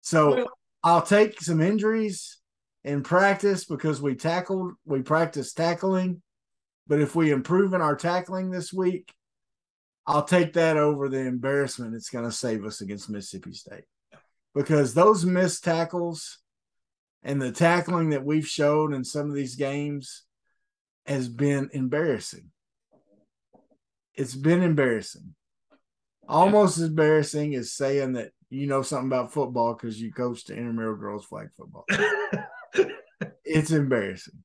So 0.00 0.48
I'll 0.82 1.00
take 1.00 1.40
some 1.40 1.60
injuries 1.60 2.38
in 2.82 3.04
practice 3.04 3.64
because 3.64 4.02
we 4.02 4.16
tackled, 4.16 4.72
we 4.84 5.02
practiced 5.02 5.56
tackling. 5.56 6.20
But 6.88 7.00
if 7.00 7.14
we 7.14 7.30
improve 7.30 7.74
in 7.74 7.80
our 7.80 7.94
tackling 7.94 8.50
this 8.50 8.72
week, 8.72 9.14
I'll 10.04 10.24
take 10.24 10.54
that 10.54 10.76
over 10.76 11.08
the 11.08 11.20
embarrassment 11.20 11.94
it's 11.94 12.10
going 12.10 12.24
to 12.24 12.32
save 12.32 12.64
us 12.64 12.80
against 12.80 13.08
Mississippi 13.08 13.52
State. 13.52 13.84
Because 14.52 14.94
those 14.94 15.24
missed 15.24 15.62
tackles 15.62 16.40
and 17.22 17.40
the 17.40 17.52
tackling 17.52 18.10
that 18.10 18.24
we've 18.24 18.48
showed 18.48 18.92
in 18.92 19.04
some 19.04 19.28
of 19.28 19.36
these 19.36 19.54
games 19.54 20.24
has 21.06 21.28
been 21.28 21.70
embarrassing. 21.72 22.50
It's 24.14 24.34
been 24.34 24.62
embarrassing. 24.62 25.34
Almost 26.28 26.78
as 26.78 26.84
embarrassing 26.84 27.54
as 27.54 27.72
saying 27.72 28.14
that 28.14 28.30
you 28.48 28.66
know 28.66 28.82
something 28.82 29.08
about 29.08 29.32
football 29.32 29.74
because 29.74 30.00
you 30.00 30.12
coached 30.12 30.48
the 30.48 30.56
intramural 30.56 30.96
girls 30.96 31.24
flag 31.24 31.48
football. 31.56 31.84
It's 33.44 33.70
embarrassing. 33.70 34.42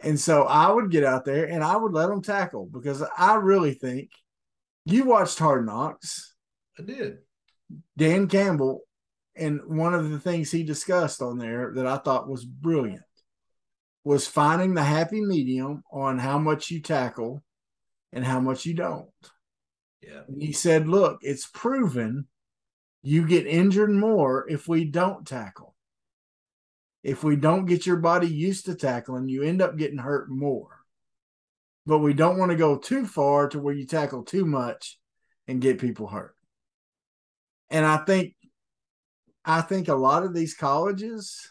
And 0.00 0.18
so 0.20 0.42
I 0.42 0.70
would 0.70 0.90
get 0.90 1.04
out 1.04 1.24
there 1.24 1.46
and 1.46 1.64
I 1.64 1.76
would 1.76 1.92
let 1.92 2.08
them 2.08 2.22
tackle 2.22 2.68
because 2.70 3.02
I 3.16 3.34
really 3.36 3.74
think 3.74 4.10
you 4.84 5.04
watched 5.04 5.38
Hard 5.38 5.66
Knocks, 5.66 6.34
I 6.78 6.82
did. 6.82 7.18
Dan 7.96 8.28
Campbell, 8.28 8.82
and 9.36 9.60
one 9.66 9.94
of 9.94 10.10
the 10.10 10.20
things 10.20 10.50
he 10.50 10.62
discussed 10.62 11.20
on 11.20 11.38
there 11.38 11.72
that 11.74 11.86
I 11.86 11.98
thought 11.98 12.28
was 12.28 12.44
brilliant 12.44 13.02
was 14.04 14.26
finding 14.26 14.74
the 14.74 14.82
happy 14.82 15.20
medium 15.20 15.82
on 15.92 16.18
how 16.18 16.38
much 16.38 16.70
you 16.70 16.80
tackle 16.80 17.42
and 18.12 18.24
how 18.24 18.40
much 18.40 18.66
you 18.66 18.74
don't. 18.74 19.08
Yeah. 20.02 20.22
And 20.28 20.42
he 20.42 20.52
said, 20.52 20.88
Look, 20.88 21.18
it's 21.22 21.46
proven 21.46 22.26
you 23.02 23.26
get 23.26 23.46
injured 23.46 23.90
more 23.90 24.48
if 24.48 24.68
we 24.68 24.84
don't 24.84 25.26
tackle. 25.26 25.74
If 27.02 27.22
we 27.22 27.36
don't 27.36 27.66
get 27.66 27.86
your 27.86 27.96
body 27.96 28.26
used 28.26 28.66
to 28.66 28.74
tackling, 28.74 29.28
you 29.28 29.42
end 29.42 29.62
up 29.62 29.76
getting 29.76 29.98
hurt 29.98 30.28
more. 30.28 30.80
But 31.86 32.00
we 32.00 32.12
don't 32.12 32.38
want 32.38 32.50
to 32.50 32.56
go 32.56 32.76
too 32.76 33.06
far 33.06 33.48
to 33.48 33.58
where 33.58 33.74
you 33.74 33.86
tackle 33.86 34.24
too 34.24 34.44
much 34.44 34.98
and 35.46 35.60
get 35.60 35.80
people 35.80 36.06
hurt. 36.06 36.34
And 37.70 37.86
I 37.86 37.98
think 37.98 38.34
I 39.44 39.62
think 39.62 39.88
a 39.88 39.94
lot 39.94 40.24
of 40.24 40.34
these 40.34 40.54
colleges 40.54 41.48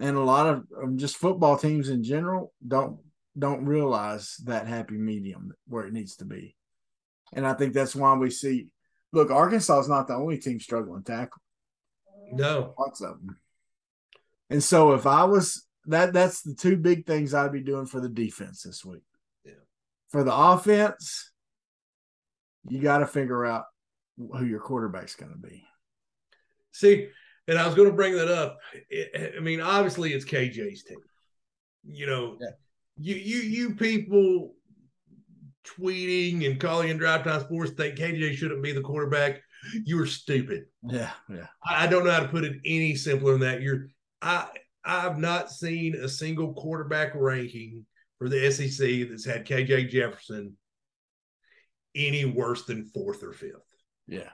and 0.00 0.16
a 0.16 0.22
lot 0.22 0.46
of 0.46 0.64
um, 0.82 0.96
just 0.96 1.16
football 1.16 1.58
teams 1.58 1.88
in 1.88 2.02
general 2.02 2.54
don't 2.66 3.00
don't 3.40 3.64
realize 3.64 4.36
that 4.44 4.66
happy 4.66 4.96
medium 4.96 5.52
where 5.66 5.86
it 5.86 5.92
needs 5.92 6.16
to 6.16 6.24
be. 6.24 6.56
And 7.32 7.46
I 7.46 7.54
think 7.54 7.74
that's 7.74 7.96
why 7.96 8.14
we 8.14 8.30
see 8.30 8.68
look, 9.12 9.30
Arkansas 9.30 9.80
is 9.80 9.88
not 9.88 10.06
the 10.06 10.14
only 10.14 10.38
team 10.38 10.60
struggling 10.60 11.02
tackle. 11.02 11.42
No. 12.32 12.74
Lots 12.78 13.00
of 13.00 13.20
them. 13.20 13.36
And 14.50 14.62
so 14.62 14.92
if 14.92 15.06
I 15.06 15.24
was 15.24 15.66
that 15.86 16.12
that's 16.12 16.42
the 16.42 16.54
two 16.54 16.76
big 16.76 17.06
things 17.06 17.34
I'd 17.34 17.52
be 17.52 17.62
doing 17.62 17.86
for 17.86 18.00
the 18.00 18.08
defense 18.08 18.62
this 18.62 18.84
week. 18.84 19.02
Yeah. 19.44 19.52
For 20.10 20.22
the 20.22 20.34
offense, 20.34 21.32
you 22.68 22.80
got 22.80 22.98
to 22.98 23.06
figure 23.06 23.44
out 23.46 23.64
who 24.16 24.44
your 24.44 24.60
quarterback's 24.60 25.16
going 25.16 25.32
to 25.32 25.38
be. 25.38 25.64
See, 26.72 27.08
and 27.48 27.58
I 27.58 27.66
was 27.66 27.74
going 27.74 27.88
to 27.88 27.94
bring 27.94 28.14
that 28.16 28.28
up. 28.28 28.58
I 29.36 29.40
mean, 29.40 29.60
obviously, 29.60 30.12
it's 30.12 30.24
KJ's 30.24 30.84
team. 30.84 30.98
You 31.84 32.06
know, 32.06 32.36
Yeah. 32.40 32.50
You 32.98 33.14
you 33.14 33.38
you 33.38 33.74
people 33.74 34.54
tweeting 35.66 36.46
and 36.46 36.60
calling 36.60 36.88
in 36.88 36.96
drive 36.96 37.24
time 37.24 37.40
sports 37.40 37.72
think 37.72 37.96
KJ 37.96 38.34
shouldn't 38.34 38.62
be 38.62 38.72
the 38.72 38.80
quarterback. 38.80 39.40
You're 39.84 40.06
stupid. 40.06 40.64
Yeah, 40.82 41.10
yeah. 41.28 41.46
I 41.68 41.86
don't 41.86 42.04
know 42.04 42.10
how 42.10 42.20
to 42.20 42.28
put 42.28 42.44
it 42.44 42.56
any 42.64 42.94
simpler 42.94 43.32
than 43.32 43.42
that. 43.42 43.62
You're 43.62 43.88
I 44.22 44.48
I've 44.84 45.18
not 45.18 45.50
seen 45.50 45.94
a 45.94 46.08
single 46.08 46.54
quarterback 46.54 47.12
ranking 47.14 47.84
for 48.18 48.28
the 48.28 48.50
SEC 48.50 49.08
that's 49.08 49.24
had 49.24 49.46
KJ 49.46 49.90
Jefferson 49.90 50.56
any 51.94 52.24
worse 52.24 52.64
than 52.64 52.86
fourth 52.86 53.22
or 53.22 53.32
fifth. 53.32 53.54
Yeah. 54.06 54.30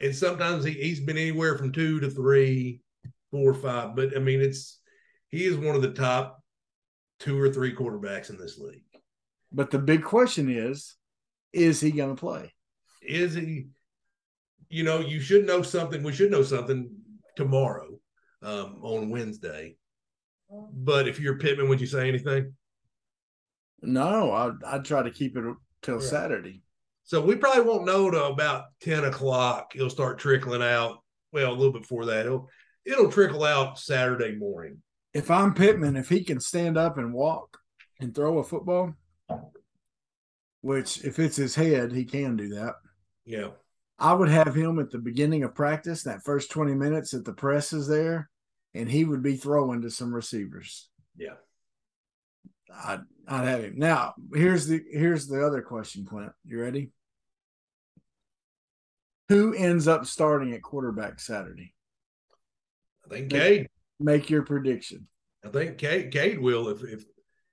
And 0.00 0.14
sometimes 0.14 0.64
he, 0.64 0.72
he's 0.72 1.00
been 1.00 1.16
anywhere 1.16 1.56
from 1.56 1.72
two 1.72 2.00
to 2.00 2.10
three, 2.10 2.80
four 3.30 3.50
or 3.50 3.54
five. 3.54 3.96
But 3.96 4.16
I 4.16 4.20
mean, 4.20 4.40
it's 4.40 4.80
he 5.28 5.44
is 5.44 5.56
one 5.56 5.76
of 5.76 5.82
the 5.82 5.92
top 5.92 6.43
two 7.20 7.40
or 7.40 7.50
three 7.50 7.74
quarterbacks 7.74 8.30
in 8.30 8.36
this 8.36 8.58
league. 8.58 8.82
But 9.52 9.70
the 9.70 9.78
big 9.78 10.02
question 10.02 10.50
is 10.50 10.96
is 11.52 11.80
he 11.80 11.92
going 11.92 12.14
to 12.14 12.20
play? 12.20 12.52
Is 13.02 13.34
he? 13.34 13.66
You 14.68 14.82
know, 14.82 14.98
you 14.98 15.20
should 15.20 15.46
know 15.46 15.62
something. 15.62 16.02
We 16.02 16.12
should 16.12 16.30
know 16.30 16.42
something 16.42 16.90
tomorrow 17.36 17.98
um, 18.42 18.78
on 18.82 19.10
Wednesday. 19.10 19.76
But 20.72 21.06
if 21.08 21.20
you're 21.20 21.38
Pittman, 21.38 21.68
would 21.68 21.80
you 21.80 21.86
say 21.86 22.08
anything? 22.08 22.54
No, 23.82 24.32
I 24.32 24.52
I'd 24.66 24.84
try 24.84 25.02
to 25.02 25.10
keep 25.10 25.36
it 25.36 25.44
till 25.82 26.00
Yeah. 26.00 26.08
Saturday. 26.08 26.62
So 27.04 27.20
we 27.20 27.36
probably 27.36 27.62
won't 27.62 27.84
know 27.84 28.10
till 28.10 28.32
about 28.32 28.64
ten 28.80 29.04
o'clock. 29.04 29.72
It'll 29.74 29.90
start 29.90 30.18
trickling 30.18 30.62
out. 30.62 31.02
Well, 31.32 31.50
a 31.50 31.54
little 31.54 31.72
bit 31.72 31.82
before 31.82 32.06
that, 32.06 32.26
it'll 32.26 32.48
it'll 32.84 33.10
trickle 33.10 33.44
out 33.44 33.78
Saturday 33.78 34.34
morning. 34.36 34.82
If 35.14 35.30
I'm 35.30 35.54
Pittman, 35.54 35.96
if 35.96 36.08
he 36.08 36.24
can 36.24 36.40
stand 36.40 36.76
up 36.76 36.98
and 36.98 37.14
walk 37.14 37.58
and 38.00 38.14
throw 38.14 38.38
a 38.38 38.44
football, 38.44 38.94
which 40.60 41.04
if 41.04 41.18
it's 41.18 41.36
his 41.36 41.54
head, 41.54 41.92
he 41.92 42.04
can 42.04 42.36
do 42.36 42.48
that. 42.50 42.74
Yeah, 43.24 43.50
I 43.98 44.12
would 44.12 44.28
have 44.28 44.54
him 44.54 44.78
at 44.78 44.90
the 44.90 44.98
beginning 44.98 45.44
of 45.44 45.54
practice, 45.54 46.02
that 46.02 46.24
first 46.24 46.50
20 46.50 46.74
minutes 46.74 47.12
that 47.12 47.24
the 47.24 47.32
press 47.32 47.72
is 47.72 47.86
there, 47.86 48.28
and 48.74 48.88
he 48.88 49.04
would 49.04 49.22
be 49.22 49.36
throwing 49.36 49.82
to 49.82 49.90
some 49.90 50.12
receivers. 50.14 50.88
yeah. 51.16 51.34
I'd, 52.84 53.02
I'd 53.28 53.46
have 53.46 53.62
him. 53.62 53.74
Now, 53.76 54.14
here's 54.34 54.66
the 54.66 54.82
here's 54.90 55.28
the 55.28 55.46
other 55.46 55.62
question, 55.62 56.04
Clint. 56.04 56.32
You 56.44 56.60
ready? 56.60 56.90
Who 59.28 59.54
ends 59.54 59.86
up 59.86 60.06
starting 60.06 60.52
at 60.54 60.62
quarterback 60.62 61.20
Saturday? 61.20 61.72
I 63.04 63.14
think 63.14 63.30
Cade. 63.30 63.68
Make 64.00 64.30
your 64.30 64.42
prediction. 64.42 65.06
I 65.44 65.48
think 65.48 65.78
Kate 65.78 66.10
Cade 66.10 66.40
will 66.40 66.68
if 66.68 66.82
if 66.82 67.04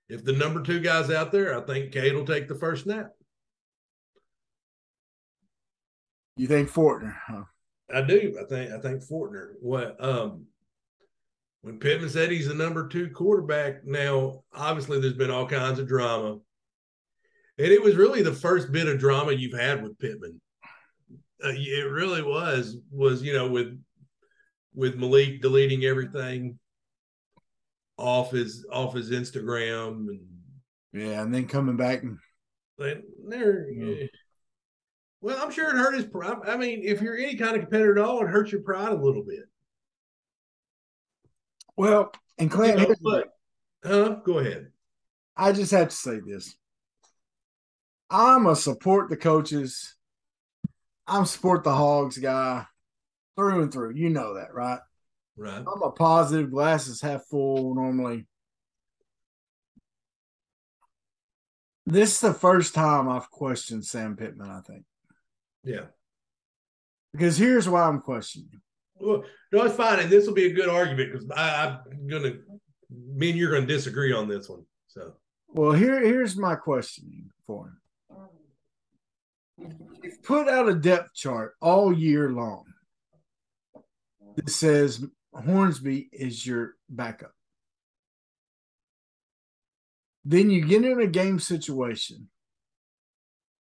if 0.09 0.23
the 0.23 0.33
number 0.33 0.61
two 0.61 0.79
guy's 0.79 1.09
out 1.09 1.31
there. 1.31 1.57
I 1.57 1.61
think 1.65 1.91
Cade 1.91 2.13
will 2.13 2.25
take 2.25 2.47
the 2.47 2.55
first 2.55 2.83
snap. 2.83 3.11
You 6.37 6.47
think 6.47 6.69
Fortner? 6.69 7.15
Huh? 7.27 7.43
I 7.93 8.01
do. 8.01 8.37
I 8.41 8.45
think 8.45 8.71
I 8.71 8.79
think 8.79 9.03
Fortner. 9.03 9.53
What 9.59 10.03
um 10.03 10.45
when 11.61 11.77
Pittman 11.77 12.09
said 12.09 12.31
he's 12.31 12.47
the 12.47 12.55
number 12.55 12.87
two 12.87 13.09
quarterback, 13.11 13.85
now 13.85 14.43
obviously 14.53 14.99
there's 14.99 15.13
been 15.13 15.29
all 15.29 15.47
kinds 15.47 15.77
of 15.77 15.87
drama. 15.87 16.39
And 17.59 17.67
it 17.67 17.83
was 17.83 17.95
really 17.95 18.23
the 18.23 18.33
first 18.33 18.71
bit 18.71 18.87
of 18.87 18.97
drama 18.97 19.33
you've 19.33 19.59
had 19.59 19.83
with 19.83 19.99
Pittman. 19.99 20.41
Uh, 21.43 21.53
it 21.53 21.91
really 21.91 22.23
was 22.23 22.77
was 22.91 23.21
you 23.21 23.33
know 23.33 23.47
with 23.47 23.79
with 24.73 24.95
Malik 24.95 25.41
deleting 25.41 25.83
everything 25.85 26.57
off 27.97 28.31
his 28.31 28.65
off 28.71 28.93
his 28.93 29.11
Instagram 29.11 30.07
and 30.07 30.19
Yeah, 30.93 31.21
and 31.21 31.33
then 31.33 31.47
coming 31.47 31.77
back 31.77 32.03
and 32.03 32.17
They, 32.77 33.01
they're 33.27 33.69
Yeah. 33.69 34.07
well. 35.21 35.41
I'm 35.43 35.51
sure 35.51 35.69
it 35.69 35.77
hurt 35.77 35.93
his 35.95 36.05
pride. 36.05 36.37
I 36.47 36.57
mean, 36.57 36.81
if 36.83 37.01
you're 37.01 37.17
any 37.17 37.35
kind 37.35 37.55
of 37.55 37.61
competitor 37.61 37.97
at 37.99 38.03
all, 38.05 38.21
it 38.25 38.29
hurts 38.29 38.51
your 38.51 38.61
pride 38.61 38.91
a 38.91 38.95
little 38.95 39.23
bit. 39.23 39.43
well, 41.77 42.11
and 42.37 42.49
You 42.49 42.55
Clint, 42.55 42.77
know, 42.79 42.95
but, 43.01 43.27
huh? 43.83 44.15
Go 44.25 44.39
ahead. 44.39 44.71
I 45.35 45.51
just 45.51 45.71
have 45.71 45.89
to 45.89 45.95
say 45.95 46.19
this. 46.19 46.55
I'm 48.09 48.45
a 48.47 48.55
support 48.55 49.09
the 49.09 49.17
coaches. 49.17 49.95
I'm 51.07 51.25
support 51.25 51.63
the 51.63 51.73
hogs 51.73 52.17
guy 52.17 52.65
through 53.35 53.63
and 53.63 53.71
through. 53.71 53.95
You 53.95 54.09
know 54.09 54.35
that, 54.35 54.53
right? 54.53 54.79
Right. 55.37 55.57
I'm 55.59 55.81
a 55.81 55.91
positive, 55.91 56.51
glasses 56.51 57.01
half 57.01 57.25
full 57.25 57.73
normally. 57.75 58.27
This 61.85 62.13
is 62.13 62.19
the 62.19 62.33
first 62.33 62.73
time 62.75 63.09
I've 63.09 63.29
questioned 63.29 63.85
Sam 63.85 64.15
Pittman, 64.15 64.49
I 64.49 64.61
think. 64.61 64.83
Yeah. 65.63 65.85
Because 67.11 67.37
here's 67.37 67.67
why 67.67 67.83
I'm 67.83 68.01
questioning. 68.01 68.61
Well, 68.99 69.23
no, 69.51 69.63
it's 69.63 69.75
fine, 69.75 69.99
and 69.99 70.09
this 70.09 70.27
will 70.27 70.33
be 70.33 70.45
a 70.45 70.53
good 70.53 70.69
argument 70.69 71.11
because 71.11 71.27
I'm 71.35 71.79
gonna, 72.07 72.33
me 72.89 73.31
and 73.31 73.39
you're 73.39 73.51
gonna 73.51 73.65
disagree 73.65 74.13
on 74.13 74.27
this 74.27 74.47
one. 74.47 74.63
So 74.87 75.13
Well, 75.49 75.71
here 75.71 75.99
here's 76.01 76.37
my 76.37 76.55
questioning 76.55 77.31
for 77.47 77.67
him. 77.67 77.77
You've 80.03 80.23
put 80.23 80.47
out 80.47 80.69
a 80.69 80.75
depth 80.75 81.13
chart 81.15 81.55
all 81.61 81.91
year 81.91 82.29
long 82.31 82.70
that 84.35 84.49
says 84.49 85.05
Hornsby 85.33 86.09
is 86.11 86.45
your 86.45 86.75
backup. 86.89 87.33
Then 90.23 90.49
you 90.49 90.65
get 90.65 90.85
in 90.85 91.01
a 91.01 91.07
game 91.07 91.39
situation. 91.39 92.29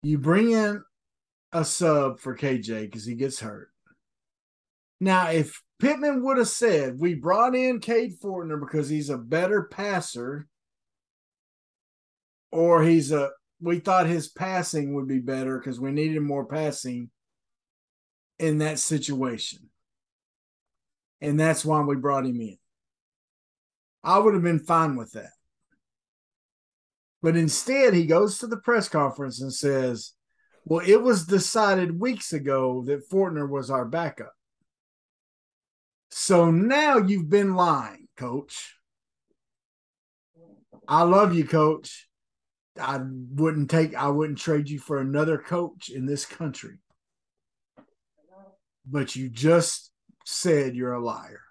You 0.03 0.19
bring 0.19 0.51
in 0.51 0.83
a 1.53 1.65
sub 1.65 2.19
for 2.19 2.37
KJ 2.37 2.83
because 2.83 3.05
he 3.05 3.15
gets 3.15 3.39
hurt. 3.41 3.69
Now, 5.01 5.31
if 5.31 5.63
Pittman 5.79 6.23
would 6.25 6.39
have 6.39 6.49
said, 6.49 6.99
We 6.99 7.15
brought 7.15 7.55
in 7.55 7.81
Cade 7.81 8.19
Fortner 8.21 8.59
because 8.59 8.89
he's 8.89 9.11
a 9.11 9.19
better 9.19 9.65
passer, 9.65 10.49
or 12.51 12.83
he's 12.83 13.13
a 13.13 13.31
we 13.61 13.79
thought 13.79 14.07
his 14.07 14.29
passing 14.29 14.95
would 14.95 15.07
be 15.07 15.21
better 15.21 15.59
because 15.59 15.79
we 15.79 15.93
needed 15.93 16.21
more 16.21 16.45
passing 16.45 17.11
in 18.41 18.59
that 18.59 18.81
situation. 18.81 19.71
And 21.23 21.39
that's 21.39 21.65
why 21.65 21.81
we 21.81 21.95
brought 21.95 22.27
him 22.27 22.41
in. 22.41 22.59
I 24.03 24.19
would 24.19 24.35
have 24.35 24.43
been 24.43 24.59
fine 24.59 24.97
with 24.97 25.13
that. 25.13 25.31
But 27.23 27.37
instead, 27.37 27.95
he 27.95 28.07
goes 28.07 28.39
to 28.39 28.49
the 28.49 28.57
press 28.57 28.89
conference 28.89 29.41
and 29.41 29.55
says, 29.55 30.15
Well, 30.65 30.85
it 30.85 31.01
was 31.01 31.25
decided 31.25 32.01
weeks 32.01 32.33
ago 32.33 32.83
that 32.87 33.09
Fortner 33.09 33.49
was 33.49 33.71
our 33.71 33.85
backup. 33.85 34.33
So 36.11 36.51
now 36.51 36.99
you've 36.99 37.31
been 37.31 37.55
lying, 37.55 38.09
coach. 38.17 38.75
I 40.89 41.03
love 41.03 41.37
you, 41.37 41.47
coach. 41.47 42.09
I 42.81 42.99
wouldn't 43.01 43.71
take 43.71 43.95
I 43.95 44.09
wouldn't 44.09 44.39
trade 44.39 44.69
you 44.69 44.81
for 44.81 44.99
another 44.99 45.39
coach 45.39 45.89
in 45.89 46.05
this 46.05 46.27
country. 46.27 46.79
But 48.85 49.15
you 49.15 49.29
just 49.29 49.92
said 50.25 50.75
you're 50.75 50.95
a 50.95 51.05
liar. 51.05 51.43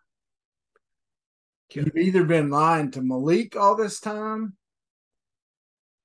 You've 1.74 1.96
either 1.96 2.24
been 2.24 2.50
lying 2.50 2.92
to 2.92 3.02
Malik 3.02 3.56
all 3.56 3.76
this 3.76 4.00
time 4.00 4.58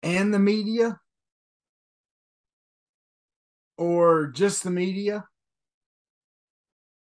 and 0.03 0.33
the 0.33 0.39
media 0.39 1.01
or 3.77 4.29
just 4.29 4.63
the 4.63 4.71
media 4.71 5.25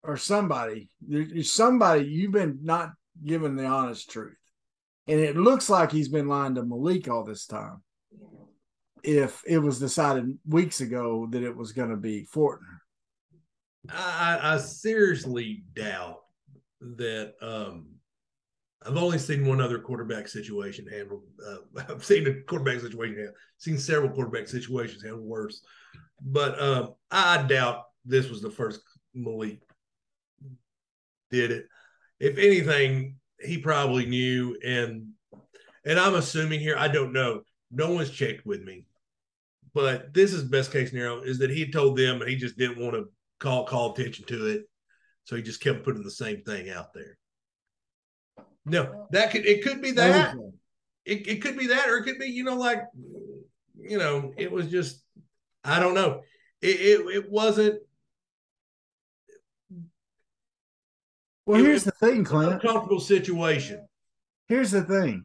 or 0.02 0.16
somebody. 0.16 0.90
There's 1.06 1.52
somebody 1.52 2.04
you've 2.04 2.32
been 2.32 2.60
not 2.62 2.92
given 3.24 3.56
the 3.56 3.66
honest 3.66 4.10
truth. 4.10 4.36
And 5.08 5.18
it 5.18 5.36
looks 5.36 5.68
like 5.68 5.90
he's 5.90 6.08
been 6.08 6.28
lying 6.28 6.54
to 6.54 6.62
Malik 6.62 7.08
all 7.08 7.24
this 7.24 7.46
time. 7.46 7.82
If 9.02 9.42
it 9.46 9.58
was 9.58 9.80
decided 9.80 10.38
weeks 10.46 10.80
ago 10.80 11.26
that 11.30 11.42
it 11.42 11.56
was 11.56 11.72
going 11.72 11.90
to 11.90 11.96
be 11.96 12.28
Fortner. 12.32 12.71
I, 13.90 14.38
I 14.42 14.58
seriously 14.58 15.64
doubt 15.74 16.20
that. 16.80 17.34
Um, 17.40 17.86
I've 18.84 18.96
only 18.96 19.18
seen 19.18 19.46
one 19.46 19.60
other 19.60 19.78
quarterback 19.78 20.26
situation 20.26 20.86
handled. 20.86 21.22
Uh, 21.46 21.82
I've 21.88 22.04
seen 22.04 22.26
a 22.26 22.42
quarterback 22.42 22.80
situation 22.80 23.16
handled, 23.16 23.36
seen 23.58 23.78
several 23.78 24.10
quarterback 24.10 24.48
situations 24.48 25.02
handled 25.02 25.24
worse, 25.24 25.62
but 26.20 26.60
um, 26.60 26.94
I 27.10 27.42
doubt 27.42 27.84
this 28.04 28.28
was 28.28 28.42
the 28.42 28.50
first 28.50 28.80
Malik 29.14 29.60
did 31.30 31.50
it. 31.50 31.66
If 32.18 32.38
anything, 32.38 33.16
he 33.40 33.58
probably 33.58 34.06
knew, 34.06 34.56
and 34.64 35.08
and 35.84 35.98
I'm 35.98 36.14
assuming 36.14 36.60
here. 36.60 36.76
I 36.78 36.88
don't 36.88 37.12
know. 37.12 37.42
No 37.70 37.90
one's 37.90 38.10
checked 38.10 38.46
with 38.46 38.62
me, 38.62 38.84
but 39.74 40.12
this 40.14 40.32
is 40.32 40.44
best 40.44 40.72
case 40.72 40.90
scenario 40.90 41.22
is 41.22 41.38
that 41.38 41.50
he 41.50 41.70
told 41.70 41.96
them 41.96 42.20
and 42.20 42.30
he 42.30 42.36
just 42.36 42.58
didn't 42.58 42.78
want 42.78 42.94
to 42.94 43.08
call 43.42 43.64
call 43.66 43.92
attention 43.92 44.24
to 44.26 44.46
it, 44.46 44.62
so 45.24 45.34
he 45.36 45.42
just 45.42 45.60
kept 45.60 45.84
putting 45.84 46.02
the 46.04 46.10
same 46.10 46.42
thing 46.42 46.70
out 46.70 46.94
there. 46.94 47.18
No, 48.64 49.08
that 49.10 49.32
could 49.32 49.44
it 49.44 49.62
could 49.64 49.82
be 49.82 49.90
that 49.92 50.36
it, 51.04 51.26
it 51.26 51.42
could 51.42 51.58
be 51.58 51.66
that 51.66 51.88
or 51.88 51.98
it 51.98 52.04
could 52.04 52.18
be 52.20 52.26
you 52.26 52.44
know 52.44 52.54
like 52.54 52.82
you 53.80 53.98
know 53.98 54.32
it 54.38 54.50
was 54.50 54.68
just 54.68 55.02
I 55.64 55.80
don't 55.80 55.94
know 55.94 56.20
it 56.60 56.80
it, 56.80 57.06
it 57.16 57.30
wasn't 57.30 57.80
Well, 61.44 61.60
It- 61.60 61.64
here's 61.64 61.82
the 61.82 61.90
thing, 61.90 62.22
Clint. 62.24 62.62
comfortable 62.62 63.00
situation. 63.00 63.84
Here's 64.46 64.70
the 64.70 64.82
thing. 64.84 65.24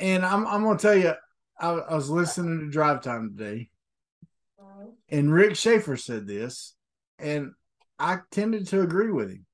And 0.00 0.26
I'm 0.26 0.44
I'm 0.48 0.64
gonna 0.64 0.78
tell 0.78 0.96
you, 0.96 1.12
I, 1.60 1.68
I 1.70 1.94
was 1.94 2.10
listening 2.10 2.58
to 2.58 2.70
Drive 2.70 3.02
Time 3.02 3.36
today, 3.36 3.70
and 5.08 5.32
Rick 5.32 5.56
Schaefer 5.56 5.96
said 5.96 6.26
this, 6.26 6.74
and 7.18 7.52
I 7.98 8.18
tended 8.30 8.66
to 8.68 8.82
agree 8.82 9.10
with 9.10 9.30
him. 9.30 9.46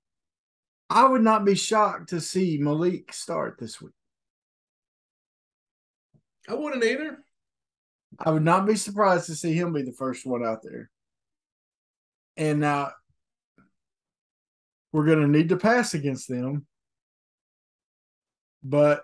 I 0.91 1.07
would 1.07 1.23
not 1.23 1.45
be 1.45 1.55
shocked 1.55 2.11
to 2.11 2.21
see 2.21 2.59
Malik 2.59 3.13
start 3.13 3.59
this 3.59 3.81
week. 3.81 3.93
I 6.49 6.55
wouldn't 6.55 6.85
either. 6.85 7.19
I 8.19 8.31
would 8.31 8.45
not 8.45 8.67
be 8.67 8.75
surprised 8.75 9.27
to 9.27 9.35
see 9.35 9.53
him 9.53 9.75
be 9.75 9.83
the 9.83 9.93
first 9.93 10.25
one 10.25 10.45
out 10.45 10.63
there. 10.63 10.91
And 12.39 12.61
now 12.61 12.93
we're 14.93 15.05
going 15.05 15.21
to 15.21 15.29
need 15.29 15.51
to 15.51 15.59
pass 15.59 15.93
against 15.93 16.29
them. 16.29 16.67
But 18.63 19.03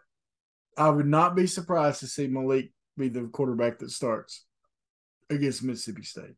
I 0.78 0.88
would 0.88 1.06
not 1.06 1.36
be 1.36 1.46
surprised 1.46 2.00
to 2.00 2.06
see 2.06 2.26
Malik 2.26 2.70
be 2.96 3.08
the 3.08 3.24
quarterback 3.24 3.78
that 3.80 3.90
starts 3.90 4.44
against 5.34 5.62
Mississippi 5.62 6.02
State. 6.02 6.34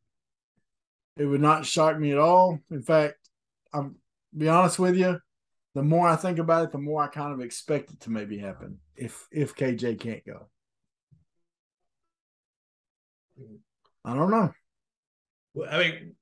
It 1.16 1.24
would 1.24 1.40
not 1.40 1.64
shock 1.64 1.98
me 1.98 2.12
at 2.12 2.18
all. 2.18 2.58
In 2.70 2.82
fact, 2.82 3.16
I'm 3.72 3.96
be 4.36 4.48
honest 4.48 4.78
with 4.78 4.96
you, 4.96 5.18
the 5.74 5.82
more 5.82 6.08
I 6.08 6.16
think 6.16 6.38
about 6.38 6.64
it, 6.64 6.72
the 6.72 6.78
more 6.78 7.02
I 7.02 7.08
kind 7.08 7.32
of 7.32 7.40
expect 7.40 7.90
it 7.90 8.00
to 8.00 8.10
maybe 8.10 8.38
happen 8.38 8.78
if 8.94 9.26
if 9.30 9.54
KJ 9.54 10.00
can't 10.00 10.24
go. 10.24 10.48
I 14.04 14.14
don't 14.14 14.30
know. 14.30 14.52
Well, 15.54 15.68
I 15.70 15.78
mean, 15.78 16.14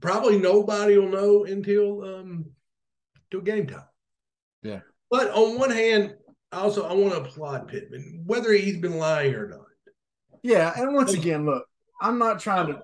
probably 0.00 0.38
nobody 0.38 0.98
will 0.98 1.08
know 1.08 1.44
until 1.44 2.04
um 2.04 2.46
till 3.30 3.40
game 3.40 3.66
time. 3.66 3.84
Yeah. 4.62 4.80
But 5.10 5.30
on 5.30 5.58
one 5.58 5.70
hand, 5.70 6.14
also 6.52 6.84
I 6.84 6.92
want 6.94 7.12
to 7.14 7.20
applaud 7.20 7.68
Pittman, 7.68 8.22
whether 8.24 8.52
he's 8.52 8.78
been 8.78 8.98
lying 8.98 9.34
or 9.34 9.48
not. 9.48 9.60
Yeah, 10.42 10.72
and 10.76 10.94
once 10.94 11.12
again, 11.12 11.46
look, 11.46 11.64
I'm 12.02 12.18
not 12.18 12.40
trying 12.40 12.66
to. 12.66 12.82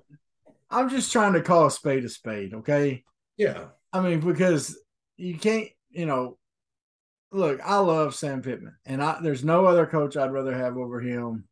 I'm 0.71 0.89
just 0.89 1.11
trying 1.11 1.33
to 1.33 1.41
call 1.41 1.65
a 1.65 1.71
spade 1.71 2.05
a 2.05 2.09
spade. 2.09 2.53
Okay. 2.53 3.03
Yeah. 3.37 3.65
I 3.91 3.99
mean, 4.01 4.19
because 4.21 4.79
you 5.17 5.37
can't, 5.37 5.67
you 5.89 6.05
know, 6.05 6.37
look, 7.31 7.59
I 7.63 7.77
love 7.79 8.15
Sam 8.15 8.41
Pittman, 8.41 8.75
and 8.85 9.03
I 9.03 9.19
there's 9.21 9.43
no 9.43 9.65
other 9.65 9.85
coach 9.85 10.15
I'd 10.15 10.31
rather 10.31 10.55
have 10.55 10.77
over 10.77 11.01
him. 11.01 11.45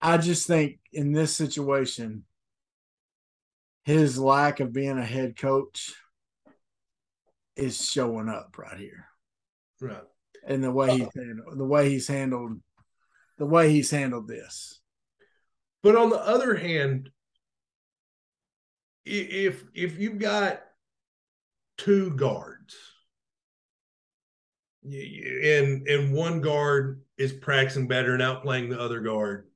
I 0.00 0.18
just 0.18 0.46
think 0.46 0.78
in 0.92 1.12
this 1.12 1.34
situation, 1.34 2.24
his 3.84 4.18
lack 4.18 4.60
of 4.60 4.72
being 4.72 4.98
a 4.98 5.04
head 5.04 5.36
coach 5.36 5.94
is 7.56 7.90
showing 7.90 8.28
up 8.28 8.56
right 8.58 8.78
here, 8.78 9.06
Right. 9.80 10.02
and 10.46 10.62
the 10.62 10.70
way 10.70 10.98
he's 10.98 11.08
handled, 11.14 11.58
the 11.58 11.64
way 11.64 11.88
he's 11.88 12.06
handled, 12.08 12.60
the 13.38 13.46
way 13.46 13.70
he's 13.72 13.90
handled 13.90 14.28
this. 14.28 14.80
But 15.82 15.96
on 15.96 16.10
the 16.10 16.18
other 16.18 16.54
hand, 16.54 17.10
if 19.04 19.64
if 19.74 19.98
you've 19.98 20.18
got 20.18 20.62
two 21.78 22.10
guards, 22.16 22.76
and 24.82 25.86
and 25.86 26.12
one 26.12 26.40
guard 26.40 27.02
is 27.18 27.32
practicing 27.32 27.86
better 27.88 28.14
and 28.14 28.22
outplaying 28.22 28.70
the 28.70 28.80
other 28.80 29.00
guard, 29.00 29.48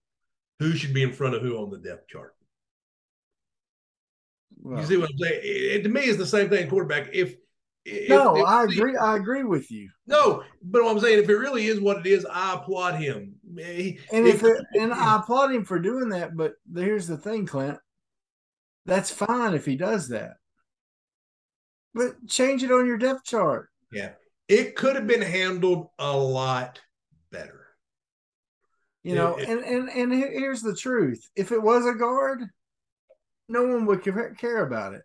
who 0.61 0.73
should 0.73 0.95
be 0.95 1.03
in 1.03 1.13
front 1.13 1.35
of 1.35 1.43
who 1.43 1.57
on 1.59 1.71
the 1.71 1.79
depth 1.79 2.09
chart? 2.09 2.35
Well, 4.63 4.81
you 4.81 4.87
see 4.87 4.97
what 4.97 5.11
I'm 5.11 5.19
saying? 5.19 5.41
It, 5.43 5.47
it- 5.47 5.83
to 5.85 5.89
me, 5.89 6.03
it's 6.03 6.19
the 6.19 6.27
same 6.27 6.49
thing. 6.49 6.69
Quarterback. 6.69 7.11
If, 7.13 7.35
if 7.85 8.09
no, 8.09 8.37
if- 8.37 8.47
I 8.47 8.65
agree. 8.65 8.97
I 8.97 9.17
agree 9.17 9.45
with 9.45 9.71
you. 9.71 9.91
No, 10.07 10.45
but 10.63 10.83
what 10.85 10.91
I'm 10.93 11.01
saying, 11.01 11.23
if 11.23 11.29
it 11.29 11.37
really 11.37 11.67
is 11.67 11.81
what 11.81 11.99
it 11.99 12.07
is, 12.07 12.27
I 12.31 12.55
applaud 12.55 12.97
him. 12.97 13.35
He- 13.57 13.99
And 14.13 14.27
if 14.27 14.43
it, 14.43 14.65
and 14.79 14.93
I 14.93 15.17
applaud 15.21 15.53
him 15.53 15.65
for 15.65 15.79
doing 15.79 16.11
that, 16.11 16.37
but 16.37 16.55
here's 16.75 17.07
the 17.07 17.17
thing, 17.17 17.47
Clint. 17.47 17.79
That's 18.87 19.11
fine 19.11 19.55
if 19.55 19.67
he 19.67 19.77
does 19.77 20.09
that. 20.09 20.35
But 21.95 22.27
change 22.29 22.63
it 22.63 22.73
on 22.73 22.87
your 22.87 22.99
depth 22.99 23.25
chart. 23.25 23.69
Yeah, 23.93 24.11
it 24.49 24.77
could 24.77 24.97
have 24.97 25.07
been 25.07 25.23
handled 25.23 25.89
a 25.99 26.17
lot 26.17 26.81
better. 27.33 27.67
You 29.03 29.15
know, 29.17 29.37
It- 29.37 29.49
and 29.49 29.61
and 29.65 29.89
and 29.91 30.13
here's 30.13 30.63
the 30.63 30.77
truth: 30.77 31.29
if 31.35 31.51
it 31.53 31.61
was 31.63 31.87
a 31.87 31.95
guard, 31.95 32.43
no 33.49 33.67
one 33.67 33.87
would 33.87 34.03
care 34.03 34.65
about 34.65 34.95
it. 34.95 35.03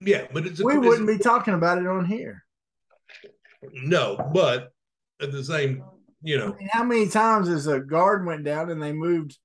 Yeah, 0.00 0.26
but 0.32 0.46
it's 0.46 0.60
a, 0.60 0.64
We 0.64 0.72
it's- 0.74 0.88
wouldn't 0.88 1.08
be 1.08 1.18
talking 1.18 1.54
about 1.54 1.78
it 1.78 1.86
on 1.86 2.04
here. 2.06 2.44
no, 3.72 4.16
but 4.32 4.72
at 5.20 5.30
the 5.30 5.44
same, 5.44 5.84
you 6.22 6.36
I 6.36 6.38
know, 6.46 6.54
mean, 6.54 6.68
how 6.72 6.84
many 6.84 7.08
times 7.08 7.48
has 7.48 7.66
a 7.66 7.80
guard 7.80 8.24
went 8.26 8.44
down 8.44 8.70
and 8.70 8.82
they 8.82 8.92
moved 8.92 9.38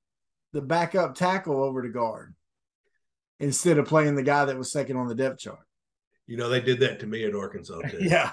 the 0.54 0.62
backup 0.62 1.16
tackle 1.16 1.64
over 1.64 1.82
to 1.82 1.90
guard 1.90 2.34
instead 3.40 3.78
of 3.78 3.86
playing 3.88 4.16
the 4.16 4.24
guy 4.24 4.46
that 4.46 4.58
was 4.58 4.72
second 4.72 4.98
on 4.98 5.08
the 5.08 5.16
depth 5.16 5.40
chart? 5.40 5.60
you 6.26 6.36
know, 6.38 6.50
they 6.50 6.60
did 6.62 6.80
that 6.82 7.00
to 7.00 7.08
me 7.08 7.24
at 7.24 7.34
Arkansas 7.36 7.80
too. 7.90 7.98
Yeah, 8.02 8.32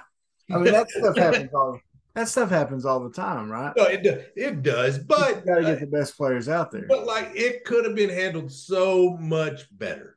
I 0.50 0.56
mean 0.56 0.72
that 0.72 0.90
stuff 0.90 1.16
happens 1.16 1.50
all 1.54 1.78
that 2.14 2.28
stuff 2.28 2.48
happens 2.50 2.84
all 2.84 3.00
the 3.00 3.10
time, 3.10 3.50
right? 3.50 3.72
No, 3.76 3.84
it 3.84 4.02
do- 4.02 4.22
it 4.36 4.62
does, 4.62 4.98
but 4.98 5.44
got 5.46 5.56
to 5.56 5.62
get 5.62 5.80
the 5.80 5.86
best 5.86 6.16
players 6.16 6.48
out 6.48 6.70
there. 6.70 6.86
but 6.88 7.06
like 7.06 7.30
it 7.34 7.64
could 7.64 7.84
have 7.84 7.94
been 7.96 8.10
handled 8.10 8.50
so 8.52 9.16
much 9.18 9.66
better, 9.76 10.16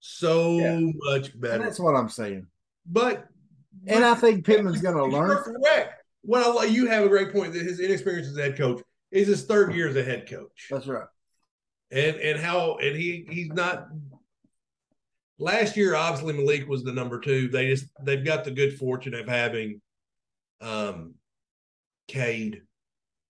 so 0.00 0.58
Yeah. 0.58 0.78
much 0.94 1.32
And 1.32 1.40
better. 1.40 1.62
that's 1.64 1.80
what 1.80 1.94
I'm 1.96 2.08
saying. 2.08 2.46
But 2.86 3.26
And 3.88 4.04
I 4.04 4.14
think 4.14 4.44
Pittman's 4.44 4.80
going 4.80 4.94
to 4.96 5.02
You're 5.02 5.10
learn. 5.26 5.36
correct. 5.62 5.95
Well, 6.26 6.66
you 6.66 6.88
have 6.88 7.04
a 7.04 7.08
great 7.08 7.32
point 7.32 7.52
that 7.52 7.62
his 7.62 7.78
inexperience 7.78 8.26
as 8.26 8.36
head 8.36 8.56
coach 8.56 8.82
is 9.12 9.28
his 9.28 9.44
third 9.44 9.72
year 9.74 9.88
as 9.88 9.94
a 9.94 10.02
head 10.02 10.28
coach, 10.28 10.66
That's 10.68 10.86
right. 10.88 11.06
and 11.92 12.16
and 12.16 12.40
how 12.40 12.76
and 12.76 12.96
he 12.96 13.26
he's 13.30 13.48
not. 13.48 13.88
Last 15.38 15.76
year, 15.76 15.94
obviously 15.94 16.32
Malik 16.32 16.66
was 16.66 16.82
the 16.82 16.92
number 16.92 17.20
two. 17.20 17.48
They 17.48 17.68
just 17.68 17.86
they've 18.02 18.24
got 18.24 18.44
the 18.44 18.50
good 18.50 18.76
fortune 18.78 19.14
of 19.14 19.28
having, 19.28 19.80
um, 20.60 21.14
Cade, 22.08 22.62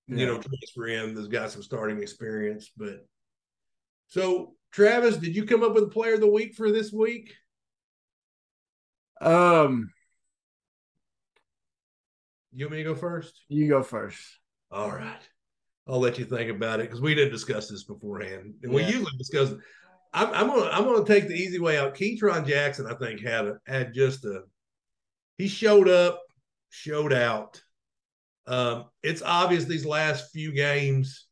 you 0.06 0.24
know, 0.24 0.40
transfer 0.40 0.86
in 0.86 1.14
that's 1.14 1.26
got 1.26 1.50
some 1.50 1.62
starting 1.62 2.00
experience. 2.00 2.70
But 2.76 3.04
so, 4.06 4.54
Travis, 4.72 5.16
did 5.16 5.34
you 5.34 5.44
come 5.44 5.62
up 5.62 5.74
with 5.74 5.84
a 5.84 5.88
player 5.88 6.14
of 6.14 6.20
the 6.20 6.30
week 6.30 6.54
for 6.54 6.70
this 6.70 6.92
week? 6.92 7.34
Um, 9.20 9.90
You 12.56 12.64
want 12.64 12.72
me 12.72 12.78
to 12.78 12.84
go 12.84 12.94
first? 12.94 13.42
you 13.48 13.68
go 13.68 13.82
first. 13.82 14.18
All 14.70 14.90
right. 14.90 15.20
I'll 15.86 16.00
let 16.00 16.18
you 16.18 16.24
think 16.24 16.50
about 16.50 16.80
it 16.80 16.84
because 16.84 17.02
we 17.02 17.14
didn't 17.14 17.32
discuss 17.32 17.68
this 17.68 17.84
beforehand. 17.84 18.54
And 18.62 18.72
we 18.72 18.82
usually 18.82 19.12
discuss 19.18 19.52
I'm, 20.14 20.32
I'm 20.32 20.46
gonna 20.46 20.70
I'm 20.70 20.84
gonna 20.84 21.04
take 21.04 21.28
the 21.28 21.34
easy 21.34 21.58
way 21.58 21.76
out. 21.76 21.94
Ketron 21.94 22.46
Jackson, 22.46 22.86
I 22.86 22.94
think, 22.94 23.20
had 23.20 23.44
a, 23.44 23.58
had 23.66 23.92
just 23.92 24.24
a 24.24 24.44
he 25.36 25.48
showed 25.48 25.88
up, 25.88 26.22
showed 26.70 27.12
out. 27.12 27.60
Um, 28.46 28.86
it's 29.02 29.20
obvious 29.20 29.66
these 29.66 29.84
last 29.84 30.32
few 30.32 30.52
games 30.52 31.26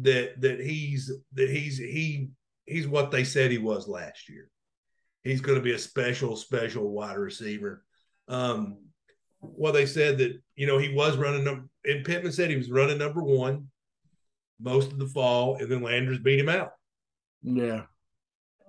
that 0.00 0.40
that 0.40 0.58
he's 0.58 1.12
that 1.34 1.48
he's 1.48 1.78
he 1.78 2.30
he's 2.66 2.88
what 2.88 3.12
they 3.12 3.22
said 3.22 3.52
he 3.52 3.58
was 3.58 3.86
last 3.86 4.28
year. 4.28 4.50
He's 5.22 5.40
going 5.40 5.58
to 5.58 5.64
be 5.64 5.72
a 5.72 5.78
special 5.78 6.34
special 6.34 6.90
wide 6.90 7.18
receiver. 7.18 7.84
Um, 8.26 8.78
well, 9.40 9.72
they 9.72 9.86
said 9.86 10.18
that 10.18 10.40
you 10.54 10.66
know 10.66 10.78
he 10.78 10.92
was 10.94 11.16
running 11.16 11.44
number, 11.44 11.64
and 11.84 12.04
Pittman 12.04 12.32
said 12.32 12.50
he 12.50 12.56
was 12.56 12.70
running 12.70 12.98
number 12.98 13.22
one 13.22 13.68
most 14.60 14.90
of 14.92 14.98
the 14.98 15.06
fall, 15.06 15.56
and 15.56 15.70
then 15.70 15.82
Landers 15.82 16.18
beat 16.18 16.40
him 16.40 16.48
out. 16.48 16.72
Yeah. 17.42 17.82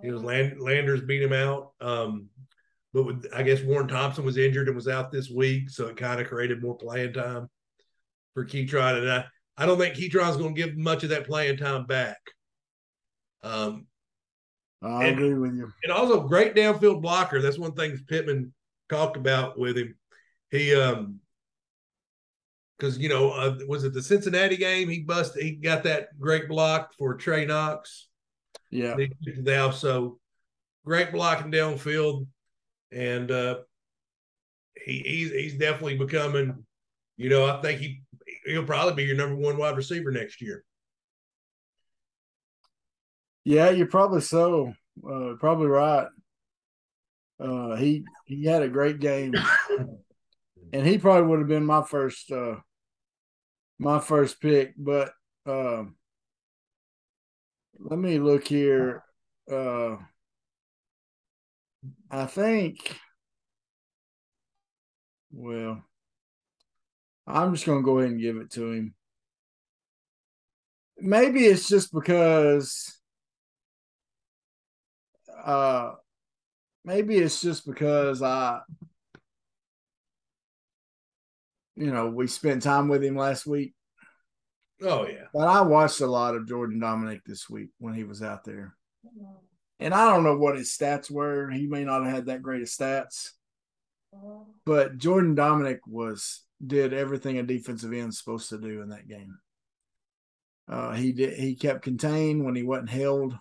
It 0.03 0.11
was 0.11 0.21
Land, 0.21 0.59
Landers 0.59 1.01
beat 1.01 1.23
him 1.23 1.33
out. 1.33 1.71
Um, 1.81 2.27
but 2.93 3.03
with, 3.03 3.25
I 3.33 3.41
guess 3.41 3.61
Warren 3.63 3.87
Thompson 3.87 4.25
was 4.25 4.37
injured 4.37 4.67
and 4.67 4.75
was 4.75 4.87
out 4.87 5.11
this 5.11 5.29
week, 5.29 5.69
so 5.69 5.87
it 5.87 5.97
kind 5.97 6.19
of 6.21 6.27
created 6.27 6.61
more 6.61 6.77
playing 6.77 7.13
time 7.13 7.49
for 8.33 8.45
Ketron. 8.45 8.99
And 9.01 9.11
I, 9.11 9.25
I 9.57 9.65
don't 9.65 9.79
think 9.79 9.95
Ketron's 9.95 10.37
going 10.37 10.53
to 10.53 10.61
give 10.61 10.77
much 10.77 11.03
of 11.03 11.09
that 11.09 11.25
playing 11.25 11.57
time 11.57 11.85
back. 11.87 12.19
Um, 13.41 13.87
I 14.83 15.05
And- 15.05 15.17
agree 15.17 15.33
with 15.33 15.55
you. 15.55 15.71
and 15.83 15.91
also 15.91 16.27
great 16.27 16.53
downfield 16.53 17.01
blocker. 17.01 17.41
That's 17.41 17.57
one 17.57 17.73
thing 17.73 17.97
Pittman 18.07 18.53
talked 18.89 19.17
about 19.17 19.57
with 19.57 19.77
him. 19.77 19.96
He 20.51 20.73
um 20.75 21.19
because 22.77 22.97
you 22.97 23.09
know 23.09 23.31
uh, 23.31 23.57
was 23.67 23.83
it 23.83 23.93
the 23.93 24.01
Cincinnati 24.01 24.57
game? 24.57 24.89
He 24.89 25.01
busted. 25.01 25.43
He 25.43 25.51
got 25.51 25.83
that 25.83 26.17
great 26.19 26.47
block 26.47 26.93
for 26.97 27.15
Trey 27.15 27.45
Knox. 27.45 28.07
Yeah. 28.69 28.95
They 28.95 29.07
took 29.07 29.37
it 29.37 29.43
down. 29.43 29.73
So 29.73 30.19
great 30.85 31.11
blocking 31.11 31.51
downfield, 31.51 32.27
and 32.91 33.31
uh 33.31 33.57
he 34.85 34.99
he's 35.05 35.31
he's 35.31 35.57
definitely 35.57 35.97
becoming. 35.97 36.63
You 37.17 37.29
know, 37.29 37.45
I 37.45 37.61
think 37.61 37.79
he 37.79 38.03
he'll 38.45 38.63
probably 38.63 38.93
be 38.93 39.03
your 39.03 39.17
number 39.17 39.35
one 39.35 39.57
wide 39.57 39.75
receiver 39.75 40.11
next 40.11 40.41
year. 40.41 40.63
Yeah, 43.43 43.69
you're 43.69 43.87
probably 43.87 44.21
so. 44.21 44.73
Uh, 45.07 45.33
probably 45.39 45.67
right. 45.67 46.07
Uh, 47.39 47.75
he 47.75 48.03
he 48.25 48.45
had 48.45 48.63
a 48.63 48.67
great 48.67 48.99
game, 48.99 49.33
and 50.73 50.85
he 50.85 50.97
probably 50.97 51.27
would 51.27 51.39
have 51.39 51.47
been 51.47 51.65
my 51.65 51.83
first 51.83 52.31
uh, 52.31 52.55
my 53.79 53.99
first 53.99 54.41
pick. 54.41 54.73
But 54.77 55.11
um, 55.45 55.95
let 57.79 57.99
me 57.99 58.19
look 58.19 58.47
here. 58.47 59.03
Uh, 59.51 59.97
I 62.09 62.25
think. 62.25 62.97
Well, 65.31 65.83
I'm 67.27 67.53
just 67.53 67.65
gonna 67.65 67.83
go 67.83 67.99
ahead 67.99 68.11
and 68.11 68.21
give 68.21 68.37
it 68.37 68.51
to 68.51 68.71
him. 68.71 68.95
Maybe 70.99 71.45
it's 71.45 71.67
just 71.67 71.93
because 71.93 72.99
uh 75.45 75.91
maybe 76.83 77.17
it's 77.17 77.39
just 77.41 77.65
because 77.67 78.23
I 78.23 78.61
you 81.77 81.91
know, 81.91 82.07
we 82.07 82.27
spent 82.27 82.63
time 82.63 82.87
with 82.87 83.03
him 83.03 83.15
last 83.15 83.45
week, 83.45 83.73
Oh 84.81 85.07
yeah, 85.07 85.25
but 85.33 85.47
I 85.47 85.61
watched 85.61 86.01
a 86.01 86.07
lot 86.07 86.35
of 86.35 86.47
Jordan 86.47 86.79
Domineck 86.79 87.21
this 87.25 87.49
week 87.49 87.69
when 87.79 87.93
he 87.93 88.03
was 88.03 88.21
out 88.21 88.43
there. 88.43 88.75
And 89.79 89.93
I 89.93 90.09
don't 90.09 90.23
know 90.23 90.37
what 90.37 90.57
his 90.57 90.75
stats 90.75 91.09
were. 91.09 91.49
He 91.49 91.67
may 91.67 91.83
not 91.83 92.03
have 92.03 92.13
had 92.13 92.25
that 92.27 92.41
great 92.41 92.61
of 92.61 92.67
stats. 92.67 93.31
But 94.65 94.97
Jordan 94.97 95.35
Domineck 95.35 95.79
was 95.87 96.43
did 96.65 96.93
everything 96.93 97.37
a 97.37 97.43
defensive 97.43 97.93
end's 97.93 98.17
supposed 98.17 98.49
to 98.49 98.57
do 98.59 98.81
in 98.81 98.89
that 98.89 99.07
game. 99.07 99.37
Uh, 100.67 100.93
he 100.93 101.11
did. 101.11 101.37
He 101.37 101.55
kept 101.55 101.83
contained 101.83 102.43
when 102.43 102.55
he 102.55 102.63
wasn't 102.63 102.89
held. 102.89 103.37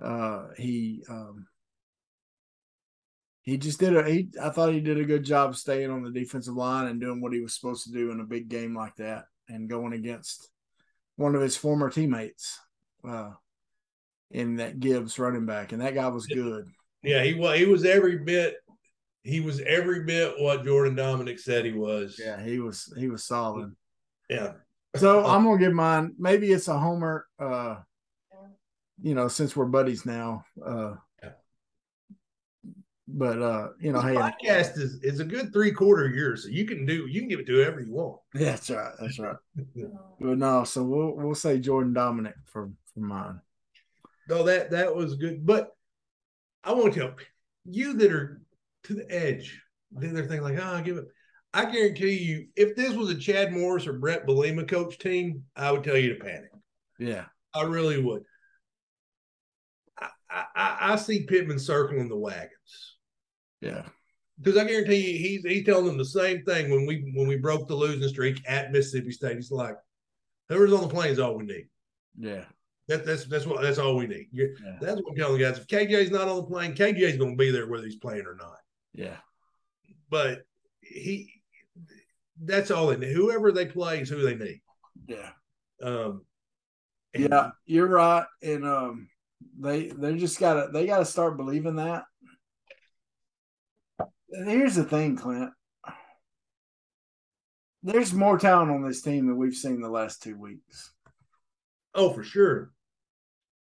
Uh, 0.00 0.48
he 0.56 1.04
um, 1.08 1.46
he 3.42 3.56
just 3.56 3.80
did 3.80 3.96
a. 3.96 4.08
He 4.08 4.28
I 4.40 4.50
thought 4.50 4.72
he 4.72 4.80
did 4.80 4.98
a 4.98 5.04
good 5.04 5.24
job 5.24 5.56
staying 5.56 5.90
on 5.90 6.02
the 6.02 6.10
defensive 6.10 6.54
line 6.54 6.86
and 6.86 7.00
doing 7.00 7.20
what 7.20 7.32
he 7.32 7.40
was 7.40 7.54
supposed 7.54 7.84
to 7.84 7.92
do 7.92 8.10
in 8.10 8.20
a 8.20 8.24
big 8.24 8.48
game 8.48 8.76
like 8.76 8.96
that, 8.96 9.24
and 9.48 9.68
going 9.68 9.92
against 9.92 10.50
one 11.16 11.34
of 11.34 11.40
his 11.40 11.56
former 11.56 11.90
teammates, 11.90 12.58
uh, 13.06 13.30
in 14.30 14.56
that 14.56 14.78
Gibbs 14.78 15.18
running 15.18 15.46
back, 15.46 15.72
and 15.72 15.80
that 15.80 15.94
guy 15.94 16.08
was 16.08 16.26
good. 16.26 16.68
yeah. 17.02 17.22
He 17.22 17.34
was 17.34 17.58
he 17.58 17.64
was 17.64 17.84
every 17.84 18.18
bit. 18.18 18.56
He 19.22 19.40
was 19.40 19.60
every 19.60 20.04
bit 20.04 20.34
what 20.38 20.64
Jordan 20.64 20.96
Domineck 20.96 21.38
said 21.38 21.64
he 21.64 21.72
was. 21.72 22.20
Yeah, 22.22 22.42
he 22.42 22.58
was 22.58 22.92
he 22.98 23.08
was 23.08 23.24
solid. 23.24 23.74
yeah. 24.28 24.52
So 24.96 25.24
I'm 25.26 25.44
gonna 25.44 25.58
give 25.58 25.72
mine. 25.72 26.14
Maybe 26.18 26.52
it's 26.52 26.68
a 26.68 26.78
homer. 26.78 27.26
Uh, 27.38 27.76
you 29.02 29.14
know, 29.14 29.28
since 29.28 29.56
we're 29.56 29.64
buddies 29.64 30.04
now. 30.04 30.44
Uh. 30.64 30.94
But 33.12 33.42
uh, 33.42 33.68
you 33.80 33.92
know, 33.92 34.00
This 34.02 34.12
hey, 34.12 34.16
podcast 34.16 34.78
is 34.78 35.00
is 35.02 35.20
a 35.20 35.24
good 35.24 35.52
three 35.52 35.72
quarter 35.72 36.08
year, 36.08 36.36
so 36.36 36.48
you 36.48 36.64
can 36.64 36.86
do 36.86 37.06
you 37.06 37.20
can 37.20 37.28
give 37.28 37.40
it 37.40 37.46
to 37.46 37.54
whoever 37.54 37.80
you 37.80 37.92
want. 37.92 38.20
yeah, 38.34 38.44
that's 38.50 38.70
right, 38.70 38.92
that's 39.00 39.18
right. 39.18 39.36
But 40.20 40.38
no, 40.38 40.64
so 40.64 40.82
we'll 40.82 41.16
we'll 41.16 41.34
say 41.34 41.58
Jordan 41.58 41.94
Domineck 41.94 42.34
for 42.46 42.70
for 42.94 43.00
mine. 43.00 43.40
No, 44.28 44.42
that 44.44 44.70
that 44.70 44.94
was 44.94 45.16
good. 45.16 45.44
But 45.44 45.70
I 46.62 46.72
want 46.72 46.92
to 46.94 47.00
tell 47.00 47.14
you 47.64 47.94
that 47.94 48.12
are 48.12 48.40
to 48.84 48.94
the 48.94 49.10
edge. 49.10 49.60
Then 49.92 50.14
they're 50.14 50.26
thinking 50.26 50.42
like, 50.42 50.58
oh, 50.58 50.76
I 50.76 50.82
give 50.82 50.98
it. 50.98 51.06
I 51.52 51.64
guarantee 51.64 52.12
you, 52.12 52.46
if 52.54 52.76
this 52.76 52.94
was 52.94 53.10
a 53.10 53.18
Chad 53.18 53.52
Morris 53.52 53.86
or 53.86 53.94
Brett 53.94 54.24
Bielema 54.24 54.68
coach 54.68 54.98
team, 54.98 55.42
I 55.56 55.72
would 55.72 55.82
tell 55.82 55.96
you 55.96 56.14
to 56.14 56.24
panic. 56.24 56.50
Yeah. 56.98 57.24
I 57.52 57.62
really 57.62 58.00
would. 58.00 58.22
I, 60.00 60.44
I, 60.54 60.76
I 60.92 60.96
see 60.96 61.26
Pittman 61.26 61.58
circling 61.58 62.08
the 62.08 62.16
wagons 62.16 62.98
Yeah. 63.60 63.82
because 64.38 64.56
I 64.56 64.64
guarantee 64.64 65.12
you, 65.12 65.18
he's 65.18 65.42
he's 65.42 65.64
telling 65.64 65.86
them 65.86 65.98
the 65.98 66.04
same 66.04 66.42
thing 66.44 66.70
when 66.70 66.86
we 66.86 67.12
when 67.14 67.28
we 67.28 67.36
broke 67.36 67.68
the 67.68 67.74
losing 67.74 68.08
streak 68.08 68.42
at 68.48 68.72
Mississippi 68.72 69.12
State. 69.12 69.36
He's 69.36 69.50
like, 69.50 69.76
whoever's 70.48 70.72
on 70.72 70.82
the 70.82 70.88
plane 70.88 71.10
is 71.12 71.18
all 71.18 71.36
we 71.36 71.44
need. 71.44 71.68
Yeah. 72.18 72.44
That, 72.88 73.06
that's 73.06 73.24
that's 73.26 73.46
what 73.46 73.62
that's 73.62 73.78
all 73.78 73.96
we 73.96 74.06
need. 74.06 74.28
You're, 74.32 74.50
Yeah. 74.64 74.78
That's 74.80 75.00
what 75.02 75.10
I'm 75.12 75.16
telling 75.16 75.38
the 75.38 75.44
guys. 75.44 75.58
If 75.58 75.66
KJ's 75.68 76.10
not 76.10 76.28
on 76.28 76.36
the 76.36 76.42
plane, 76.44 76.74
KJ's 76.74 77.18
going 77.18 77.32
to 77.32 77.36
be 77.36 77.50
there 77.50 77.68
whether 77.68 77.84
he's 77.84 77.96
playing 77.96 78.26
or 78.26 78.34
not. 78.34 78.56
Yeah. 78.94 79.18
But 80.08 80.42
he, 80.80 81.32
that's 82.42 82.70
all 82.72 82.88
they 82.88 82.96
need. 82.96 83.14
Whoever 83.14 83.52
they 83.52 83.66
play 83.66 84.00
is 84.00 84.08
who 84.08 84.22
they 84.22 84.34
need. 84.34 84.60
Yeah. 85.06 85.30
Um, 85.82 86.24
and 87.14 87.28
Yeah, 87.30 87.50
you're 87.66 87.86
right. 87.86 88.24
And 88.42 88.66
um 88.66 89.08
they 89.58 89.88
they 89.88 90.16
just 90.16 90.40
gotta 90.40 90.70
they 90.72 90.86
gotta 90.86 91.04
start 91.04 91.36
believing 91.36 91.76
that. 91.76 92.04
Here's 94.32 94.76
the 94.76 94.84
thing, 94.84 95.16
Clint. 95.16 95.50
There's 97.82 98.12
more 98.12 98.38
talent 98.38 98.70
on 98.70 98.86
this 98.86 99.02
team 99.02 99.26
than 99.26 99.36
we've 99.36 99.54
seen 99.54 99.80
the 99.80 99.88
last 99.88 100.22
two 100.22 100.36
weeks. 100.36 100.92
Oh, 101.94 102.12
for 102.12 102.22
sure. 102.22 102.70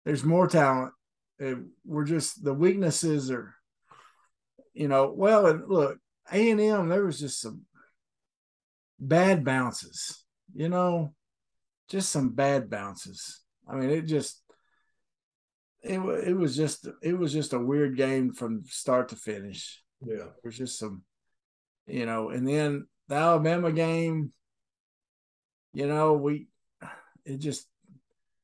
There's 0.06 0.24
more 0.24 0.48
talent. 0.48 0.94
And 1.40 1.70
we're 1.86 2.04
just 2.04 2.44
the 2.44 2.54
weaknesses 2.54 3.30
are, 3.30 3.54
you 4.74 4.88
know, 4.88 5.14
well, 5.16 5.46
and 5.46 5.68
look, 5.68 6.00
A 6.32 6.50
and 6.50 6.60
M, 6.60 6.90
there 6.90 7.06
was 7.06 7.20
just 7.20 7.40
some 7.40 7.62
bad 9.00 9.46
bounces, 9.46 10.26
you 10.56 10.68
know, 10.68 11.14
just 11.90 12.10
some 12.10 12.30
bad 12.30 12.70
bounces. 12.72 13.42
I 13.68 13.76
mean, 13.76 13.92
it 13.92 14.04
just 14.04 14.42
it 15.84 16.00
it 16.00 16.36
was 16.36 16.58
just 16.58 16.88
it 17.04 17.18
was 17.18 17.32
just 17.32 17.54
a 17.54 17.60
weird 17.60 17.98
game 17.98 18.34
from 18.34 18.64
start 18.66 19.10
to 19.10 19.16
finish. 19.16 19.82
Yeah. 20.06 20.26
There's 20.42 20.58
just 20.58 20.80
some, 20.80 21.04
you 21.88 22.06
know, 22.06 22.30
and 22.30 22.48
then 22.48 22.88
the 23.08 23.16
Alabama 23.16 23.72
game, 23.72 24.32
you 25.74 25.88
know, 25.88 26.14
we 26.14 26.48
it 27.26 27.38
just 27.38 27.68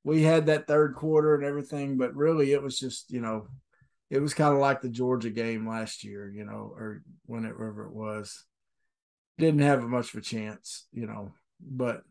we 0.04 0.24
had 0.24 0.48
that 0.48 0.68
third 0.68 0.96
quarter 0.96 1.36
and 1.36 1.44
everything, 1.44 1.98
but 1.98 2.16
really 2.16 2.52
it 2.52 2.62
was 2.62 2.78
just, 2.78 3.12
you 3.12 3.22
know, 3.22 3.48
it 4.10 4.20
was 4.20 4.34
kind 4.34 4.54
of 4.54 4.60
like 4.60 4.82
the 4.82 4.90
Georgia 4.90 5.30
game 5.30 5.68
last 5.68 6.04
year, 6.04 6.30
you 6.30 6.46
know, 6.46 6.74
or 6.76 7.02
whenever 7.26 7.86
it 7.86 7.94
was. 7.94 8.46
Didn't 9.38 9.62
have 9.62 9.84
much 9.84 10.14
of 10.14 10.20
a 10.20 10.24
chance, 10.24 10.86
you 10.92 11.08
know, 11.08 11.34
but 11.60 12.04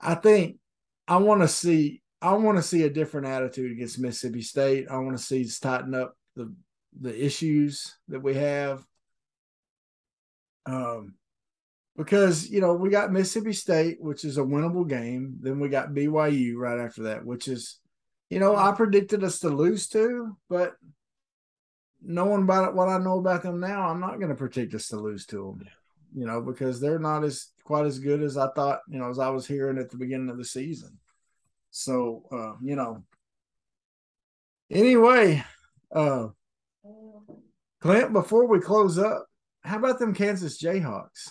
I 0.00 0.14
think 0.14 0.58
I 1.08 1.16
want 1.16 1.42
to 1.42 1.48
see 1.48 2.02
I 2.22 2.34
want 2.34 2.58
to 2.58 2.62
see 2.62 2.82
a 2.84 2.90
different 2.90 3.26
attitude 3.26 3.72
against 3.72 3.98
Mississippi 3.98 4.42
State. 4.42 4.86
I 4.90 4.98
want 4.98 5.16
to 5.16 5.22
see 5.22 5.44
us 5.44 5.58
tighten 5.58 5.94
up 5.94 6.16
the 6.34 6.54
the 7.00 7.24
issues 7.24 7.94
that 8.08 8.22
we 8.22 8.34
have. 8.34 8.84
Um, 10.66 11.14
because 11.96 12.50
you 12.50 12.60
know 12.60 12.74
we 12.74 12.90
got 12.90 13.12
Mississippi 13.12 13.52
State, 13.52 13.98
which 14.00 14.24
is 14.24 14.38
a 14.38 14.42
winnable 14.42 14.88
game. 14.88 15.38
Then 15.40 15.60
we 15.60 15.68
got 15.68 15.90
BYU 15.90 16.56
right 16.56 16.78
after 16.78 17.04
that, 17.04 17.24
which 17.24 17.48
is, 17.48 17.78
you 18.28 18.38
know, 18.38 18.54
I 18.56 18.72
predicted 18.72 19.24
us 19.24 19.38
to 19.40 19.48
lose 19.48 19.88
to, 19.88 20.36
but 20.48 20.74
knowing 22.02 22.42
about 22.42 22.68
it, 22.68 22.74
what 22.74 22.88
I 22.88 22.98
know 22.98 23.18
about 23.18 23.42
them 23.42 23.60
now, 23.60 23.88
I'm 23.88 24.00
not 24.00 24.18
going 24.18 24.28
to 24.28 24.34
predict 24.34 24.74
us 24.74 24.88
to 24.88 24.96
lose 24.96 25.26
to 25.26 25.36
them. 25.36 25.68
You 26.14 26.26
know, 26.26 26.40
because 26.40 26.80
they're 26.80 26.98
not 26.98 27.24
as 27.24 27.48
quite 27.64 27.84
as 27.84 27.98
good 27.98 28.22
as 28.22 28.36
I 28.36 28.48
thought. 28.50 28.80
You 28.88 28.98
know, 28.98 29.10
as 29.10 29.18
I 29.18 29.28
was 29.28 29.46
hearing 29.46 29.78
at 29.78 29.90
the 29.90 29.98
beginning 29.98 30.30
of 30.30 30.38
the 30.38 30.44
season. 30.44 30.98
So, 31.70 32.22
uh, 32.32 32.54
you 32.62 32.74
know, 32.74 33.04
anyway, 34.70 35.44
uh, 35.94 36.28
Clint, 37.80 38.12
before 38.12 38.46
we 38.46 38.60
close 38.60 38.98
up, 38.98 39.26
how 39.62 39.78
about 39.78 39.98
them 39.98 40.14
Kansas 40.14 40.62
Jayhawks? 40.62 41.30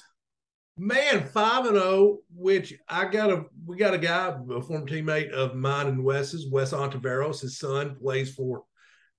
Man, 0.78 1.26
five 1.28 1.66
and 1.66 1.76
zero. 1.76 2.20
Which 2.36 2.74
I 2.90 3.06
got 3.06 3.32
a 3.32 3.46
we 3.66 3.78
got 3.78 3.94
a 3.94 3.98
guy, 3.98 4.28
a 4.28 4.62
former 4.62 4.86
teammate 4.86 5.32
of 5.32 5.56
mine 5.56 5.88
and 5.88 6.04
Wes's, 6.04 6.50
Wes 6.52 6.74
Ontiveros. 6.74 7.42
His 7.42 7.58
son 7.58 7.96
plays 7.96 8.34
for 8.34 8.64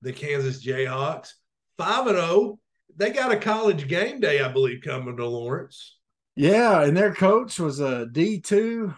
the 0.03 0.12
Kansas 0.12 0.64
Jayhawks. 0.64 1.30
Five 1.78 2.07
and 2.09 2.16
zero. 2.16 2.59
They 2.97 3.11
got 3.11 3.32
a 3.32 3.37
college 3.37 3.89
game 3.89 4.20
day, 4.20 4.41
I 4.41 4.49
believe, 4.49 4.82
coming 4.82 5.16
to 5.16 5.26
Lawrence. 5.26 5.99
Yeah, 6.34 6.82
and 6.82 6.97
their 6.97 7.14
coach 7.14 7.59
was 7.59 7.80
a 7.80 8.07
D 8.07 8.41
two, 8.41 8.95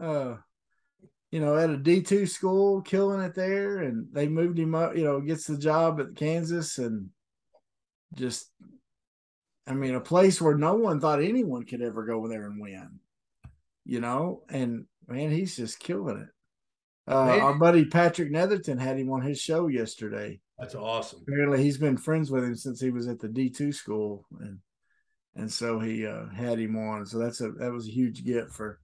uh, 0.00 0.34
you 1.34 1.40
know, 1.40 1.56
at 1.56 1.68
a 1.68 1.76
D 1.76 2.00
two 2.00 2.26
school, 2.26 2.80
killing 2.80 3.20
it 3.20 3.34
there, 3.34 3.78
and 3.78 4.06
they 4.12 4.28
moved 4.28 4.56
him 4.56 4.72
up. 4.72 4.96
You 4.96 5.02
know, 5.02 5.20
gets 5.20 5.48
the 5.48 5.58
job 5.58 5.98
at 5.98 6.14
Kansas, 6.14 6.78
and 6.78 7.08
just, 8.14 8.52
I 9.66 9.74
mean, 9.74 9.96
a 9.96 10.00
place 10.00 10.40
where 10.40 10.56
no 10.56 10.74
one 10.74 11.00
thought 11.00 11.20
anyone 11.20 11.64
could 11.64 11.82
ever 11.82 12.06
go 12.06 12.28
there 12.28 12.46
and 12.46 12.60
win. 12.60 13.00
You 13.84 13.98
know, 13.98 14.44
and 14.48 14.84
man, 15.08 15.32
he's 15.32 15.56
just 15.56 15.80
killing 15.80 16.18
it. 16.18 16.28
Uh, 17.10 17.40
our 17.40 17.58
buddy 17.58 17.84
Patrick 17.84 18.30
Netherton 18.30 18.78
had 18.78 18.96
him 18.96 19.10
on 19.10 19.20
his 19.20 19.40
show 19.40 19.66
yesterday. 19.66 20.40
That's 20.56 20.76
awesome. 20.76 21.22
apparently 21.26 21.64
he's 21.64 21.78
been 21.78 21.96
friends 21.96 22.30
with 22.30 22.44
him 22.44 22.54
since 22.54 22.80
he 22.80 22.92
was 22.92 23.08
at 23.08 23.18
the 23.18 23.28
D 23.28 23.50
two 23.50 23.72
school, 23.72 24.24
and 24.38 24.60
and 25.34 25.52
so 25.52 25.80
he 25.80 26.06
uh, 26.06 26.28
had 26.28 26.60
him 26.60 26.76
on. 26.76 27.04
So 27.06 27.18
that's 27.18 27.40
a 27.40 27.50
that 27.58 27.72
was 27.72 27.88
a 27.88 27.90
huge 27.90 28.24
get 28.24 28.52
for. 28.52 28.78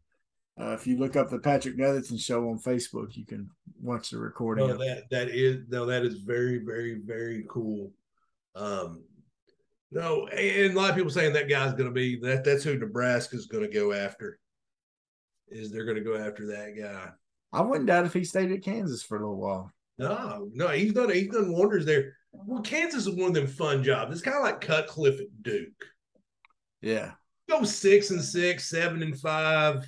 Uh, 0.60 0.72
if 0.72 0.86
you 0.86 0.98
look 0.98 1.16
up 1.16 1.30
the 1.30 1.38
Patrick 1.38 1.76
Netherton 1.76 2.18
show 2.18 2.48
on 2.50 2.58
Facebook, 2.58 3.16
you 3.16 3.24
can 3.24 3.48
watch 3.80 4.10
the 4.10 4.18
recording. 4.18 4.66
No, 4.66 4.76
that 4.76 5.04
that 5.10 5.28
is 5.30 5.64
no, 5.68 5.86
that 5.86 6.04
is 6.04 6.18
very, 6.18 6.58
very, 6.58 7.00
very 7.02 7.46
cool. 7.48 7.92
Um, 8.54 9.04
no, 9.90 10.26
and 10.26 10.72
a 10.72 10.76
lot 10.76 10.90
of 10.90 10.96
people 10.96 11.10
saying 11.10 11.32
that 11.32 11.48
guy's 11.48 11.72
going 11.72 11.86
to 11.86 11.94
be 11.94 12.18
that. 12.20 12.44
That's 12.44 12.62
who 12.62 12.76
Nebraska's 12.76 13.46
going 13.46 13.64
to 13.64 13.72
go 13.72 13.92
after. 13.92 14.38
Is 15.48 15.72
they're 15.72 15.86
going 15.86 15.96
to 15.96 16.04
go 16.04 16.16
after 16.16 16.46
that 16.48 16.74
guy? 16.78 17.10
I 17.52 17.62
wouldn't 17.62 17.86
doubt 17.86 18.06
if 18.06 18.12
he 18.12 18.24
stayed 18.24 18.52
at 18.52 18.62
Kansas 18.62 19.02
for 19.02 19.16
a 19.16 19.20
little 19.20 19.40
while. 19.40 19.72
No, 19.98 20.50
no, 20.52 20.68
he's 20.68 20.92
done 20.92 21.10
he's 21.10 21.28
done 21.28 21.52
wonders 21.52 21.86
there. 21.86 22.16
Well, 22.32 22.62
Kansas 22.62 23.06
is 23.06 23.16
one 23.16 23.28
of 23.28 23.34
them 23.34 23.46
fun 23.46 23.82
jobs. 23.82 24.12
It's 24.12 24.22
kind 24.22 24.36
of 24.36 24.42
like 24.42 24.60
Cutcliffe 24.60 25.20
at 25.20 25.42
Duke. 25.42 25.86
Yeah, 26.82 27.12
Go 27.50 27.64
six 27.64 28.10
and 28.12 28.22
six, 28.22 28.70
seven 28.70 29.02
and 29.02 29.18
five, 29.18 29.84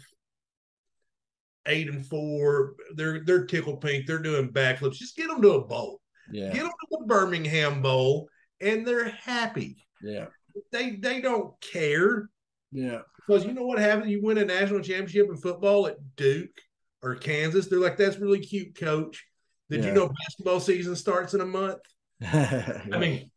eight 1.66 1.88
and 1.88 2.06
four. 2.06 2.74
They're 2.94 3.20
they're 3.24 3.44
tickle 3.46 3.76
pink. 3.76 4.06
They're 4.06 4.18
doing 4.18 4.50
backflips. 4.52 4.94
Just 4.94 5.16
get 5.16 5.28
them 5.28 5.42
to 5.42 5.52
a 5.52 5.64
bowl. 5.64 6.00
yeah, 6.30 6.52
Get 6.52 6.62
them 6.62 6.68
to 6.70 6.86
the 6.98 7.04
Birmingham 7.06 7.82
Bowl, 7.82 8.28
and 8.60 8.86
they're 8.86 9.08
happy. 9.10 9.84
yeah, 10.02 10.26
They 10.70 10.96
they 10.96 11.20
don't 11.20 11.54
care 11.60 12.28
yeah, 12.74 13.00
because 13.16 13.44
you 13.44 13.52
know 13.52 13.64
what 13.64 13.78
happens. 13.78 14.10
You 14.10 14.22
win 14.22 14.38
a 14.38 14.44
national 14.44 14.80
championship 14.80 15.28
in 15.28 15.36
football 15.36 15.86
at 15.86 15.96
Duke 16.16 16.58
or 17.02 17.14
Kansas. 17.16 17.66
They're 17.68 17.78
like, 17.80 17.96
that's 17.98 18.18
really 18.18 18.40
cute, 18.40 18.74
coach. 18.74 19.24
Did 19.68 19.80
Yeah. 19.84 19.88
you 19.90 19.94
know 19.94 20.08
basketball 20.08 20.58
season 20.60 20.96
starts 20.96 21.34
in 21.34 21.40
a 21.42 21.46
month? 21.46 21.80
I 22.22 22.96
mean, 22.98 23.30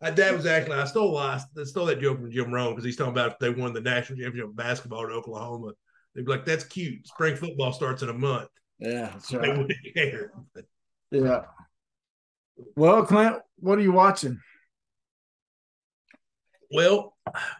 I, 0.00 0.10
that 0.12 0.34
was 0.34 0.46
actually 0.46 0.76
I 0.76 0.84
stole 0.84 1.16
I 1.18 1.40
stole 1.64 1.86
that 1.86 2.00
joke 2.00 2.18
from 2.20 2.30
Jim 2.30 2.50
Rome 2.52 2.72
because 2.72 2.84
he's 2.84 2.96
talking 2.96 3.12
about 3.12 3.38
they 3.40 3.50
won 3.50 3.72
the 3.72 3.80
national 3.80 4.18
championship 4.18 4.50
of 4.50 4.56
basketball 4.56 5.04
in 5.06 5.12
Oklahoma. 5.12 5.72
They'd 6.14 6.24
be 6.24 6.32
like, 6.32 6.44
"That's 6.44 6.64
cute. 6.64 7.06
Spring 7.06 7.36
football 7.36 7.72
starts 7.72 8.02
in 8.02 8.08
a 8.08 8.14
month." 8.14 8.48
yeah, 8.78 9.10
that's 9.12 9.28
They 9.28 9.38
right. 9.38 9.58
wouldn't 9.58 9.78
care. 9.94 10.32
yeah. 11.10 11.42
Well, 12.76 13.04
Clint, 13.04 13.36
what 13.58 13.78
are 13.78 13.82
you 13.82 13.92
watching? 13.92 14.40
Well, 16.70 17.16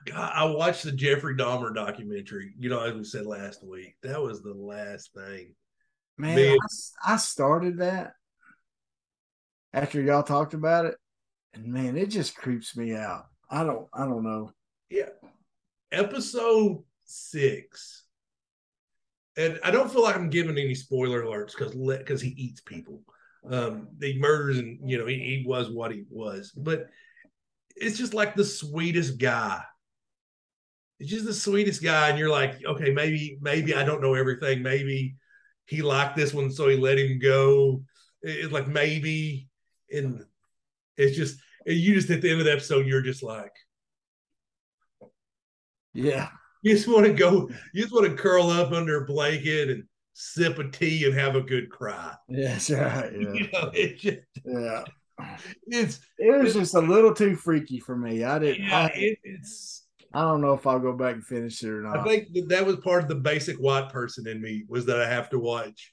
God, 0.06 0.32
I 0.34 0.44
watched 0.44 0.84
the 0.84 0.92
Jeffrey 0.92 1.34
Dahmer 1.34 1.74
documentary. 1.74 2.52
You 2.58 2.68
know, 2.68 2.80
as 2.80 2.94
we 2.94 3.04
said 3.04 3.26
last 3.26 3.64
week, 3.64 3.94
that 4.02 4.20
was 4.20 4.42
the 4.42 4.52
last 4.54 5.12
thing. 5.14 5.54
Man, 6.18 6.36
Man. 6.36 6.58
I, 7.04 7.14
I 7.14 7.16
started 7.16 7.78
that 7.78 8.12
after 9.72 10.00
y'all 10.02 10.22
talked 10.22 10.52
about 10.54 10.86
it, 10.86 10.96
and 11.54 11.66
man, 11.66 11.96
it 11.96 12.06
just 12.10 12.36
creeps 12.36 12.76
me 12.76 12.94
out. 12.94 13.26
I 13.50 13.64
don't, 13.64 13.86
I 13.94 14.04
don't 14.04 14.24
know. 14.24 14.50
Yeah, 14.90 15.08
episode 15.92 16.82
six, 17.06 18.04
and 19.38 19.60
I 19.64 19.70
don't 19.70 19.90
feel 19.90 20.02
like 20.02 20.16
I'm 20.16 20.30
giving 20.30 20.58
any 20.58 20.74
spoiler 20.74 21.22
alerts 21.22 21.52
because 21.56 21.74
because 21.74 22.20
he 22.20 22.30
eats 22.30 22.60
people. 22.60 23.02
Um, 23.50 23.88
he 24.02 24.18
murders 24.18 24.58
and 24.58 24.78
you 24.90 24.98
know 24.98 25.06
he, 25.06 25.14
he 25.16 25.44
was 25.46 25.70
what 25.70 25.92
he 25.92 26.04
was, 26.10 26.50
but 26.52 26.88
it's 27.76 27.96
just 27.98 28.14
like 28.14 28.34
the 28.34 28.44
sweetest 28.44 29.18
guy. 29.18 29.62
It's 31.00 31.10
just 31.10 31.24
the 31.26 31.34
sweetest 31.34 31.82
guy, 31.82 32.08
and 32.10 32.18
you're 32.18 32.28
like, 32.30 32.64
okay, 32.64 32.90
maybe 32.90 33.38
maybe 33.40 33.74
I 33.74 33.84
don't 33.84 34.02
know 34.02 34.14
everything. 34.14 34.62
Maybe 34.62 35.16
he 35.66 35.82
liked 35.82 36.16
this 36.16 36.34
one, 36.34 36.50
so 36.50 36.68
he 36.68 36.76
let 36.76 36.98
him 36.98 37.18
go. 37.20 37.84
It- 38.22 38.44
It's 38.46 38.52
like 38.52 38.66
maybe, 38.68 39.48
and 39.92 40.24
it's 40.96 41.16
just 41.16 41.38
you 41.66 41.94
just 41.94 42.10
at 42.10 42.22
the 42.22 42.30
end 42.30 42.40
of 42.40 42.46
the 42.46 42.52
episode, 42.52 42.86
you're 42.86 43.02
just 43.02 43.22
like, 43.22 43.52
Yeah. 45.92 46.30
You 46.62 46.74
just 46.74 46.88
want 46.88 47.06
to 47.06 47.12
go, 47.12 47.48
you 47.72 47.82
just 47.82 47.94
want 47.94 48.06
to 48.06 48.14
curl 48.14 48.50
up 48.50 48.72
under 48.72 49.02
a 49.02 49.06
blanket 49.06 49.70
and 49.70 49.84
sip 50.14 50.58
a 50.58 50.68
tea 50.68 51.04
and 51.04 51.14
have 51.14 51.36
a 51.36 51.40
good 51.40 51.70
cry. 51.70 52.14
Yeah, 52.28 52.48
that's 52.52 52.70
right. 52.70 53.12
Yeah. 53.12 53.32
You 53.32 53.48
know, 53.52 53.70
it 53.74 53.98
just, 53.98 54.18
yeah. 54.44 54.84
it's, 55.66 56.00
It 56.18 56.42
was 56.42 56.54
just 56.54 56.74
a 56.74 56.80
little 56.80 57.14
too 57.14 57.36
freaky 57.36 57.78
for 57.78 57.96
me. 57.96 58.24
I 58.24 58.38
didn't 58.38 58.64
yeah, 58.64 58.78
I, 58.78 58.86
it, 58.94 59.18
it's, 59.22 59.86
I 60.12 60.22
don't 60.22 60.40
know 60.40 60.54
if 60.54 60.66
I'll 60.66 60.78
go 60.78 60.92
back 60.92 61.14
and 61.14 61.24
finish 61.24 61.62
it 61.62 61.68
or 61.68 61.82
not. 61.82 61.98
I 61.98 62.04
think 62.04 62.32
that, 62.32 62.48
that 62.48 62.66
was 62.66 62.76
part 62.76 63.02
of 63.02 63.08
the 63.08 63.14
basic 63.14 63.56
white 63.58 63.90
person 63.90 64.26
in 64.26 64.40
me 64.40 64.64
was 64.68 64.86
that 64.86 65.00
I 65.00 65.08
have 65.08 65.30
to 65.30 65.38
watch 65.38 65.92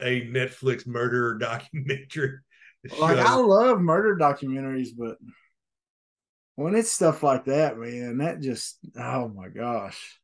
a 0.00 0.22
Netflix 0.22 0.86
murder 0.86 1.34
documentary. 1.38 2.38
like 2.98 3.18
I 3.18 3.34
love 3.36 3.80
murder 3.80 4.16
documentaries, 4.16 4.88
but 4.96 5.16
when 6.56 6.74
it's 6.74 6.90
stuff 6.90 7.22
like 7.22 7.46
that, 7.46 7.78
man, 7.78 8.18
that 8.18 8.40
just 8.40 8.78
oh 8.96 9.28
my 9.28 9.48
gosh. 9.48 10.20